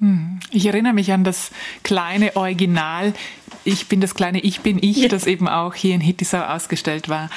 Hm. 0.00 0.38
Ich 0.50 0.66
erinnere 0.66 0.92
mich 0.92 1.12
an 1.12 1.24
das 1.24 1.50
kleine 1.82 2.36
Original. 2.36 3.14
Ich 3.64 3.88
bin 3.88 4.02
das 4.02 4.14
kleine 4.14 4.40
Ich 4.40 4.60
bin 4.60 4.78
ich, 4.82 4.98
ja. 4.98 5.08
das 5.08 5.26
eben 5.26 5.48
auch 5.48 5.74
hier 5.74 5.94
in 5.94 6.02
Hittisau 6.02 6.42
ausgestellt 6.42 7.08
war. 7.08 7.30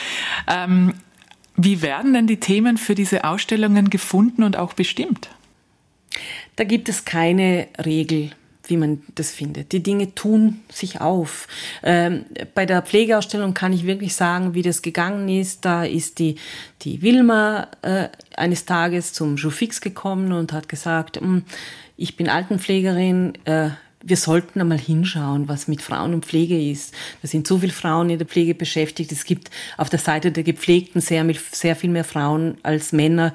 Ähm, 0.48 0.94
wie 1.56 1.82
werden 1.82 2.14
denn 2.14 2.28
die 2.28 2.42
Themen 2.42 2.78
für 2.78 2.96
diese 2.96 3.24
Ausstellungen 3.24 3.90
gefunden 3.90 4.44
und 4.44 4.58
auch 4.58 4.74
bestimmt? 4.74 5.30
Da 6.58 6.66
gibt 6.66 6.90
es 6.90 7.06
keine 7.06 7.70
Regel 7.84 8.32
wie 8.72 8.78
man 8.78 9.04
das 9.14 9.30
findet. 9.30 9.74
Die 9.74 9.84
Dinge 9.84 10.16
tun 10.16 10.62
sich 10.72 11.02
auf. 11.02 11.48
Ähm, 11.84 12.26
bei 12.56 12.66
der 12.66 12.82
Pflegeausstellung 12.82 13.54
kann 13.54 13.74
ich 13.74 13.86
wirklich 13.86 14.16
sagen, 14.16 14.56
wie 14.56 14.64
das 14.64 14.82
gegangen 14.82 15.30
ist. 15.30 15.66
Da 15.66 15.84
ist 15.84 16.18
die, 16.18 16.38
die 16.82 17.04
Wilma 17.04 17.68
äh, 17.84 18.08
eines 18.36 18.66
Tages 18.66 19.14
zum 19.14 19.36
Joufix 19.36 19.82
gekommen 19.82 20.32
und 20.32 20.54
hat 20.54 20.70
gesagt, 20.70 21.18
hm, 21.18 21.44
ich 21.98 22.16
bin 22.16 22.30
Altenpflegerin, 22.30 23.34
äh, 23.46 23.70
wir 24.04 24.18
sollten 24.18 24.60
einmal 24.60 24.80
hinschauen, 24.80 25.48
was 25.48 25.68
mit 25.68 25.82
Frauen 25.82 26.14
und 26.14 26.26
Pflege 26.26 26.60
ist. 26.60 26.94
Da 27.22 27.28
sind 27.28 27.46
so 27.46 27.60
viele 27.60 27.72
Frauen 27.72 28.10
in 28.10 28.18
der 28.18 28.28
Pflege 28.28 28.56
beschäftigt. 28.56 29.12
Es 29.12 29.26
gibt 29.26 29.52
auf 29.78 29.90
der 29.90 30.00
Seite 30.00 30.32
der 30.32 30.44
Gepflegten 30.44 31.02
sehr, 31.02 31.24
sehr 31.52 31.76
viel 31.76 31.92
mehr 31.92 32.04
Frauen 32.04 32.58
als 32.64 32.94
Männer 32.94 33.34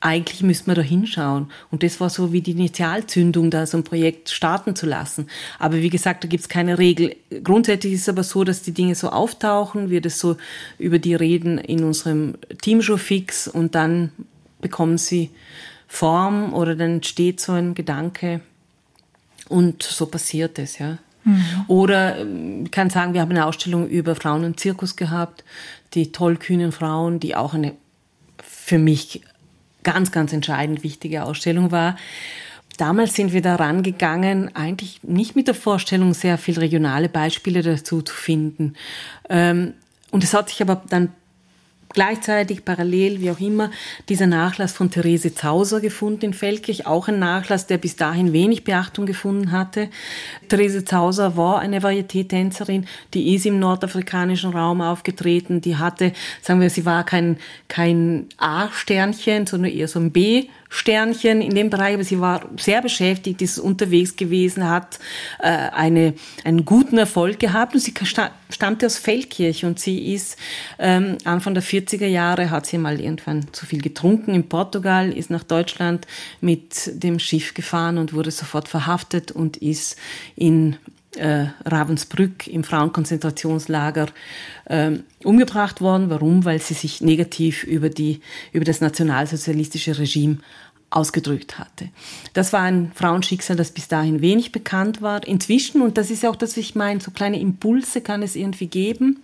eigentlich 0.00 0.42
müsste 0.42 0.68
man 0.68 0.76
da 0.76 0.82
hinschauen. 0.82 1.50
Und 1.70 1.82
das 1.82 2.00
war 2.00 2.10
so 2.10 2.32
wie 2.32 2.40
die 2.40 2.52
Initialzündung, 2.52 3.50
da 3.50 3.66
so 3.66 3.78
ein 3.78 3.84
Projekt 3.84 4.30
starten 4.30 4.76
zu 4.76 4.86
lassen. 4.86 5.26
Aber 5.58 5.76
wie 5.76 5.90
gesagt, 5.90 6.22
da 6.22 6.28
gibt's 6.28 6.48
keine 6.48 6.78
Regel. 6.78 7.16
Grundsätzlich 7.42 7.94
ist 7.94 8.02
es 8.02 8.08
aber 8.08 8.22
so, 8.22 8.44
dass 8.44 8.62
die 8.62 8.72
Dinge 8.72 8.94
so 8.94 9.10
auftauchen, 9.10 9.90
wir 9.90 10.00
das 10.00 10.18
so 10.18 10.36
über 10.78 10.98
die 10.98 11.14
reden 11.14 11.58
in 11.58 11.82
unserem 11.82 12.36
Teamshow 12.62 12.96
fix 12.96 13.48
und 13.48 13.74
dann 13.74 14.12
bekommen 14.60 14.98
sie 14.98 15.30
Form 15.88 16.52
oder 16.54 16.76
dann 16.76 16.96
entsteht 16.96 17.40
so 17.40 17.52
ein 17.52 17.74
Gedanke 17.74 18.40
und 19.48 19.82
so 19.82 20.06
passiert 20.06 20.58
es, 20.58 20.78
ja. 20.78 20.98
Mhm. 21.24 21.44
Oder 21.66 22.24
ich 22.64 22.70
kann 22.70 22.90
sagen, 22.90 23.14
wir 23.14 23.20
haben 23.20 23.30
eine 23.30 23.46
Ausstellung 23.46 23.88
über 23.88 24.14
Frauen 24.14 24.44
und 24.44 24.60
Zirkus 24.60 24.96
gehabt, 24.96 25.44
die 25.94 26.12
tollkühnen 26.12 26.72
Frauen, 26.72 27.18
die 27.18 27.34
auch 27.34 27.54
eine 27.54 27.74
für 28.42 28.78
mich 28.78 29.22
ganz, 29.82 30.12
ganz 30.12 30.32
entscheidend 30.32 30.82
wichtige 30.82 31.24
Ausstellung 31.24 31.70
war. 31.70 31.96
Damals 32.76 33.14
sind 33.14 33.32
wir 33.32 33.42
da 33.42 33.56
rangegangen, 33.56 34.54
eigentlich 34.54 35.00
nicht 35.02 35.34
mit 35.34 35.48
der 35.48 35.54
Vorstellung, 35.54 36.14
sehr 36.14 36.38
viel 36.38 36.58
regionale 36.58 37.08
Beispiele 37.08 37.62
dazu 37.62 38.02
zu 38.02 38.14
finden. 38.14 38.74
Ähm, 39.28 39.74
und 40.10 40.24
es 40.24 40.32
hat 40.32 40.48
sich 40.48 40.62
aber 40.62 40.82
dann 40.88 41.12
gleichzeitig, 41.90 42.64
parallel, 42.64 43.20
wie 43.20 43.30
auch 43.30 43.40
immer, 43.40 43.70
dieser 44.08 44.26
Nachlass 44.26 44.72
von 44.72 44.90
Therese 44.90 45.34
Zauser 45.34 45.80
gefunden 45.80 46.26
in 46.26 46.34
Feldkirch, 46.34 46.86
auch 46.86 47.08
ein 47.08 47.18
Nachlass, 47.18 47.66
der 47.66 47.78
bis 47.78 47.96
dahin 47.96 48.32
wenig 48.32 48.64
Beachtung 48.64 49.06
gefunden 49.06 49.52
hatte. 49.52 49.88
Therese 50.48 50.84
Zauser 50.84 51.36
war 51.36 51.60
eine 51.60 51.80
Varieté-Tänzerin, 51.80 52.86
die 53.14 53.34
ist 53.34 53.46
im 53.46 53.58
nordafrikanischen 53.58 54.52
Raum 54.52 54.80
aufgetreten, 54.80 55.60
die 55.60 55.76
hatte, 55.76 56.12
sagen 56.42 56.60
wir, 56.60 56.70
sie 56.70 56.84
war 56.84 57.04
kein, 57.04 57.38
kein 57.68 58.26
A-Sternchen, 58.36 59.46
sondern 59.46 59.72
eher 59.72 59.88
so 59.88 59.98
ein 59.98 60.12
B 60.12 60.48
Sternchen 60.68 61.40
in 61.40 61.54
dem 61.54 61.70
Bereich, 61.70 61.94
aber 61.94 62.04
sie 62.04 62.20
war 62.20 62.44
sehr 62.58 62.82
beschäftigt, 62.82 63.40
ist 63.40 63.58
unterwegs 63.58 64.16
gewesen, 64.16 64.68
hat 64.68 64.98
äh, 65.38 65.48
eine, 65.48 66.14
einen 66.44 66.64
guten 66.64 66.98
Erfolg 66.98 67.38
gehabt 67.38 67.74
und 67.74 67.80
sie 67.80 67.94
stammte 68.50 68.86
aus 68.86 68.98
Feldkirch 68.98 69.64
und 69.64 69.80
sie 69.80 70.12
ist 70.12 70.38
ähm, 70.78 71.16
Anfang 71.24 71.54
der 71.54 71.62
40er 71.62 72.06
Jahre, 72.06 72.50
hat 72.50 72.66
sie 72.66 72.78
mal 72.78 73.00
irgendwann 73.00 73.46
zu 73.52 73.66
viel 73.66 73.80
getrunken 73.80 74.34
in 74.34 74.48
Portugal, 74.48 75.10
ist 75.12 75.30
nach 75.30 75.44
Deutschland 75.44 76.06
mit 76.40 76.90
dem 76.92 77.18
Schiff 77.18 77.54
gefahren 77.54 77.96
und 77.98 78.12
wurde 78.12 78.30
sofort 78.30 78.68
verhaftet 78.68 79.32
und 79.32 79.56
ist 79.56 79.96
in 80.36 80.76
äh, 81.16 81.46
Ravensbrück 81.64 82.46
im 82.46 82.64
Frauenkonzentrationslager 82.64 84.08
äh, 84.66 84.92
umgebracht 85.24 85.80
worden. 85.80 86.10
Warum? 86.10 86.44
Weil 86.44 86.60
sie 86.60 86.74
sich 86.74 87.00
negativ 87.00 87.64
über, 87.64 87.88
die, 87.88 88.20
über 88.52 88.64
das 88.64 88.80
nationalsozialistische 88.80 89.98
Regime 89.98 90.38
ausgedrückt 90.90 91.58
hatte. 91.58 91.90
Das 92.32 92.52
war 92.52 92.62
ein 92.62 92.92
Frauenschicksal, 92.94 93.56
das 93.56 93.72
bis 93.72 93.88
dahin 93.88 94.22
wenig 94.22 94.52
bekannt 94.52 95.02
war. 95.02 95.26
Inzwischen, 95.26 95.82
und 95.82 95.98
das 95.98 96.10
ist 96.10 96.24
auch 96.24 96.36
das, 96.36 96.52
was 96.52 96.56
ich 96.58 96.74
meine, 96.74 97.00
so 97.00 97.10
kleine 97.10 97.40
Impulse 97.40 98.00
kann 98.00 98.22
es 98.22 98.36
irgendwie 98.36 98.68
geben 98.68 99.20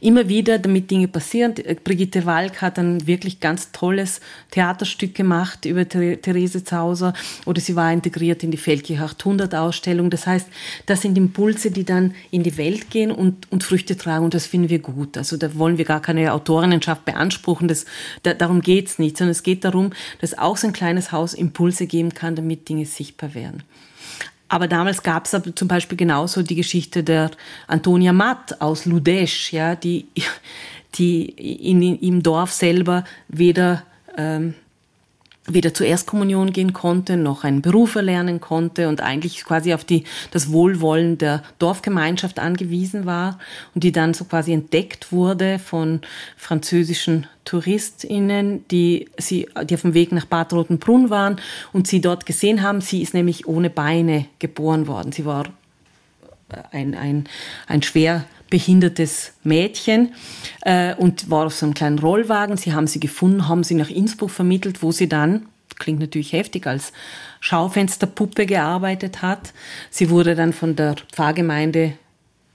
immer 0.00 0.28
wieder, 0.28 0.58
damit 0.58 0.90
Dinge 0.90 1.08
passieren. 1.08 1.54
Brigitte 1.84 2.26
Walk 2.26 2.60
hat 2.60 2.78
ein 2.78 3.06
wirklich 3.06 3.40
ganz 3.40 3.72
tolles 3.72 4.20
Theaterstück 4.50 5.14
gemacht 5.14 5.64
über 5.64 5.88
Therese 5.88 6.64
Zauser 6.64 7.14
oder 7.46 7.60
sie 7.60 7.76
war 7.76 7.92
integriert 7.92 8.42
in 8.42 8.50
die 8.50 8.56
Feldkirch 8.56 9.00
800 9.00 9.54
Ausstellung. 9.54 10.10
Das 10.10 10.26
heißt, 10.26 10.48
das 10.86 11.02
sind 11.02 11.16
Impulse, 11.16 11.70
die 11.70 11.84
dann 11.84 12.14
in 12.30 12.42
die 12.42 12.56
Welt 12.56 12.90
gehen 12.90 13.10
und, 13.10 13.50
und 13.50 13.64
Früchte 13.64 13.96
tragen 13.96 14.24
und 14.24 14.34
das 14.34 14.46
finden 14.46 14.68
wir 14.68 14.80
gut. 14.80 15.16
Also 15.16 15.36
da 15.36 15.54
wollen 15.56 15.78
wir 15.78 15.84
gar 15.84 16.00
keine 16.00 16.32
Autorinnenschaft 16.32 17.04
beanspruchen, 17.04 17.68
das, 17.68 17.86
da, 18.22 18.34
darum 18.34 18.60
geht's 18.60 18.98
nicht, 18.98 19.16
sondern 19.16 19.32
es 19.32 19.42
geht 19.42 19.64
darum, 19.64 19.90
dass 20.20 20.36
auch 20.36 20.56
so 20.56 20.66
ein 20.66 20.72
kleines 20.72 21.12
Haus 21.12 21.34
Impulse 21.34 21.86
geben 21.86 22.14
kann, 22.14 22.36
damit 22.36 22.68
Dinge 22.68 22.86
sichtbar 22.86 23.34
werden. 23.34 23.62
Aber 24.48 24.68
damals 24.68 25.02
gab 25.02 25.24
es 25.24 25.36
zum 25.54 25.68
Beispiel 25.68 25.96
genauso 25.96 26.42
die 26.42 26.54
Geschichte 26.54 27.02
der 27.02 27.30
Antonia 27.66 28.12
Matt 28.12 28.60
aus 28.60 28.84
Ludesch, 28.84 29.52
ja, 29.52 29.74
die, 29.74 30.06
die 30.94 31.24
in, 31.24 31.82
im 31.98 32.22
Dorf 32.22 32.52
selber 32.52 33.04
weder 33.28 33.84
ähm, 34.16 34.54
weder 35.46 35.74
zur 35.74 35.86
Erstkommunion 35.86 36.52
gehen 36.52 36.72
konnte, 36.72 37.16
noch 37.16 37.44
einen 37.44 37.60
Beruf 37.60 37.96
erlernen 37.96 38.40
konnte 38.40 38.88
und 38.88 39.02
eigentlich 39.02 39.44
quasi 39.44 39.74
auf 39.74 39.84
die, 39.84 40.04
das 40.30 40.50
Wohlwollen 40.50 41.18
der 41.18 41.42
Dorfgemeinschaft 41.58 42.38
angewiesen 42.38 43.04
war 43.04 43.38
und 43.74 43.84
die 43.84 43.92
dann 43.92 44.14
so 44.14 44.24
quasi 44.24 44.52
entdeckt 44.52 45.12
wurde 45.12 45.58
von 45.58 46.00
französischen 46.36 47.26
TouristInnen, 47.44 48.66
die 48.68 49.08
sie, 49.18 49.48
die 49.68 49.74
auf 49.74 49.82
dem 49.82 49.92
Weg 49.92 50.12
nach 50.12 50.24
Bad 50.24 50.52
Rotenbrunn 50.54 51.10
waren 51.10 51.36
und 51.72 51.86
sie 51.86 52.00
dort 52.00 52.24
gesehen 52.24 52.62
haben. 52.62 52.80
Sie 52.80 53.02
ist 53.02 53.12
nämlich 53.12 53.46
ohne 53.46 53.68
Beine 53.68 54.26
geboren 54.38 54.86
worden. 54.86 55.12
Sie 55.12 55.26
war 55.26 55.44
ein, 56.70 56.94
ein, 56.94 57.24
ein 57.66 57.82
schwer 57.82 58.24
behindertes 58.54 59.32
Mädchen 59.42 60.14
äh, 60.60 60.94
und 60.94 61.28
war 61.28 61.46
auf 61.46 61.56
so 61.56 61.66
einem 61.66 61.74
kleinen 61.74 61.98
Rollwagen. 61.98 62.56
Sie 62.56 62.72
haben 62.72 62.86
sie 62.86 63.00
gefunden, 63.00 63.48
haben 63.48 63.64
sie 63.64 63.74
nach 63.74 63.90
Innsbruck 63.90 64.30
vermittelt, 64.30 64.80
wo 64.80 64.92
sie 64.92 65.08
dann, 65.08 65.46
klingt 65.80 65.98
natürlich 65.98 66.32
heftig, 66.32 66.64
als 66.68 66.92
Schaufensterpuppe 67.40 68.46
gearbeitet 68.46 69.22
hat. 69.22 69.52
Sie 69.90 70.08
wurde 70.08 70.36
dann 70.36 70.52
von 70.52 70.76
der 70.76 70.94
Pfarrgemeinde 71.12 71.94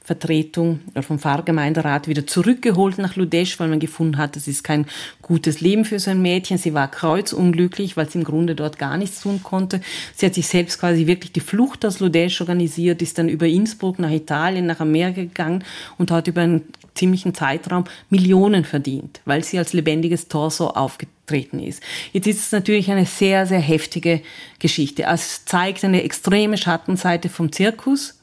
Vertretung 0.10 0.80
oder 0.89 1.03
vom 1.03 1.20
Pfarrgemeinderat 1.20 2.07
wieder 2.07 2.26
zurückgeholt 2.26 2.97
nach 2.97 3.16
Ludesch, 3.16 3.60
weil 3.60 3.68
man 3.68 3.80
gefunden 3.80 4.18
hat, 4.18 4.36
das 4.36 4.47
ist 4.47 4.64
kein 4.64 4.88
gutes 5.22 5.62
Leben 5.62 5.86
für 5.86 5.99
so 5.99 6.10
ein 6.10 6.20
Mädchen. 6.20 6.57
Sie 6.57 6.74
war 6.74 6.89
kreuzunglücklich, 6.89 7.95
weil 7.95 8.10
sie 8.10 8.18
im 8.18 8.24
Grunde 8.24 8.55
dort 8.55 8.80
gar 8.80 8.97
nichts 8.97 9.22
tun 9.22 9.41
konnte. 9.43 9.82
Sie 10.16 10.26
hat 10.26 10.34
sich 10.34 10.47
selbst 10.47 10.80
quasi 10.80 11.05
wirklich 11.05 11.32
die 11.32 11.41
Flucht 11.41 11.86
aus 11.86 11.99
Ludesch 11.99 12.41
organisiert, 12.41 13.03
ist 13.03 13.20
dann 13.20 13.30
über 13.30 13.45
Innsbruck 13.45 13.99
nach 13.99 14.10
Italien, 14.10 14.66
nach 14.66 14.80
Amerika 14.80 15.22
gegangen 15.22 15.64
und 15.99 16.10
hat 16.10 16.28
über 16.28 16.41
einen 16.41 16.64
ziemlichen 16.95 17.36
Zeitraum 17.36 17.84
Millionen 18.10 18.66
verdient, 18.66 19.22
weil 19.26 19.43
sie 19.43 19.60
als 19.60 19.74
lebendiges 19.74 20.28
Torso 20.28 20.70
aufgetreten 20.70 21.60
ist. 21.60 21.84
Jetzt 22.14 22.26
ist 22.26 22.39
es 22.39 22.51
natürlich 22.51 22.89
eine 22.89 23.05
sehr, 23.05 23.45
sehr 23.45 23.60
heftige 23.60 24.22
Geschichte. 24.57 25.03
Es 25.03 25.45
zeigt 25.45 25.84
eine 25.86 26.01
extreme 26.01 26.57
Schattenseite 26.57 27.30
vom 27.30 27.51
Zirkus, 27.51 28.20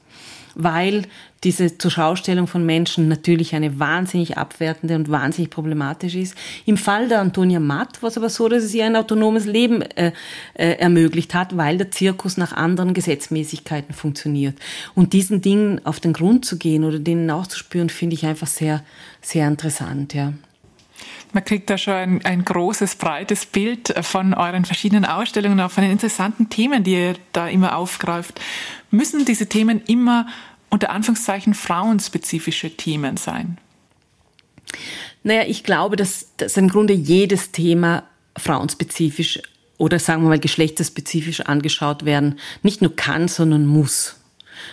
weil 0.56 1.02
diese 1.44 1.76
Zurschaustellung 1.76 2.46
von 2.46 2.64
Menschen 2.64 3.08
natürlich 3.08 3.54
eine 3.54 3.78
wahnsinnig 3.78 4.38
abwertende 4.38 4.96
und 4.96 5.10
wahnsinnig 5.10 5.50
problematisch 5.50 6.14
ist. 6.14 6.34
Im 6.64 6.76
Fall 6.76 7.08
der 7.08 7.20
Antonia 7.20 7.60
Matt 7.60 8.02
war 8.02 8.08
es 8.08 8.16
aber 8.16 8.30
so, 8.30 8.48
dass 8.48 8.64
es 8.64 8.74
ihr 8.74 8.86
ein 8.86 8.96
autonomes 8.96 9.44
Leben 9.44 9.82
äh, 9.82 10.12
äh, 10.54 10.72
ermöglicht 10.78 11.34
hat, 11.34 11.56
weil 11.56 11.76
der 11.76 11.90
Zirkus 11.90 12.36
nach 12.36 12.52
anderen 12.52 12.94
Gesetzmäßigkeiten 12.94 13.94
funktioniert. 13.94 14.56
Und 14.94 15.12
diesen 15.12 15.42
Dingen 15.42 15.84
auf 15.84 16.00
den 16.00 16.14
Grund 16.14 16.44
zu 16.44 16.56
gehen 16.56 16.84
oder 16.84 16.98
denen 16.98 17.26
nachzuspüren, 17.26 17.90
finde 17.90 18.14
ich 18.14 18.24
einfach 18.24 18.48
sehr, 18.48 18.82
sehr 19.20 19.46
interessant, 19.46 20.14
ja. 20.14 20.32
Man 21.32 21.44
kriegt 21.44 21.68
da 21.68 21.76
schon 21.76 21.92
ein, 21.92 22.24
ein, 22.24 22.44
großes, 22.44 22.96
breites 22.96 23.44
Bild 23.44 23.94
von 24.00 24.32
euren 24.32 24.64
verschiedenen 24.64 25.04
Ausstellungen, 25.04 25.60
auch 25.60 25.70
von 25.70 25.82
den 25.82 25.92
interessanten 25.92 26.48
Themen, 26.48 26.82
die 26.82 26.92
ihr 26.92 27.14
da 27.32 27.48
immer 27.48 27.76
aufgreift. 27.76 28.40
Müssen 28.90 29.26
diese 29.26 29.46
Themen 29.46 29.82
immer 29.86 30.26
unter 30.76 30.90
Anführungszeichen 30.90 31.54
frauenspezifische 31.54 32.76
Themen 32.76 33.16
sein? 33.16 33.56
Naja, 35.22 35.44
ich 35.46 35.64
glaube, 35.64 35.96
dass, 35.96 36.28
dass 36.36 36.58
im 36.58 36.68
Grunde 36.68 36.92
jedes 36.92 37.50
Thema 37.50 38.02
frauenspezifisch 38.36 39.40
oder 39.78 39.98
sagen 39.98 40.22
wir 40.22 40.28
mal 40.28 40.38
geschlechterspezifisch 40.38 41.40
angeschaut 41.40 42.04
werden, 42.04 42.38
nicht 42.62 42.82
nur 42.82 42.94
kann, 42.94 43.26
sondern 43.26 43.66
muss. 43.66 44.16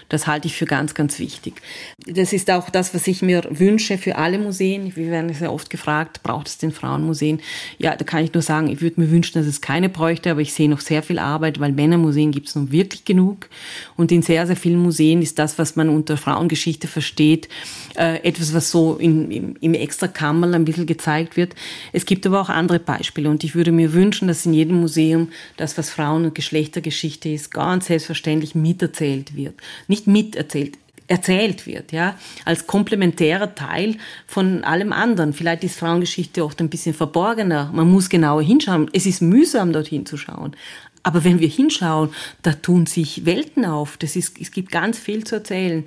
Das 0.10 0.28
halte 0.28 0.48
ich 0.48 0.56
für 0.56 0.66
ganz, 0.66 0.94
ganz 0.94 1.20
wichtig. 1.20 1.62
Das 2.06 2.34
ist 2.34 2.50
auch 2.52 2.70
das, 2.70 2.94
was 2.94 3.08
ich 3.08 3.22
mir 3.22 3.44
wünsche 3.50 3.98
für 3.98 4.18
alle 4.18 4.38
Museen. 4.38 4.96
Wir 4.96 5.12
werden 5.12 5.34
sehr 5.34 5.52
oft 5.52 5.70
gefragt, 5.70 6.22
braucht 6.24 6.48
es 6.48 6.58
den 6.58 6.72
Frauenmuseen? 6.72 7.40
Ja, 7.78 7.96
da 7.96 8.04
kann 8.06 8.24
ich 8.24 8.34
nur 8.34 8.44
sagen, 8.44 8.68
ich 8.68 8.82
würde 8.82 9.02
mir 9.02 9.12
wünschen, 9.12 9.34
dass 9.34 9.48
es 9.48 9.62
keine 9.62 9.90
bräuchte, 9.90 10.32
aber 10.32 10.42
ich 10.42 10.54
sehe 10.54 10.70
noch 10.70 10.80
sehr 10.80 11.04
viel 11.04 11.20
Arbeit, 11.20 11.60
weil 11.60 11.72
Männermuseen 11.72 12.32
gibt 12.32 12.50
es 12.50 12.56
nun 12.56 12.72
wirklich 12.72 13.06
genug. 13.06 13.50
Und 13.96 14.12
in 14.12 14.22
sehr, 14.22 14.48
sehr 14.48 14.56
vielen 14.56 14.82
Museen 14.82 15.22
ist 15.22 15.40
das, 15.40 15.58
was 15.58 15.76
man 15.76 15.90
unter 15.90 16.18
Frauengeschichte 16.18 16.88
versteht, 16.88 17.50
äh, 17.98 18.18
etwas, 18.24 18.54
was 18.54 18.72
so 18.72 18.96
in, 18.96 19.32
im, 19.32 19.56
im 19.60 19.74
Extrakammerl 19.74 20.56
ein 20.56 20.66
bisschen 20.66 20.86
gezeigt 20.86 21.38
wird. 21.38 21.56
Es 21.92 22.06
gibt 22.06 22.26
aber 22.26 22.42
auch 22.42 22.50
andere 22.50 22.80
Beispiele 22.80 23.30
und 23.30 23.44
ich 23.44 23.56
würde 23.56 23.72
mir 23.72 23.94
wünschen, 23.94 24.28
dass 24.28 24.46
in 24.46 24.54
jedem 24.54 24.80
Museum 24.80 25.30
das, 25.58 25.78
was 25.78 25.90
Frauen- 25.90 26.26
und 26.26 26.36
Geschlechtergeschichte 26.36 27.30
ist, 27.30 27.52
ganz 27.52 27.88
selbstverständlich 27.88 28.56
miterzählt 28.56 29.36
wird 29.36 29.56
nicht 29.88 30.08
miterzählt, 30.08 30.78
erzählt 31.08 31.68
wird, 31.68 31.92
ja, 31.92 32.18
als 32.46 32.66
komplementärer 32.66 33.56
Teil 33.56 33.98
von 34.26 34.64
allem 34.64 34.94
anderen. 34.94 35.34
Vielleicht 35.34 35.64
ist 35.64 35.78
Frauengeschichte 35.78 36.44
oft 36.44 36.60
ein 36.62 36.70
bisschen 36.70 36.94
verborgener. 36.94 37.70
Man 37.74 37.92
muss 37.92 38.10
genauer 38.10 38.42
hinschauen. 38.42 38.90
Es 38.94 39.06
ist 39.06 39.22
mühsam, 39.22 39.74
dorthin 39.74 40.06
zu 40.06 40.18
schauen. 40.18 40.56
Aber 41.04 41.26
wenn 41.26 41.40
wir 41.40 41.50
hinschauen, 41.50 42.10
da 42.42 42.54
tun 42.54 42.86
sich 42.86 43.26
Welten 43.26 43.66
auf. 43.66 43.98
Das 43.98 44.16
ist, 44.16 44.40
es 44.40 44.52
gibt 44.52 44.72
ganz 44.72 44.98
viel 44.98 45.26
zu 45.26 45.36
erzählen. 45.36 45.86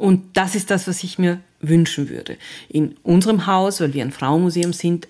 Und 0.00 0.22
das 0.32 0.54
ist 0.54 0.70
das, 0.70 0.88
was 0.88 1.04
ich 1.04 1.18
mir 1.18 1.40
wünschen 1.60 2.08
würde. 2.08 2.38
In 2.70 2.96
unserem 3.02 3.46
Haus, 3.46 3.82
weil 3.82 3.92
wir 3.92 4.02
ein 4.02 4.12
Frauenmuseum 4.12 4.72
sind, 4.72 5.06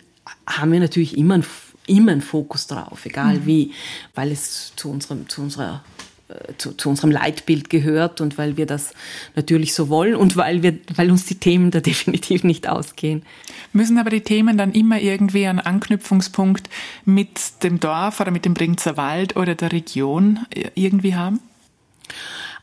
haben 0.48 0.72
wir 0.72 0.80
natürlich 0.80 1.16
immer 1.16 1.34
einen, 1.34 1.46
immer 1.86 2.10
einen 2.10 2.22
Fokus 2.22 2.66
drauf, 2.66 3.06
egal 3.06 3.36
mhm. 3.36 3.46
wie, 3.46 3.72
weil 4.16 4.32
es 4.32 4.72
zu, 4.74 4.90
unserem, 4.90 5.28
zu 5.28 5.42
unserer 5.42 5.84
äh, 6.26 6.54
zu, 6.58 6.76
zu, 6.76 6.88
unserem 6.88 7.12
Leitbild 7.12 7.70
gehört 7.70 8.20
und 8.20 8.36
weil 8.36 8.56
wir 8.56 8.66
das 8.66 8.92
natürlich 9.36 9.74
so 9.74 9.88
wollen 9.90 10.16
und 10.16 10.36
weil 10.36 10.64
wir, 10.64 10.76
weil 10.96 11.12
uns 11.12 11.24
die 11.24 11.36
Themen 11.36 11.70
da 11.70 11.78
definitiv 11.80 12.42
nicht 12.42 12.68
ausgehen. 12.68 13.22
Müssen 13.72 13.96
aber 13.96 14.10
die 14.10 14.22
Themen 14.22 14.58
dann 14.58 14.72
immer 14.72 15.00
irgendwie 15.00 15.46
einen 15.46 15.60
Anknüpfungspunkt 15.60 16.68
mit 17.04 17.62
dem 17.62 17.78
Dorf 17.78 18.18
oder 18.18 18.32
mit 18.32 18.44
dem 18.44 18.54
Bringzer 18.54 18.96
Wald 18.96 19.36
oder 19.36 19.54
der 19.54 19.70
Region 19.70 20.40
irgendwie 20.74 21.14
haben? 21.14 21.38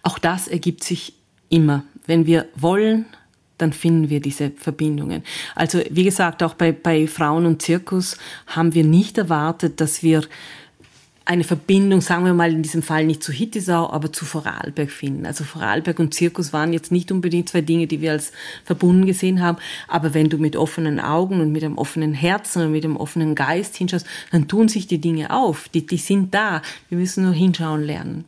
Auch 0.03 0.19
das 0.19 0.49
ergibt 0.49 0.83
sich 0.83 1.13
immer. 1.49 1.83
Wenn 2.05 2.25
wir 2.25 2.47
wollen, 2.55 3.05
dann 3.57 3.73
finden 3.73 4.09
wir 4.09 4.19
diese 4.19 4.51
Verbindungen. 4.51 5.23
Also 5.55 5.81
wie 5.89 6.03
gesagt, 6.03 6.43
auch 6.43 6.53
bei, 6.53 6.71
bei 6.71 7.07
Frauen 7.07 7.45
und 7.45 7.61
Zirkus 7.61 8.17
haben 8.45 8.73
wir 8.73 8.83
nicht 8.83 9.17
erwartet, 9.17 9.81
dass 9.81 10.03
wir 10.03 10.21
eine 11.27 11.43
Verbindung, 11.43 11.99
sagen 11.99 12.23
wir 12.23 12.33
mal 12.33 12.53
in 12.53 12.63
diesem 12.63 12.81
Fall 12.81 13.05
nicht 13.05 13.21
zu 13.21 13.33
Hittisau, 13.33 13.89
aber 13.91 14.13
zu 14.13 14.23
Vorarlberg 14.23 14.89
finden. 14.89 15.25
Also 15.25 15.43
Vorarlberg 15.43 15.99
und 15.99 16.13
Zirkus 16.13 16.53
waren 16.53 16.71
jetzt 16.71 16.89
nicht 16.89 17.11
unbedingt 17.11 17.49
zwei 17.49 17.59
Dinge, 17.59 17.85
die 17.85 17.99
wir 17.99 18.13
als 18.13 18.31
verbunden 18.63 19.05
gesehen 19.05 19.41
haben, 19.41 19.57
aber 19.89 20.13
wenn 20.13 20.29
du 20.29 20.37
mit 20.37 20.55
offenen 20.55 21.01
Augen 21.01 21.41
und 21.41 21.51
mit 21.51 21.65
einem 21.65 21.77
offenen 21.77 22.13
Herzen 22.13 22.61
und 22.61 22.71
mit 22.71 22.85
einem 22.85 22.95
offenen 22.95 23.35
Geist 23.35 23.75
hinschaust, 23.75 24.05
dann 24.31 24.47
tun 24.47 24.69
sich 24.69 24.87
die 24.87 24.99
Dinge 24.99 25.31
auf, 25.31 25.67
die, 25.67 25.85
die 25.85 25.97
sind 25.97 26.33
da. 26.33 26.61
Wir 26.87 26.97
müssen 26.97 27.25
nur 27.25 27.33
hinschauen 27.33 27.83
lernen. 27.83 28.23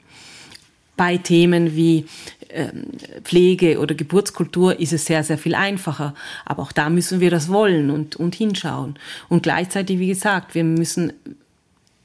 Bei 0.97 1.15
Themen 1.15 1.77
wie 1.77 2.05
Pflege 3.23 3.79
oder 3.79 3.93
Geburtskultur 3.95 4.79
ist 4.79 4.93
es 4.93 5.05
sehr, 5.05 5.23
sehr 5.23 5.37
viel 5.37 5.55
einfacher. 5.55 6.13
Aber 6.45 6.63
auch 6.63 6.71
da 6.71 6.89
müssen 6.89 7.19
wir 7.19 7.29
das 7.29 7.49
wollen 7.49 7.91
und, 7.91 8.15
und 8.15 8.35
hinschauen. 8.35 8.97
Und 9.27 9.43
gleichzeitig, 9.43 9.99
wie 9.99 10.07
gesagt, 10.07 10.55
wir 10.55 10.63
müssen 10.63 11.13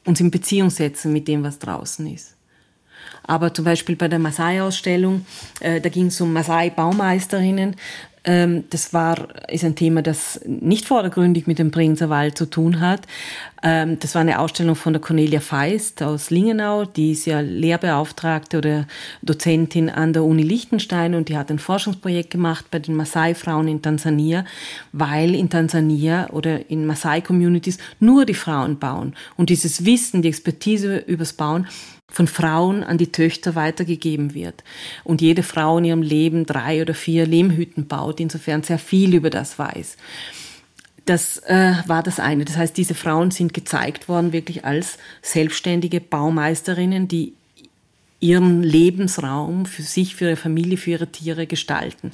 uns 0.04 0.20
in 0.20 0.30
Beziehung 0.30 0.70
setzen 0.70 1.12
mit 1.12 1.28
dem, 1.28 1.42
was 1.42 1.58
draußen 1.58 2.06
ist. 2.12 2.34
Aber 3.26 3.54
zum 3.54 3.64
Beispiel 3.64 3.96
bei 3.96 4.08
der 4.08 4.18
Maasai-Ausstellung, 4.18 5.24
äh, 5.60 5.80
da 5.80 5.88
ging 5.88 6.06
es 6.06 6.20
um 6.20 6.32
Maasai-Baumeisterinnen. 6.34 7.76
Ähm, 8.24 8.64
das 8.70 8.92
war, 8.92 9.28
ist 9.48 9.64
ein 9.64 9.76
Thema, 9.76 10.02
das 10.02 10.40
nicht 10.46 10.86
vordergründig 10.86 11.46
mit 11.46 11.58
dem 11.58 11.70
Brinzer 11.70 12.10
Wald 12.10 12.36
zu 12.36 12.46
tun 12.46 12.80
hat. 12.80 13.02
Ähm, 13.64 13.98
das 13.98 14.14
war 14.14 14.20
eine 14.20 14.40
Ausstellung 14.40 14.76
von 14.76 14.92
der 14.92 15.00
Cornelia 15.00 15.40
Feist 15.40 16.02
aus 16.02 16.28
Lingenau, 16.28 16.84
die 16.84 17.12
ist 17.12 17.24
ja 17.24 17.40
Lehrbeauftragte 17.40 18.58
oder 18.58 18.86
Dozentin 19.22 19.88
an 19.88 20.12
der 20.12 20.22
Uni 20.22 20.42
Liechtenstein 20.42 21.14
und 21.14 21.30
die 21.30 21.38
hat 21.38 21.50
ein 21.50 21.58
Forschungsprojekt 21.58 22.30
gemacht 22.30 22.66
bei 22.70 22.78
den 22.78 22.94
Maasai-Frauen 22.94 23.66
in 23.68 23.80
Tansania, 23.80 24.44
weil 24.92 25.34
in 25.34 25.48
Tansania 25.48 26.28
oder 26.30 26.68
in 26.70 26.84
Maasai-Communities 26.84 27.78
nur 28.00 28.26
die 28.26 28.34
Frauen 28.34 28.78
bauen. 28.78 29.14
Und 29.38 29.48
dieses 29.48 29.86
Wissen, 29.86 30.20
die 30.20 30.28
Expertise 30.28 30.98
übers 30.98 31.32
Bauen 31.32 31.66
von 32.06 32.26
Frauen 32.26 32.84
an 32.84 32.98
die 32.98 33.12
Töchter 33.12 33.54
weitergegeben 33.54 34.34
wird. 34.34 34.62
Und 35.04 35.22
jede 35.22 35.42
Frau 35.42 35.78
in 35.78 35.86
ihrem 35.86 36.02
Leben 36.02 36.44
drei 36.44 36.82
oder 36.82 36.92
vier 36.92 37.26
Lehmhütten 37.26 37.88
baut, 37.88 38.20
insofern 38.20 38.62
sehr 38.62 38.78
viel 38.78 39.14
über 39.14 39.30
das 39.30 39.58
weiß. 39.58 39.96
Das 41.04 41.38
äh, 41.38 41.74
war 41.86 42.02
das 42.02 42.18
eine. 42.18 42.44
Das 42.44 42.56
heißt, 42.56 42.76
diese 42.76 42.94
Frauen 42.94 43.30
sind 43.30 43.52
gezeigt 43.52 44.08
worden 44.08 44.32
wirklich 44.32 44.64
als 44.64 44.98
selbstständige 45.20 46.00
Baumeisterinnen, 46.00 47.08
die 47.08 47.34
ihren 48.20 48.62
Lebensraum 48.62 49.66
für 49.66 49.82
sich, 49.82 50.16
für 50.16 50.26
ihre 50.26 50.36
Familie, 50.36 50.78
für 50.78 50.92
ihre 50.92 51.08
Tiere 51.08 51.46
gestalten. 51.46 52.12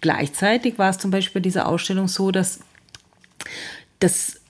Gleichzeitig 0.00 0.78
war 0.78 0.90
es 0.90 0.98
zum 0.98 1.10
Beispiel 1.10 1.40
bei 1.40 1.44
dieser 1.44 1.66
Ausstellung 1.66 2.06
so, 2.06 2.30
dass, 2.30 2.60
dass 3.98 4.40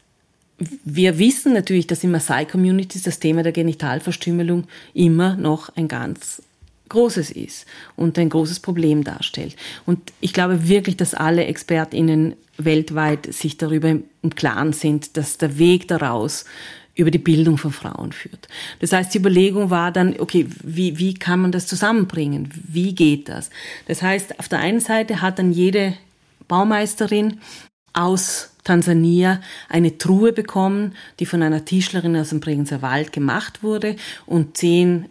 wir 0.85 1.19
wissen 1.19 1.55
natürlich, 1.55 1.87
dass 1.87 2.05
in 2.05 2.11
Maasai-Communities 2.11 3.03
das 3.03 3.19
Thema 3.19 3.43
der 3.43 3.53
Genitalverstümmelung 3.53 4.67
immer 4.93 5.37
noch 5.37 5.75
ein 5.75 5.89
ganz 5.89 6.43
großes 6.91 7.31
ist 7.31 7.67
und 7.97 8.19
ein 8.19 8.29
großes 8.29 8.61
Problem 8.61 9.03
darstellt. 9.03 9.57
Und 9.87 10.13
ich 10.21 10.35
glaube 10.35 10.69
wirklich, 10.69 10.97
dass 10.97 11.15
alle 11.15 11.47
ExpertInnen 11.47 12.35
weltweit 12.59 13.33
sich 13.33 13.57
darüber 13.57 13.89
im 13.89 14.35
Klaren 14.35 14.75
sind, 14.75 15.17
dass 15.17 15.39
der 15.39 15.59
Weg 15.59 15.89
daraus 15.89 16.45
über 16.95 17.11
die 17.11 17.19
Bildung 17.19 17.57
von 17.57 17.73
Frauen 17.73 18.13
führt. 18.13 18.49
Das 18.81 18.93
heißt, 18.93 19.15
die 19.15 19.19
Überlegung 19.19 19.71
war 19.71 19.91
dann, 19.91 20.21
okay, 20.21 20.47
wie, 20.63 20.99
wie 20.99 21.15
kann 21.15 21.41
man 21.41 21.53
das 21.53 21.67
zusammenbringen? 21.67 22.51
Wie 22.53 22.95
geht 22.95 23.29
das? 23.29 23.49
Das 23.87 24.03
heißt, 24.03 24.39
auf 24.39 24.49
der 24.49 24.59
einen 24.59 24.81
Seite 24.81 25.23
hat 25.23 25.39
dann 25.39 25.53
jede 25.53 25.95
Baumeisterin 26.47 27.41
aus 27.93 28.51
Tansania 28.65 29.41
eine 29.69 29.99
Truhe 29.99 30.33
bekommen, 30.33 30.95
die 31.19 31.27
von 31.27 31.43
einer 31.43 31.65
Tischlerin 31.65 32.17
aus 32.17 32.31
dem 32.31 32.41
Bregenzer 32.41 32.83
Wald 32.83 33.13
gemacht 33.13 33.63
wurde 33.63 33.97
und 34.27 34.57
zehn 34.57 35.07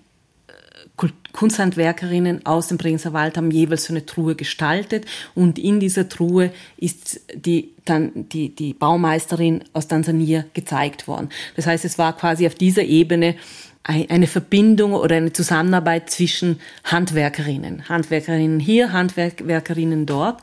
Kunsthandwerkerinnen 1.32 2.46
aus 2.46 2.68
dem 2.68 2.78
Bregenzer 2.78 3.14
Wald 3.14 3.38
haben 3.38 3.52
jeweils 3.52 3.86
so 3.86 3.94
eine 3.94 4.06
Truhe 4.06 4.36
gestaltet 4.36 5.06
und 5.36 5.58
in 5.58 5.80
dieser 5.80 6.10
Truhe 6.10 6.52
ist 6.78 7.22
die, 7.34 7.74
dann 7.86 8.28
die, 8.30 8.54
die 8.54 8.74
Baumeisterin 8.74 9.64
aus 9.74 9.88
Tansania 9.88 10.46
gezeigt 10.54 11.08
worden. 11.08 11.30
Das 11.56 11.68
heißt, 11.68 11.86
es 11.86 11.98
war 11.98 12.16
quasi 12.18 12.48
auf 12.48 12.56
dieser 12.56 12.84
Ebene 12.84 13.36
eine 13.84 14.28
Verbindung 14.28 14.94
oder 14.94 15.16
eine 15.16 15.34
Zusammenarbeit 15.34 16.10
zwischen 16.12 16.60
Handwerkerinnen. 16.84 17.88
Handwerkerinnen 17.90 18.60
hier, 18.60 18.92
Handwerkerinnen 18.92 20.06
dort. 20.06 20.42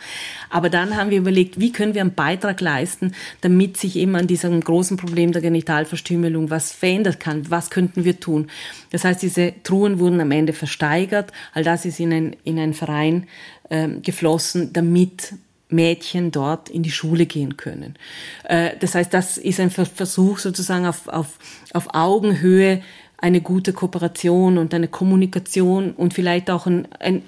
Aber 0.51 0.69
dann 0.71 0.97
haben 0.97 1.11
wir 1.11 1.19
überlegt, 1.19 1.61
wie 1.61 1.71
können 1.71 1.95
wir 1.95 2.01
einen 2.01 2.15
Beitrag 2.15 2.61
leisten, 2.61 3.15
damit 3.43 3.77
sich 3.77 3.97
eben 3.97 4.17
an 4.17 4.27
diesem 4.27 4.61
großen 4.61 4.97
Problem 4.97 5.33
der 5.33 5.43
Genitalverstümmelung 5.43 6.51
was 6.51 6.73
verändern 6.73 7.19
kann. 7.19 7.51
Was 7.51 7.71
könnten 7.71 8.05
wir 8.05 8.19
tun? 8.19 8.51
Das 8.91 9.05
heißt, 9.05 9.23
diese 9.23 9.53
Truhen 9.63 10.01
wurden 10.01 10.21
am 10.21 10.33
Ende 10.33 10.53
versteigert. 10.53 11.31
All 11.53 11.63
das 11.63 11.85
ist 11.85 12.01
in 12.01 12.13
ein, 12.13 12.37
in 12.43 12.59
einen 12.59 12.75
Verein 12.75 13.29
äh, 13.69 13.89
geflossen, 14.03 14.73
damit 14.73 15.35
Mädchen 15.69 16.31
dort 16.31 16.69
in 16.69 16.83
die 16.83 16.91
Schule 16.91 17.27
gehen 17.27 17.57
können. 17.57 17.97
Äh, 18.45 18.71
das 18.81 18.95
heißt, 18.95 19.13
das 19.13 19.37
ist 19.37 19.61
ein 19.61 19.71
Versuch 19.71 20.39
sozusagen 20.39 20.87
auf, 20.87 21.09
auf, 21.09 21.39
auf 21.73 21.95
Augenhöhe 21.95 22.83
eine 23.19 23.41
gute 23.41 23.73
Kooperation 23.73 24.59
und 24.59 24.75
eine 24.75 24.89
Kommunikation 24.89 25.93
und 25.93 26.15
vielleicht 26.15 26.51
auch 26.51 26.67
ein, 26.67 26.89
ein, 27.01 27.23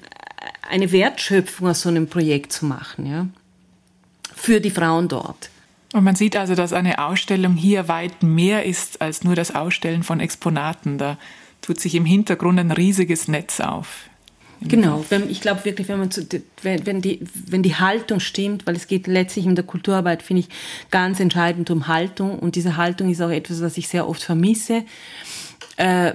eine 0.68 0.92
Wertschöpfung 0.92 1.68
aus 1.68 1.82
so 1.82 1.88
einem 1.88 2.08
Projekt 2.08 2.52
zu 2.52 2.66
machen, 2.66 3.06
ja, 3.06 3.26
für 4.34 4.60
die 4.60 4.70
Frauen 4.70 5.08
dort. 5.08 5.50
Und 5.94 6.04
man 6.04 6.16
sieht 6.16 6.36
also, 6.36 6.54
dass 6.54 6.72
eine 6.72 6.98
Ausstellung 6.98 7.54
hier 7.54 7.88
weit 7.88 8.22
mehr 8.22 8.66
ist 8.66 9.00
als 9.00 9.24
nur 9.24 9.34
das 9.34 9.54
Ausstellen 9.54 10.02
von 10.02 10.20
Exponaten. 10.20 10.98
Da 10.98 11.16
tut 11.62 11.80
sich 11.80 11.94
im 11.94 12.04
Hintergrund 12.04 12.60
ein 12.60 12.70
riesiges 12.70 13.26
Netz 13.26 13.60
auf. 13.60 14.08
Genau, 14.60 15.04
wenn, 15.08 15.30
ich 15.30 15.40
glaube 15.40 15.64
wirklich, 15.64 15.88
wenn 15.88 16.00
man 16.00 16.10
zu, 16.10 16.26
wenn, 16.62 16.84
wenn, 16.84 17.00
die, 17.00 17.20
wenn 17.46 17.62
die 17.62 17.76
Haltung 17.76 18.18
stimmt, 18.18 18.66
weil 18.66 18.74
es 18.74 18.88
geht 18.88 19.06
letztlich 19.06 19.46
in 19.46 19.54
der 19.54 19.64
Kulturarbeit, 19.64 20.22
finde 20.22 20.40
ich, 20.40 20.48
ganz 20.90 21.20
entscheidend 21.20 21.70
um 21.70 21.86
Haltung 21.86 22.38
und 22.38 22.56
diese 22.56 22.76
Haltung 22.76 23.08
ist 23.08 23.22
auch 23.22 23.30
etwas, 23.30 23.62
was 23.62 23.78
ich 23.78 23.86
sehr 23.86 24.08
oft 24.08 24.22
vermisse. 24.22 24.84
Äh, 25.78 26.14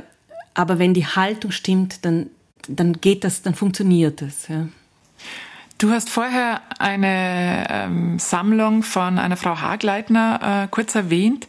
aber 0.53 0.78
wenn 0.78 0.93
die 0.93 1.07
Haltung 1.07 1.51
stimmt, 1.51 2.05
dann, 2.05 2.30
dann 2.68 2.99
geht 3.01 3.24
das, 3.24 3.41
dann 3.41 3.55
funktioniert 3.55 4.22
das. 4.22 4.47
Ja. 4.47 4.68
Du 5.78 5.89
hast 5.89 6.09
vorher 6.09 6.61
eine 6.80 7.66
ähm, 7.70 8.20
Sammlung 8.20 8.84
von 8.84 9.18
einer 9.18 9.38
Frau 9.38 9.59
Hagleitner 9.59 10.64
äh, 10.64 10.68
kurz 10.70 10.95
erwähnt. 10.95 11.47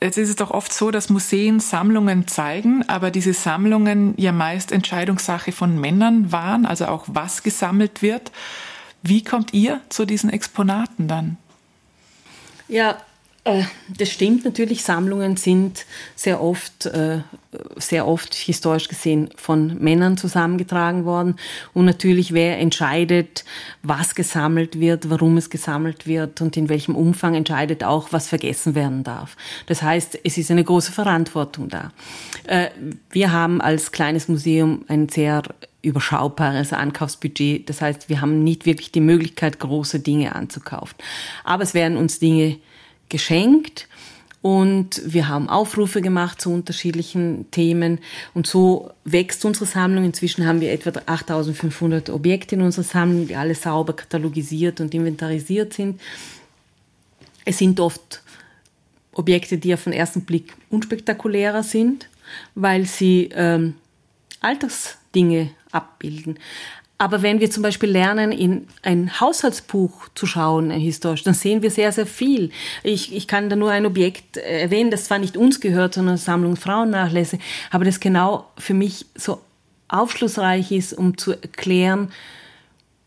Jetzt 0.00 0.18
ist 0.18 0.28
es 0.28 0.36
doch 0.36 0.50
oft 0.50 0.72
so, 0.72 0.90
dass 0.90 1.10
Museen 1.10 1.58
Sammlungen 1.58 2.28
zeigen, 2.28 2.88
aber 2.88 3.10
diese 3.10 3.32
Sammlungen 3.32 4.14
ja 4.16 4.30
meist 4.30 4.70
Entscheidungssache 4.70 5.50
von 5.50 5.80
Männern 5.80 6.30
waren, 6.30 6.66
also 6.66 6.86
auch 6.86 7.04
was 7.08 7.42
gesammelt 7.42 8.02
wird. 8.02 8.30
Wie 9.02 9.24
kommt 9.24 9.54
ihr 9.54 9.80
zu 9.88 10.04
diesen 10.04 10.30
Exponaten 10.30 11.08
dann? 11.08 11.36
Ja, 12.68 12.98
das 13.96 14.10
stimmt 14.10 14.44
natürlich. 14.44 14.82
Sammlungen 14.82 15.36
sind 15.36 15.86
sehr 16.14 16.42
oft, 16.42 16.86
äh, 16.86 17.20
sehr 17.76 18.06
oft 18.06 18.34
historisch 18.34 18.88
gesehen 18.88 19.30
von 19.36 19.78
Männern 19.78 20.16
zusammengetragen 20.16 21.04
worden. 21.04 21.36
Und 21.74 21.84
natürlich, 21.84 22.32
wer 22.32 22.58
entscheidet, 22.58 23.44
was 23.82 24.14
gesammelt 24.14 24.80
wird, 24.80 25.10
warum 25.10 25.36
es 25.36 25.50
gesammelt 25.50 26.06
wird 26.06 26.40
und 26.40 26.56
in 26.56 26.68
welchem 26.68 26.94
Umfang 26.94 27.34
entscheidet 27.34 27.84
auch, 27.84 28.12
was 28.12 28.28
vergessen 28.28 28.74
werden 28.74 29.04
darf. 29.04 29.36
Das 29.66 29.82
heißt, 29.82 30.18
es 30.24 30.38
ist 30.38 30.50
eine 30.50 30.64
große 30.64 30.92
Verantwortung 30.92 31.68
da. 31.68 31.92
Äh, 32.46 32.68
wir 33.10 33.32
haben 33.32 33.60
als 33.60 33.92
kleines 33.92 34.28
Museum 34.28 34.84
ein 34.88 35.08
sehr 35.08 35.42
überschaubares 35.82 36.72
Ankaufsbudget. 36.72 37.68
Das 37.68 37.80
heißt, 37.80 38.08
wir 38.08 38.20
haben 38.20 38.42
nicht 38.42 38.66
wirklich 38.66 38.92
die 38.92 39.00
Möglichkeit, 39.00 39.58
große 39.58 40.00
Dinge 40.00 40.34
anzukaufen. 40.34 40.96
Aber 41.44 41.62
es 41.62 41.72
werden 41.72 41.96
uns 41.96 42.18
Dinge 42.18 42.58
geschenkt 43.08 43.88
und 44.40 45.02
wir 45.04 45.28
haben 45.28 45.48
Aufrufe 45.48 46.00
gemacht 46.00 46.40
zu 46.40 46.52
unterschiedlichen 46.52 47.50
Themen 47.50 47.98
und 48.34 48.46
so 48.46 48.90
wächst 49.04 49.44
unsere 49.44 49.66
Sammlung. 49.66 50.04
Inzwischen 50.04 50.46
haben 50.46 50.60
wir 50.60 50.72
etwa 50.72 50.92
8500 51.06 52.10
Objekte 52.10 52.54
in 52.54 52.62
unserer 52.62 52.84
Sammlung, 52.84 53.26
die 53.26 53.34
alle 53.34 53.54
sauber 53.54 53.94
katalogisiert 53.94 54.80
und 54.80 54.94
inventarisiert 54.94 55.74
sind. 55.74 56.00
Es 57.44 57.58
sind 57.58 57.80
oft 57.80 58.22
Objekte, 59.12 59.58
die 59.58 59.74
auf 59.74 59.84
den 59.84 59.92
ersten 59.92 60.24
Blick 60.24 60.54
unspektakulärer 60.70 61.64
sind, 61.64 62.08
weil 62.54 62.86
sie 62.86 63.30
ähm, 63.34 63.74
Alltagsdinge 64.40 65.50
abbilden. 65.72 66.38
Aber 67.00 67.22
wenn 67.22 67.38
wir 67.38 67.48
zum 67.48 67.62
Beispiel 67.62 67.90
lernen, 67.90 68.32
in 68.32 68.66
ein 68.82 69.20
Haushaltsbuch 69.20 70.08
zu 70.16 70.26
schauen, 70.26 70.72
ein 70.72 70.80
historisch, 70.80 71.22
dann 71.22 71.34
sehen 71.34 71.62
wir 71.62 71.70
sehr, 71.70 71.92
sehr 71.92 72.06
viel. 72.06 72.50
Ich, 72.82 73.14
ich 73.14 73.28
kann 73.28 73.48
da 73.48 73.54
nur 73.54 73.70
ein 73.70 73.86
Objekt 73.86 74.36
erwähnen, 74.36 74.90
das 74.90 75.04
zwar 75.04 75.20
nicht 75.20 75.36
uns 75.36 75.60
gehört, 75.60 75.94
sondern 75.94 76.16
Sammlung 76.16 76.56
Frauennachlässe, 76.56 77.38
aber 77.70 77.84
das 77.84 78.00
genau 78.00 78.50
für 78.58 78.74
mich 78.74 79.06
so 79.14 79.40
aufschlussreich 79.86 80.72
ist, 80.72 80.92
um 80.92 81.16
zu 81.16 81.32
erklären, 81.32 82.10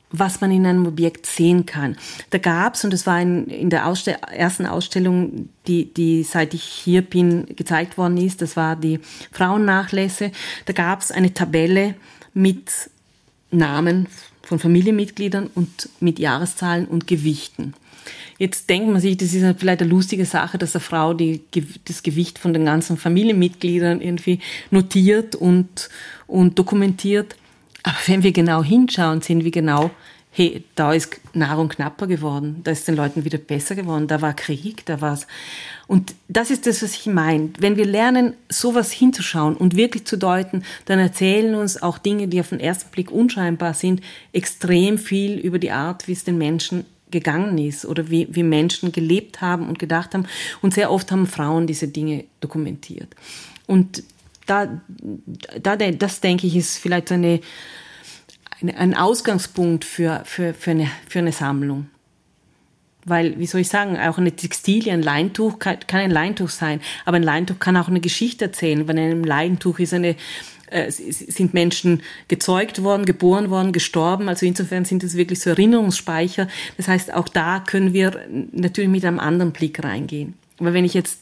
was 0.10 0.40
man 0.40 0.52
in 0.52 0.66
einem 0.66 0.86
Objekt 0.88 1.26
sehen 1.26 1.66
kann. 1.66 1.98
Da 2.30 2.38
gab's 2.38 2.84
und 2.86 2.92
das 2.92 3.06
war 3.06 3.22
in, 3.22 3.48
in 3.48 3.70
der 3.70 3.88
Ausstell 3.88 4.18
ersten 4.32 4.66
Ausstellung, 4.66 5.50
die, 5.68 5.94
die 5.94 6.24
seit 6.24 6.54
ich 6.54 6.64
hier 6.64 7.02
bin 7.02 7.46
gezeigt 7.58 7.98
worden 7.98 8.18
ist, 8.18 8.42
das 8.42 8.56
war 8.56 8.78
die 8.78 9.00
Frauennachlässe, 9.32 10.32
da 10.66 10.74
gab's 10.74 11.12
eine 11.12 11.34
Tabelle 11.34 11.96
mit 12.34 12.72
Namen 13.52 14.08
von 14.42 14.60
Familienmitgliedern 14.60 15.50
und 15.54 15.90
mit 16.00 16.20
Jahreszahlen 16.20 16.86
und 16.88 17.08
Gewichten. 17.08 17.74
Jetzt 18.38 18.70
denkt 18.70 18.90
man 18.90 19.00
sich, 19.00 19.18
das 19.18 19.34
ist 19.34 19.60
vielleicht 19.60 19.82
eine 19.82 19.90
lustige 19.92 20.26
Sache, 20.26 20.58
dass 20.58 20.76
eine 20.76 20.82
Frau 20.82 21.14
die, 21.14 21.42
das 21.86 22.02
Gewicht 22.02 22.40
von 22.40 22.54
den 22.54 22.66
ganzen 22.66 22.98
Familienmitgliedern 22.98 24.02
irgendwie 24.02 24.40
notiert 24.72 25.36
und, 25.36 25.90
und 26.26 26.58
dokumentiert. 26.58 27.36
Aber 27.84 27.98
wenn 28.08 28.24
wir 28.24 28.32
genau 28.32 28.64
hinschauen, 28.64 29.22
sehen 29.22 29.44
wir 29.44 29.52
genau, 29.52 29.92
hey, 30.34 30.64
da 30.76 30.94
ist 30.94 31.20
Nahrung 31.34 31.68
knapper 31.68 32.08
geworden, 32.08 32.62
da 32.64 32.72
ist 32.72 32.88
den 32.88 32.96
Leuten 32.96 33.26
wieder 33.26 33.38
besser 33.38 33.76
geworden, 33.76 34.08
da 34.08 34.22
war 34.22 34.34
Krieg, 34.34 34.86
da 34.86 35.02
war's. 35.02 35.28
Und 35.88 36.16
das 36.30 36.52
ist 36.52 36.66
das, 36.66 36.82
was 36.82 36.96
ich 36.96 37.06
meine. 37.06 37.50
Wenn 37.60 37.76
wir 37.76 37.86
lernen, 37.86 38.36
sowas 38.48 38.92
hinzuschauen 38.94 39.58
und 39.58 39.76
wirklich 39.76 40.06
zu 40.06 40.18
deuten, 40.18 40.64
dann 40.86 41.00
erzählen 41.00 41.54
uns 41.56 41.82
auch 41.82 41.98
Dinge, 41.98 42.30
die 42.30 42.40
auf 42.40 42.50
den 42.50 42.62
ersten 42.62 42.90
Blick 42.92 43.12
unscheinbar 43.12 43.74
sind, 43.74 44.02
extrem 44.32 44.98
viel 44.98 45.38
über 45.38 45.60
die 45.60 45.72
Art, 45.72 46.08
wie 46.08 46.14
es 46.14 46.24
den 46.24 46.38
Menschen 46.38 46.86
gegangen 47.12 47.58
ist 47.58 47.86
oder 47.86 48.10
wie, 48.10 48.28
wie 48.32 48.44
Menschen 48.44 48.94
gelebt 48.94 49.42
haben 49.42 49.68
und 49.68 49.80
gedacht 49.80 50.14
haben. 50.14 50.26
Und 50.62 50.74
sehr 50.74 50.92
oft 50.92 51.12
haben 51.12 51.28
Frauen 51.28 51.68
diese 51.68 51.90
Dinge 51.90 52.24
dokumentiert. 52.40 53.14
Und 53.68 54.04
da, 54.48 54.82
da, 55.62 55.76
das 55.76 56.22
denke 56.22 56.48
ich, 56.48 56.56
ist 56.56 56.78
vielleicht 56.78 57.12
eine, 57.12 57.42
ein 58.62 58.96
Ausgangspunkt 58.96 59.86
für, 59.86 60.22
für, 60.26 60.54
für, 60.54 60.72
eine, 60.72 60.90
für 61.08 61.20
eine 61.20 61.32
Sammlung. 61.32 61.88
Weil, 63.06 63.40
wie 63.40 63.48
soll 63.48 63.62
ich 63.62 63.70
sagen, 63.70 63.98
auch 63.98 64.20
eine 64.20 64.36
Textilie, 64.36 64.94
ein 64.94 65.02
Leintuch 65.02 65.58
kann, 65.58 65.80
kann 65.88 66.02
ein 66.02 66.12
Leintuch 66.12 66.50
sein, 66.50 66.82
aber 67.06 67.18
ein 67.18 67.24
Leintuch 67.24 67.58
kann 67.58 67.76
auch 67.76 67.88
eine 67.88 68.00
Geschichte 68.00 68.46
erzählen. 68.46 68.86
Bei 68.86 68.92
einem 68.94 69.24
Leintuch 69.24 69.80
ist 69.80 69.94
eine, 69.94 70.16
äh, 70.70 70.92
sind 70.92 71.56
Menschen 71.56 72.04
gezeugt 72.28 72.84
worden, 72.84 73.06
geboren 73.06 73.50
worden, 73.50 73.72
gestorben. 73.72 74.30
Also 74.30 74.46
insofern 74.46 74.86
sind 74.86 75.04
es 75.04 75.18
wirklich 75.18 75.40
so 75.40 75.50
Erinnerungsspeicher. 75.50 76.48
Das 76.78 76.88
heißt, 76.88 77.12
auch 77.14 77.28
da 77.28 77.60
können 77.60 77.94
wir 77.94 78.20
natürlich 78.52 78.92
mit 78.92 79.04
einem 79.04 79.20
anderen 79.20 79.52
Blick 79.52 79.84
reingehen. 79.84 80.36
Aber 80.60 80.74
wenn 80.74 80.86
ich 80.86 80.94
jetzt 80.94 81.21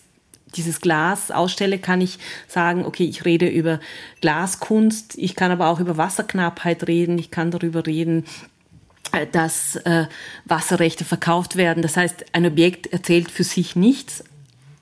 dieses 0.55 0.81
Glas 0.81 1.31
ausstelle, 1.31 1.79
kann 1.79 2.01
ich 2.01 2.19
sagen, 2.47 2.85
okay, 2.85 3.05
ich 3.05 3.25
rede 3.25 3.47
über 3.47 3.79
Glaskunst, 4.21 5.17
ich 5.17 5.35
kann 5.35 5.51
aber 5.51 5.67
auch 5.67 5.79
über 5.79 5.97
Wasserknappheit 5.97 6.87
reden, 6.87 7.17
ich 7.17 7.31
kann 7.31 7.51
darüber 7.51 7.85
reden, 7.85 8.25
äh, 9.11 9.27
dass 9.27 9.75
äh, 9.77 10.05
Wasserrechte 10.45 11.05
verkauft 11.05 11.55
werden. 11.55 11.81
Das 11.81 11.97
heißt, 11.97 12.25
ein 12.33 12.45
Objekt 12.45 12.87
erzählt 12.87 13.31
für 13.31 13.43
sich 13.43 13.75
nichts, 13.75 14.23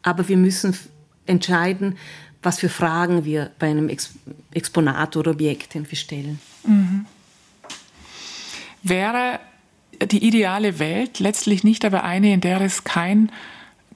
aber 0.02 0.28
wir 0.28 0.38
müssen 0.38 0.78
entscheiden, 1.26 1.98
was 2.42 2.60
für 2.60 2.70
Fragen 2.70 3.26
wir 3.26 3.52
bei 3.60 3.70
einem 3.70 3.90
Ex 3.90 4.14
Exponat 4.54 5.18
oder 5.18 5.32
Objekt 5.32 5.76
stellen. 5.94 6.40
Mhm. 6.66 7.06
Wäre 8.84 9.40
die 10.06 10.26
ideale 10.26 10.80
Welt 10.80 11.20
letztlich 11.20 11.64
nicht 11.64 11.84
aber 11.84 12.04
eine, 12.04 12.34
in 12.34 12.42
der 12.42 12.62
es 12.62 12.84
kein 12.84 13.32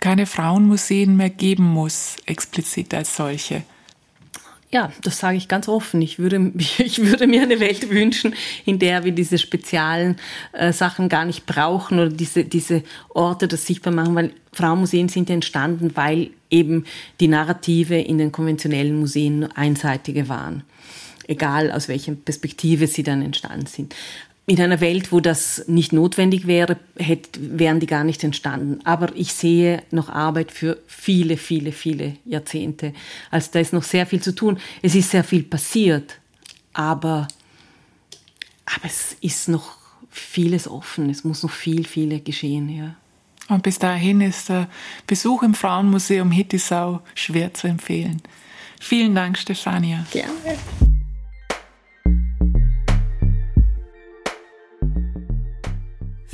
keine 0.01 0.25
Frauenmuseen 0.25 1.15
mehr 1.15 1.29
geben 1.29 1.63
muss, 1.63 2.17
explizit 2.25 2.93
als 2.93 3.15
solche? 3.15 3.63
Ja, 4.73 4.89
das 5.03 5.19
sage 5.19 5.35
ich 5.35 5.49
ganz 5.49 5.67
offen. 5.67 6.01
Ich 6.01 6.17
würde, 6.17 6.51
ich 6.77 6.99
würde 6.99 7.27
mir 7.27 7.43
eine 7.43 7.61
Welt 7.61 7.89
wünschen, 7.89 8.35
in 8.65 8.79
der 8.79 9.05
wir 9.05 9.13
diese 9.13 9.37
speziellen 9.37 10.17
äh, 10.51 10.73
Sachen 10.73 11.07
gar 11.07 11.23
nicht 11.23 11.45
brauchen 11.45 11.99
oder 11.99 12.09
diese, 12.09 12.43
diese 12.43 12.83
Orte 13.09 13.47
das 13.47 13.65
sichtbar 13.65 13.93
machen, 13.93 14.15
weil 14.15 14.33
Frauenmuseen 14.51 15.07
sind 15.07 15.29
entstanden, 15.29 15.91
weil 15.95 16.31
eben 16.49 16.85
die 17.19 17.29
Narrative 17.29 17.97
in 17.97 18.17
den 18.17 18.33
konventionellen 18.33 18.99
Museen 18.99 19.49
einseitige 19.51 20.27
waren 20.27 20.63
egal 21.27 21.71
aus 21.71 21.87
welcher 21.87 22.13
Perspektive 22.13 22.87
sie 22.87 23.03
dann 23.03 23.21
entstanden 23.21 23.65
sind. 23.65 23.95
In 24.51 24.59
einer 24.59 24.81
Welt, 24.81 25.13
wo 25.13 25.21
das 25.21 25.63
nicht 25.67 25.93
notwendig 25.93 26.45
wäre, 26.45 26.77
hätte, 26.97 27.39
wären 27.57 27.79
die 27.79 27.87
gar 27.87 28.03
nicht 28.03 28.21
entstanden. 28.21 28.79
Aber 28.83 29.15
ich 29.15 29.31
sehe 29.31 29.81
noch 29.91 30.09
Arbeit 30.09 30.51
für 30.51 30.77
viele, 30.87 31.37
viele, 31.37 31.71
viele 31.71 32.17
Jahrzehnte. 32.25 32.91
Also 33.29 33.47
da 33.53 33.61
ist 33.61 33.71
noch 33.71 33.83
sehr 33.83 34.05
viel 34.05 34.21
zu 34.21 34.35
tun. 34.35 34.59
Es 34.81 34.93
ist 34.93 35.11
sehr 35.11 35.23
viel 35.23 35.43
passiert, 35.43 36.19
aber, 36.73 37.29
aber 38.65 38.83
es 38.83 39.15
ist 39.21 39.47
noch 39.47 39.77
vieles 40.09 40.67
offen. 40.67 41.09
Es 41.09 41.23
muss 41.23 41.43
noch 41.43 41.51
viel, 41.51 41.85
viel 41.85 42.19
geschehen, 42.19 42.67
ja. 42.67 42.95
Und 43.47 43.63
bis 43.63 43.79
dahin 43.79 44.19
ist 44.19 44.49
der 44.49 44.67
Besuch 45.07 45.43
im 45.43 45.53
Frauenmuseum 45.53 46.29
Hittisau 46.29 46.99
schwer 47.15 47.53
zu 47.53 47.67
empfehlen. 47.67 48.21
Vielen 48.81 49.15
Dank, 49.15 49.37
Stefania. 49.37 50.05
Gerne. 50.11 50.57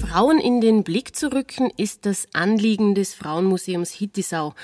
Frauen 0.09 0.39
in 0.39 0.61
den 0.61 0.85
Blick 0.85 1.17
zu 1.17 1.33
rücken, 1.33 1.69
ist 1.75 2.05
das 2.05 2.27
Anliegen 2.33 2.95
des 2.95 3.13
Frauenmuseums 3.13 3.91
Hittisau. 3.91 4.55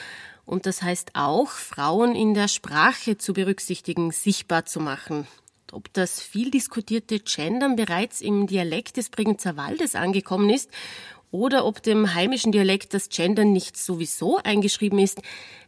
Und 0.46 0.66
das 0.66 0.82
heißt 0.82 1.12
auch, 1.16 1.50
Frauen 1.50 2.16
in 2.16 2.34
der 2.34 2.48
Sprache 2.48 3.18
zu 3.18 3.34
berücksichtigen, 3.34 4.12
sichtbar 4.12 4.66
zu 4.66 4.80
machen. 4.80 5.28
Ob 5.74 5.92
das 5.92 6.22
viel 6.22 6.50
diskutierte 6.50 7.20
Gendern 7.20 7.76
bereits 7.76 8.22
im 8.22 8.48
Dialekt 8.48 8.96
des 8.96 9.10
Bregenzer 9.10 9.58
Waldes 9.58 9.96
angekommen 9.96 10.50
ist 10.50 10.70
oder 11.30 11.66
ob 11.66 11.84
dem 11.84 12.14
heimischen 12.14 12.54
Dialekt 12.54 12.94
das 12.94 13.10
Gendern 13.10 13.52
nicht 13.52 13.76
sowieso 13.76 14.38
eingeschrieben 14.38 15.00
ist, 15.00 15.22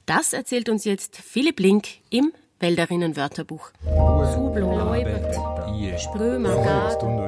das 0.06 0.32
erzählt 0.32 0.70
uns 0.70 0.86
jetzt 0.86 1.18
Philipp 1.18 1.60
Link 1.60 1.88
im 2.10 2.32
Wälderinnen-Wörterbuch. 2.60 3.72
Sublo, 4.34 4.78
Leubert, 4.78 5.36
Sprömer, 6.00 6.56
Knöstung, 6.56 7.20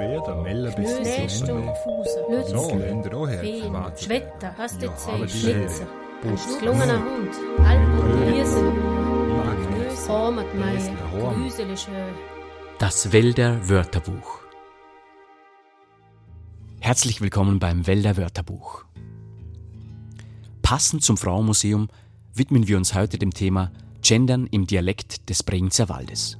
Lützel, 2.29 3.39
Feen, 3.39 3.75
Schwetter, 3.97 4.57
Hastezell, 4.57 5.27
Schlitzer, 5.27 5.87
Schlungener 6.59 7.03
Hund, 7.03 7.31
Alpen, 7.59 8.33
Hirsel, 8.33 8.71
Hormatmeier, 10.07 10.95
Grüsele 11.33 11.75
Schö. 11.75 11.91
Das 12.79 13.11
Wälder 13.11 13.67
Wörterbuch. 13.67 14.39
Herzlich 16.79 17.19
willkommen 17.19 17.59
beim 17.59 17.85
Wälder 17.85 18.15
Wörterbuch. 18.15 18.85
Passend 20.61 21.03
zum 21.03 21.17
Frauenmuseum 21.17 21.89
widmen 22.33 22.67
wir 22.69 22.77
uns 22.77 22.93
heute 22.95 23.17
dem 23.17 23.33
Thema 23.33 23.71
Gendern 24.07 24.47
im 24.51 24.65
Dialekt 24.65 25.27
des 25.27 25.43
Bregenzer 25.43 25.89
Waldes. 25.89 26.37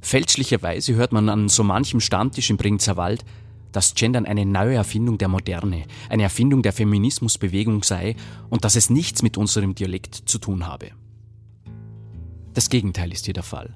Fälschlicherweise 0.00 0.94
hört 0.94 1.10
man 1.10 1.28
an 1.28 1.48
so 1.48 1.64
manchem 1.64 1.98
Stammtisch 1.98 2.48
im 2.48 2.56
Bregenzer 2.56 2.96
Wald, 2.96 3.24
dass 3.72 3.96
Gendern 3.96 4.24
eine 4.24 4.46
neue 4.46 4.76
Erfindung 4.76 5.18
der 5.18 5.26
Moderne, 5.26 5.86
eine 6.08 6.22
Erfindung 6.22 6.62
der 6.62 6.72
Feminismusbewegung 6.72 7.82
sei 7.82 8.14
und 8.50 8.64
dass 8.64 8.76
es 8.76 8.88
nichts 8.88 9.24
mit 9.24 9.36
unserem 9.36 9.74
Dialekt 9.74 10.14
zu 10.14 10.38
tun 10.38 10.68
habe. 10.68 10.92
Das 12.54 12.70
Gegenteil 12.70 13.10
ist 13.12 13.24
hier 13.24 13.34
der 13.34 13.42
Fall. 13.42 13.74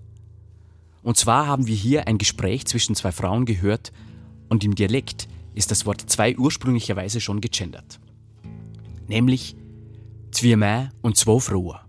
Und 1.03 1.17
zwar 1.17 1.49
haben 1.49 1.67
wir 1.67 1.75
hier 1.75 2.07
ein 2.07 2.19
Gespräch 2.19 2.65
zwischen 2.67 2.95
zwei 2.95 3.11
Frauen 3.11 3.45
gehört 3.45 3.93
und 4.49 4.62
im 4.62 4.77
Dialekt 4.77 5.27
ist 5.57 5.73
das 5.73 5.85
Wort 5.85 6.09
zwei 6.09 6.39
ursprünglicherweise 6.39 7.21
schon 7.21 7.41
gegendert. 7.41 7.99
Nämlich 9.09 9.57
zwei 10.31 10.91
und 11.03 11.17
zwei 11.17 11.41
Frohe 11.41 11.84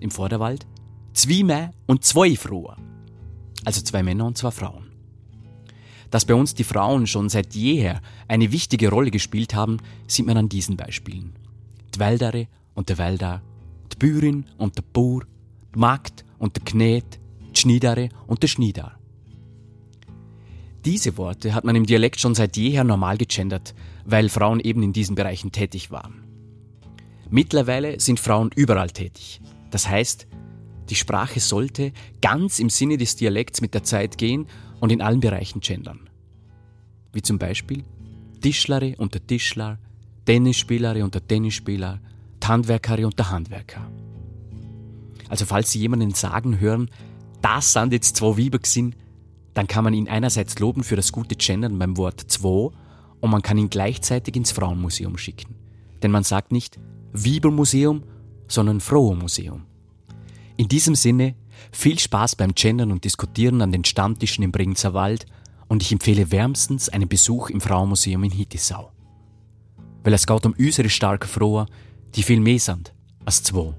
im 0.00 0.10
Vorderwald, 0.10 0.66
zwei 1.12 1.42
Männer 1.42 1.72
und 1.86 2.04
zwei 2.04 2.36
Frauen. 2.36 2.76
Also 3.64 3.82
zwei 3.82 4.02
Männer 4.02 4.26
und 4.26 4.38
zwei 4.38 4.50
Frauen. 4.50 4.86
Dass 6.10 6.24
bei 6.24 6.34
uns 6.34 6.54
die 6.54 6.64
Frauen 6.64 7.06
schon 7.06 7.28
seit 7.28 7.54
jeher 7.54 8.00
eine 8.26 8.50
wichtige 8.52 8.88
Rolle 8.88 9.10
gespielt 9.10 9.54
haben, 9.54 9.78
sieht 10.06 10.26
man 10.26 10.36
an 10.36 10.48
diesen 10.48 10.76
Beispielen. 10.76 11.34
Die 11.94 12.00
Wäldere 12.00 12.48
und 12.74 12.88
der 12.88 12.98
Wäldar, 12.98 13.42
die 13.92 13.96
Bäuerin 13.96 14.44
und 14.58 14.76
der 14.76 14.82
Bauer, 14.92 15.22
die 15.74 15.78
Magd 15.78 16.24
und 16.38 16.56
der 16.56 16.64
Knet, 16.64 17.20
die 17.54 17.60
Schniedere 17.60 18.08
und 18.26 18.42
der 18.42 18.48
Schniedar. 18.48 18.98
Diese 20.84 21.18
Worte 21.18 21.54
hat 21.54 21.64
man 21.64 21.76
im 21.76 21.84
Dialekt 21.84 22.20
schon 22.20 22.34
seit 22.34 22.56
jeher 22.56 22.84
normal 22.84 23.18
gegendert, 23.18 23.74
weil 24.06 24.30
Frauen 24.30 24.60
eben 24.60 24.82
in 24.82 24.94
diesen 24.94 25.14
Bereichen 25.14 25.52
tätig 25.52 25.90
waren. 25.90 26.24
Mittlerweile 27.28 28.00
sind 28.00 28.18
Frauen 28.18 28.50
überall 28.56 28.90
tätig. 28.90 29.40
Das 29.70 29.88
heißt, 29.88 30.26
die 30.88 30.94
Sprache 30.94 31.40
sollte 31.40 31.92
ganz 32.20 32.58
im 32.58 32.68
Sinne 32.68 32.96
des 32.96 33.16
Dialekts 33.16 33.60
mit 33.60 33.74
der 33.74 33.84
Zeit 33.84 34.18
gehen 34.18 34.46
und 34.80 34.90
in 34.90 35.00
allen 35.00 35.20
Bereichen 35.20 35.60
gendern. 35.60 36.10
Wie 37.12 37.22
zum 37.22 37.38
Beispiel 37.38 37.84
Tischlere 38.40 38.94
und 38.96 39.14
der 39.14 39.26
Tischler, 39.26 39.78
Tennisspielere 40.24 41.04
und 41.04 41.14
der 41.14 41.26
Tennisspieler, 41.26 42.00
Handwerkere 42.50 43.06
und 43.06 43.16
der 43.16 43.30
Handwerker. 43.30 43.88
Also 45.28 45.46
falls 45.46 45.70
Sie 45.70 45.78
jemanden 45.78 46.10
sagen 46.14 46.58
hören, 46.58 46.90
das 47.42 47.72
sind 47.72 47.92
jetzt 47.92 48.16
zwei 48.16 48.36
Weiber 48.36 48.58
gewesen, 48.58 48.96
dann 49.54 49.68
kann 49.68 49.84
man 49.84 49.94
ihn 49.94 50.08
einerseits 50.08 50.58
loben 50.58 50.82
für 50.82 50.96
das 50.96 51.12
gute 51.12 51.36
Gendern 51.36 51.78
beim 51.78 51.96
Wort 51.96 52.20
zwei 52.26 52.70
und 53.20 53.30
man 53.30 53.42
kann 53.42 53.56
ihn 53.56 53.70
gleichzeitig 53.70 54.34
ins 54.34 54.50
Frauenmuseum 54.50 55.16
schicken. 55.16 55.54
Denn 56.02 56.10
man 56.10 56.24
sagt 56.24 56.50
nicht 56.50 56.80
Weibermuseum, 57.12 58.02
sondern 58.50 58.80
Frohe 58.80 59.16
Museum. 59.16 59.64
In 60.56 60.68
diesem 60.68 60.94
Sinne, 60.94 61.36
viel 61.72 61.98
Spaß 61.98 62.36
beim 62.36 62.54
Gendern 62.54 62.92
und 62.92 63.04
Diskutieren 63.04 63.62
an 63.62 63.72
den 63.72 63.84
Stammtischen 63.84 64.44
im 64.44 64.52
Bregenzer 64.52 64.92
Wald 64.92 65.24
und 65.68 65.82
ich 65.82 65.92
empfehle 65.92 66.30
wärmstens 66.32 66.88
einen 66.88 67.08
Besuch 67.08 67.48
im 67.48 67.60
Frauenmuseum 67.60 68.24
in 68.24 68.32
Hittisau. 68.32 68.92
Weil 70.02 70.14
es 70.14 70.26
geht 70.26 70.44
um 70.44 70.54
unsere 70.58 70.90
starke 70.90 71.28
Frohe, 71.28 71.66
die 72.14 72.22
viel 72.22 72.40
mehr 72.40 72.58
sind 72.58 72.92
als 73.24 73.42
zwei. 73.42 73.74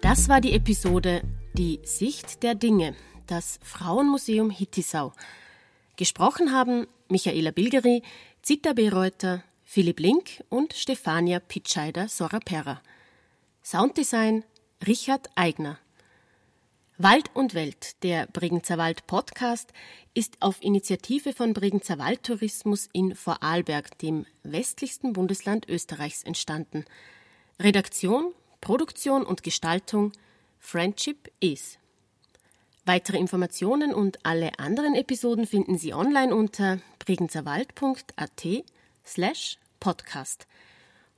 Das 0.00 0.28
war 0.28 0.40
die 0.40 0.52
Episode 0.52 1.22
Die 1.54 1.80
Sicht 1.84 2.42
der 2.42 2.54
Dinge, 2.54 2.94
das 3.26 3.58
Frauenmuseum 3.62 4.50
Hittisau. 4.50 5.12
Gesprochen 5.96 6.52
haben 6.52 6.86
Michaela 7.08 7.50
Bilgeri, 7.50 8.02
Zita 8.46 8.74
Bereuter, 8.74 9.42
Philipp 9.64 9.98
Link 9.98 10.44
und 10.50 10.72
Stefania 10.72 11.40
Pitscheider 11.40 12.06
Sorapera. 12.06 12.80
Sounddesign 13.64 14.44
Richard 14.86 15.28
Eigner. 15.34 15.80
Wald 16.96 17.28
und 17.34 17.54
Welt, 17.54 18.00
der 18.04 18.28
Bregenzer 18.28 18.78
Wald 18.78 19.08
Podcast, 19.08 19.72
ist 20.14 20.36
auf 20.38 20.62
Initiative 20.62 21.32
von 21.32 21.54
Bregenzer 21.54 21.98
Waldtourismus 21.98 22.88
in 22.92 23.16
Vorarlberg, 23.16 23.98
dem 23.98 24.26
westlichsten 24.44 25.12
Bundesland 25.12 25.68
Österreichs, 25.68 26.22
entstanden. 26.22 26.84
Redaktion, 27.58 28.32
Produktion 28.60 29.24
und 29.24 29.42
Gestaltung 29.42 30.12
Friendship 30.60 31.32
is. 31.40 31.78
Weitere 32.86 33.18
Informationen 33.18 33.92
und 33.92 34.24
alle 34.24 34.60
anderen 34.60 34.94
Episoden 34.94 35.44
finden 35.44 35.76
Sie 35.76 35.92
online 35.92 36.32
unter 36.32 36.78
bregenzerwald.at 37.00 38.64
slash 39.04 39.58
podcast. 39.80 40.46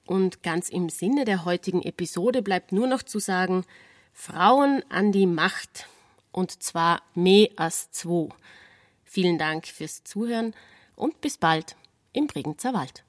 Und 0.07 0.43
ganz 0.43 0.71
im 0.71 0.89
Sinne 0.89 1.27
der 1.27 1.45
heutigen 1.45 1.83
Episode 1.83 2.41
bleibt 2.41 2.73
nur 2.73 2.87
noch 2.87 3.03
zu 3.03 3.19
sagen, 3.19 3.67
Frauen 4.15 4.83
an 4.89 5.13
die 5.13 5.27
Macht. 5.27 5.87
Und 6.33 6.63
zwar 6.63 7.03
mehr 7.15 7.51
als 7.57 7.91
zwei. 7.91 8.31
Vielen 9.05 9.37
Dank 9.37 9.67
fürs 9.67 10.03
Zuhören 10.05 10.55
und 10.97 11.21
bis 11.21 11.37
bald 11.37 11.77
im 12.15 12.29
Bregenzer 12.29 12.73
Wald. 12.73 13.05